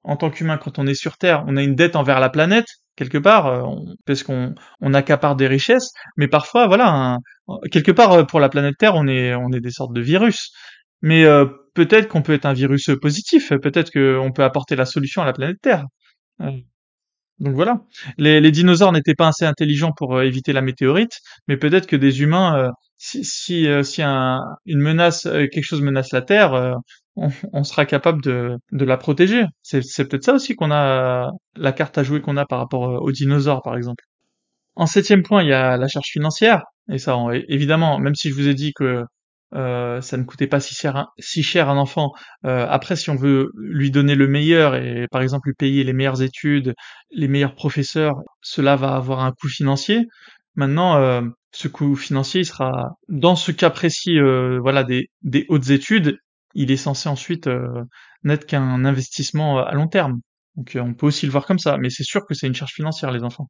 [0.04, 2.68] En tant qu'humain, quand on est sur Terre, on a une dette envers la planète
[2.96, 3.68] quelque part,
[4.06, 7.18] parce qu'on on accapare des richesses, mais parfois, voilà,
[7.72, 10.52] quelque part pour la planète Terre, on est on est des sortes de virus.
[11.02, 11.26] Mais
[11.76, 15.34] peut-être qu'on peut être un virus positif, peut-être qu'on peut apporter la solution à la
[15.34, 15.86] planète Terre.
[17.40, 17.82] Donc voilà,
[18.18, 22.22] les, dinosaures n'étaient pas assez intelligents pour euh, éviter la météorite, mais peut-être que des
[22.22, 23.84] humains, euh, si, euh,
[24.66, 26.76] une menace, quelque chose menace la Terre,
[27.16, 29.46] on, sera capable de, la protéger.
[29.62, 33.02] C'est, c'est peut-être ça aussi qu'on a la carte à jouer qu'on a par rapport
[33.04, 34.04] aux dinosaures, par exemple.
[34.76, 37.16] En septième point, il y a la charge financière, et ça,
[37.50, 39.04] évidemment, même si je vous ai dit que
[39.56, 40.76] euh, ça ne coûtait pas si
[41.44, 42.12] cher, un enfant.
[42.46, 45.94] Euh, après, si on veut lui donner le meilleur et par exemple lui payer les
[45.94, 46.74] meilleures études,
[47.12, 50.06] les meilleurs professeurs, cela va avoir un coût financier.
[50.56, 51.22] Maintenant, euh,
[51.52, 54.20] ce coût financier, sera dans ce cas précis,
[54.62, 56.18] voilà, des, des hautes études,
[56.54, 57.50] il est censé ensuite
[58.24, 60.20] n'être qu'un investissement à long terme.
[60.56, 62.74] Donc on peut aussi le voir comme ça, mais c'est sûr que c'est une charge
[62.74, 63.48] financière les enfants.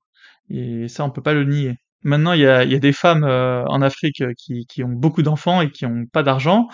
[0.50, 1.76] Et ça, on peut pas le nier.
[2.04, 4.90] Maintenant, il y a, y a, des femmes euh, en Afrique euh, qui, qui, ont
[4.90, 6.68] beaucoup d'enfants et qui n'ont pas d'argent.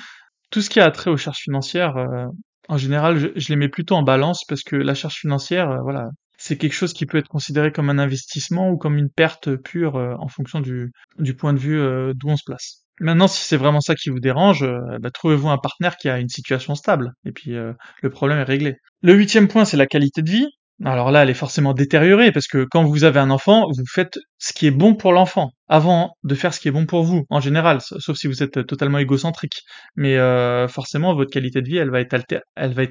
[0.52, 2.26] tout ce qui a trait aux charges financières, euh,
[2.70, 5.82] en général, je, je, les mets plutôt en balance parce que la charge financière, euh,
[5.82, 9.56] voilà, c'est quelque chose qui peut être considéré comme un investissement ou comme une perte
[9.56, 12.84] pure euh, en fonction du, du point de vue d'où on se place.
[13.00, 14.66] Maintenant, si c'est vraiment ça qui vous dérange,
[15.02, 18.76] bah, trouvez-vous un partenaire qui a une situation stable, et puis le problème est réglé.
[19.02, 20.48] Le huitième point, c'est la qualité de vie.
[20.84, 24.18] Alors là, elle est forcément détériorée parce que quand vous avez un enfant, vous faites
[24.40, 27.26] ce qui est bon pour l'enfant avant de faire ce qui est bon pour vous
[27.30, 29.62] en général, sauf si vous êtes totalement égocentrique.
[29.96, 32.14] Mais euh, forcément, votre qualité de vie, elle va être,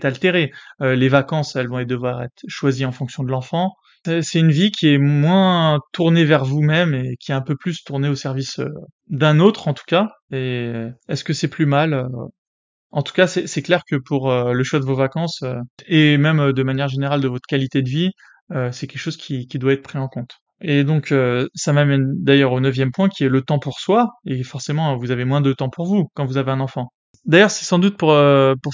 [0.04, 0.52] altérée.
[0.80, 3.72] Euh, les vacances, elles vont devoir être choisies en fonction de l'enfant.
[4.04, 7.84] C'est une vie qui est moins tournée vers vous-même et qui est un peu plus
[7.84, 8.68] tournée au service euh,
[9.08, 10.08] d'un autre en tout cas.
[10.32, 10.72] Et
[11.08, 12.08] est-ce que c'est plus mal
[12.92, 15.56] en tout cas, c'est clair que pour euh, le choix de vos vacances euh,
[15.86, 18.10] et même euh, de manière générale de votre qualité de vie,
[18.70, 20.32] c'est quelque chose qui, doit être pris en compte.
[20.60, 21.14] Et donc,
[21.54, 24.10] ça m'amène d'ailleurs au neuvième point qui est le temps pour soi.
[24.26, 26.92] Et forcément, vous avez moins de temps pour vous quand vous avez un enfant.
[27.24, 28.14] D'ailleurs, c'est sans doute pour,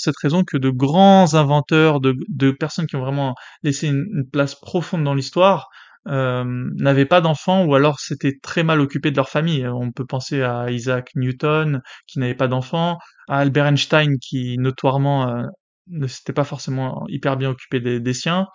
[0.00, 5.04] cette raison que de grands inventeurs, de, personnes qui ont vraiment laissé une, place profonde
[5.04, 5.68] dans l'histoire,
[6.08, 9.66] n'avaient pas d'enfants ou alors s'étaient très mal occupés de leur famille.
[9.66, 12.98] On peut penser à Isaac Newton qui n'avait pas d'enfants,
[13.28, 15.42] à Albert Einstein qui notoirement euh,
[15.88, 18.46] ne s'était pas forcément hyper bien occupé des, des, siens,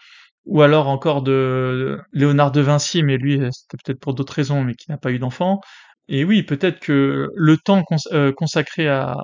[0.45, 4.75] ou alors encore de Léonard de Vinci, mais lui c'était peut-être pour d'autres raisons, mais
[4.75, 5.59] qui n'a pas eu d'enfants.
[6.09, 9.15] Et oui, peut-être que le temps euh, consacré à,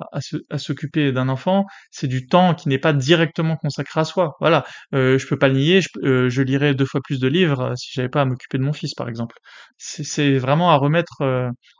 [0.56, 4.36] s'occuper d'un enfant, c'est du temps qui n'est pas directement consacré à soi.
[4.40, 5.80] Voilà, euh, je peux pas le nier.
[5.82, 8.62] Je, euh, lirais deux fois plus de livres euh, si j'avais pas à m'occuper de
[8.62, 9.36] mon fils, par exemple.
[9.76, 11.22] C'est vraiment à remettre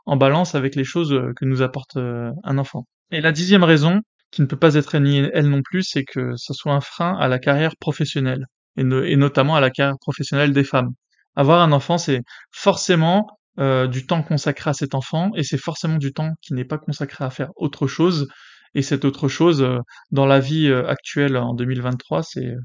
[0.05, 2.87] en balance avec les choses que nous apporte un enfant.
[3.11, 4.01] Et la dixième raison,
[4.31, 7.15] qui ne peut pas être niée elle non plus, c'est que ça soit un frein
[7.19, 8.45] à la carrière professionnelle
[8.77, 10.91] et notamment à la carrière professionnelle des femmes.
[11.35, 12.21] Avoir un enfant, c'est
[12.51, 13.27] forcément
[13.59, 16.77] euh, du temps consacré à cet enfant et c'est forcément du temps qui n'est pas
[16.77, 18.29] consacré à faire autre chose.
[18.75, 19.79] Et cette autre chose euh,
[20.11, 22.55] dans la vie euh, actuelle en 2023 c'est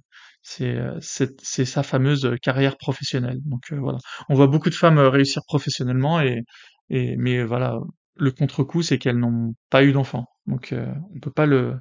[0.42, 3.38] c'est sa fameuse carrière professionnelle.
[3.46, 3.98] Donc voilà.
[4.28, 6.42] On voit beaucoup de femmes réussir professionnellement et
[6.88, 7.78] et mais voilà
[8.16, 10.72] le contre-coup c'est qu'elles n'ont pas eu d'enfant donc
[11.14, 11.74] on peut pas le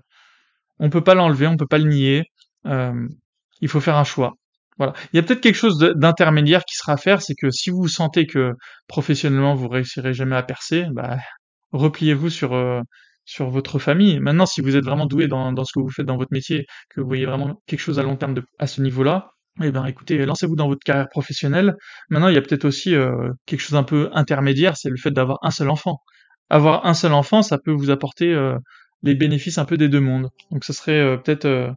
[0.80, 2.24] on peut pas l'enlever on peut pas le nier.
[3.62, 4.34] Il faut faire un choix
[4.78, 4.94] voilà.
[5.14, 7.88] Il y a peut-être quelque chose d'intermédiaire qui sera à faire, c'est que si vous
[7.88, 8.52] sentez que
[8.88, 11.18] professionnellement vous réussirez jamais à percer, bah,
[11.72, 12.82] repliez-vous sur euh,
[13.26, 14.20] sur votre famille.
[14.20, 16.66] Maintenant, si vous êtes vraiment doué dans, dans ce que vous faites dans votre métier,
[16.90, 19.32] que vous voyez vraiment quelque chose à long terme à ce niveau-là,
[19.64, 21.76] eh ben écoutez, lancez-vous dans votre carrière professionnelle.
[22.10, 25.12] Maintenant, il y a peut-être aussi euh, quelque chose un peu intermédiaire, c'est le fait
[25.12, 26.02] d'avoir un seul enfant.
[26.50, 28.58] Avoir un seul enfant, ça peut vous apporter euh,
[29.04, 30.30] les bénéfices un peu des deux mondes.
[30.52, 31.74] Donc, ce serait peut-être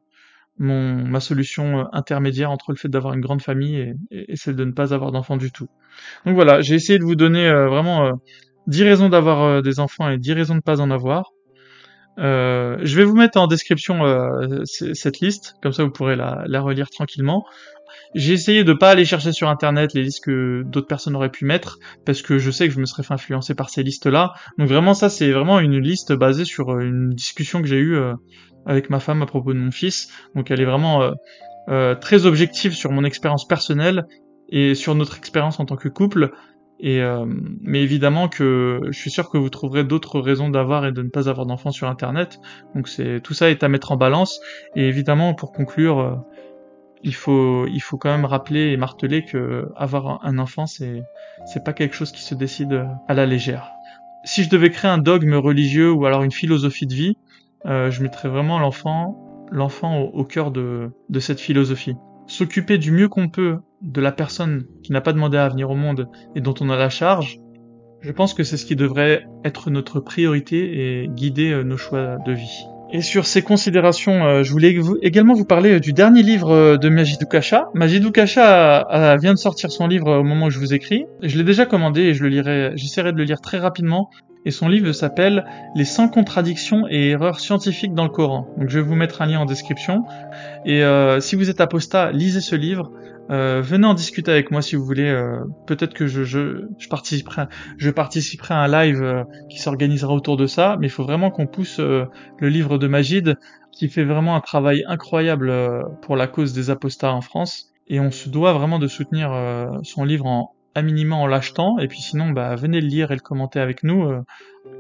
[0.59, 4.73] ma solution euh, intermédiaire entre le fait d'avoir une grande famille et, celle de ne
[4.73, 5.69] pas avoir d'enfants du tout.
[6.27, 8.13] Donc voilà, j'ai essayé de vous donner euh, vraiment euh,
[8.67, 11.33] 10 raisons d'avoir euh, des enfants et 10 raisons de ne pas en avoir.
[12.19, 14.01] je vais vous mettre en description
[14.65, 17.45] cette liste, comme ça vous pourrez la relire tranquillement.
[18.15, 21.45] J'ai essayé de pas aller chercher sur internet les listes que d'autres personnes auraient pu
[21.45, 24.33] mettre parce que je sais que je me serais fait influencer par ces listes-là.
[24.59, 27.99] Donc vraiment ça c'est vraiment une liste basée sur une discussion que j'ai eue
[28.69, 30.13] avec ma femme à propos de mon fils.
[30.37, 31.13] Donc elle est vraiment euh,
[31.69, 34.07] euh, très objective sur mon expérience personnelle
[34.51, 36.31] et sur notre expérience en tant que couple.
[36.85, 37.27] Euh,
[37.61, 41.09] mais évidemment que je suis sûr que vous trouverez d'autres raisons d'avoir et de ne
[41.09, 42.39] pas avoir d'enfants sur Internet.
[42.77, 42.89] Donc
[43.25, 44.39] tout ça est à mettre en balance.
[44.77, 46.23] Et évidemment, pour conclure,
[47.03, 51.03] il faut il faut quand même rappeler et marteler que avoir un enfant c'est
[51.47, 53.71] c'est pas quelque chose qui se décide à la légère.
[54.25, 57.17] Si je devais créer un dogme religieux ou alors une philosophie de vie,
[57.67, 61.97] euh, je mettrais vraiment l'enfant l'enfant au, cœur de, de cette philosophie.
[62.27, 65.75] S'occuper du mieux qu'on peut de la personne qui n'a pas demandé à venir au
[65.75, 67.39] monde et dont on a la charge,
[68.01, 72.19] je pense que c'est ce qui devrait être notre priorité et guider euh, nos choix
[72.19, 72.67] de vie.
[72.91, 77.27] Et sur ces considérations, euh, je voulais également vous parler du dernier livre de Majidou
[77.27, 77.69] Kacha.
[77.75, 81.05] Vient de sortir son livre au moment où je vous écris.
[81.23, 84.11] Je l'ai déjà commandé et j'essaierai de le lire très rapidement
[84.45, 85.45] et son livre s'appelle
[85.75, 88.49] Les 100 contradictions et erreurs scientifiques dans le Coran.
[88.57, 90.05] Donc je vais vous mettre un lien en description.
[90.65, 92.93] Et euh, si vous êtes apostat, lisez ce livre.
[93.31, 95.09] Euh, venez en discuter avec moi si vous voulez.
[95.09, 97.43] Euh, peut-être que je, je, je, participerai,
[97.77, 100.77] je participerai à un live euh, qui s'organisera autour de ça.
[100.81, 102.07] Mais il faut vraiment qu'on pousse euh,
[102.39, 103.37] le livre de Magid,
[103.73, 105.53] qui fait vraiment un travail incroyable
[106.03, 107.73] pour la cause des apostats en France.
[107.87, 109.31] Et on se doit vraiment de soutenir
[109.83, 113.21] son livre en, à en l'achetant, et puis sinon, bah, venez le lire et le
[113.21, 114.05] commenter avec nous.
[114.05, 114.23] Euh.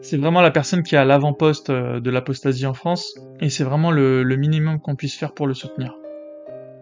[0.02, 3.64] C'est vraiment la personne qui est à l'avant-poste euh, de l'apostasie en France, et c'est
[3.64, 5.94] vraiment le, minimum qu'on puisse faire pour le soutenir.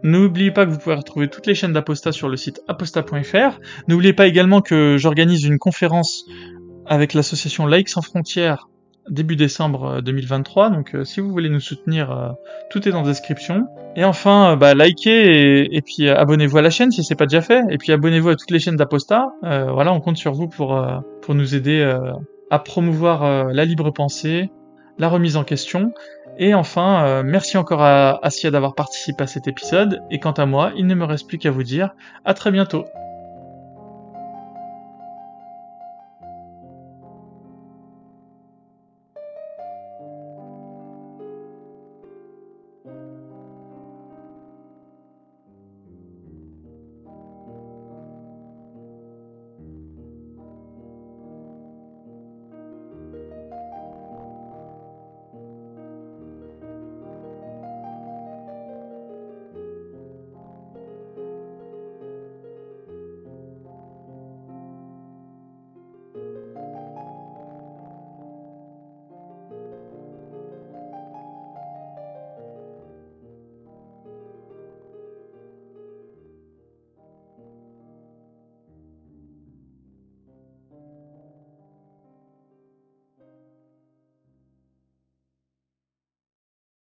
[0.02, 3.58] N'oubliez pas que vous pouvez retrouver toutes les chaînes d'Apostat sur le site apostat.fr.
[3.88, 6.24] N'oubliez pas également que j'organise une conférence
[6.84, 8.68] avec l'association Laïcs sans frontières
[9.08, 10.70] début décembre 2023.
[10.70, 12.34] Donc si vous voulez nous soutenir,
[12.70, 13.66] tout est dans la description.
[13.96, 17.40] Et enfin, bah, likez et, et puis abonnez-vous à la chaîne si c'est pas déjà
[17.40, 17.62] fait.
[17.70, 19.28] Et puis abonnez-vous à toutes les chaînes d'Aposta.
[19.42, 20.80] voilà, on compte sur vous pour,
[21.22, 21.82] pour nous aider
[22.50, 24.50] à promouvoir la libre pensée,
[24.98, 25.92] la remise en question.
[26.38, 30.00] Et enfin, merci encore à Asia d'avoir participé à cet épisode.
[30.10, 32.84] Et quant à moi, il ne me reste plus qu'à vous dire à très bientôt.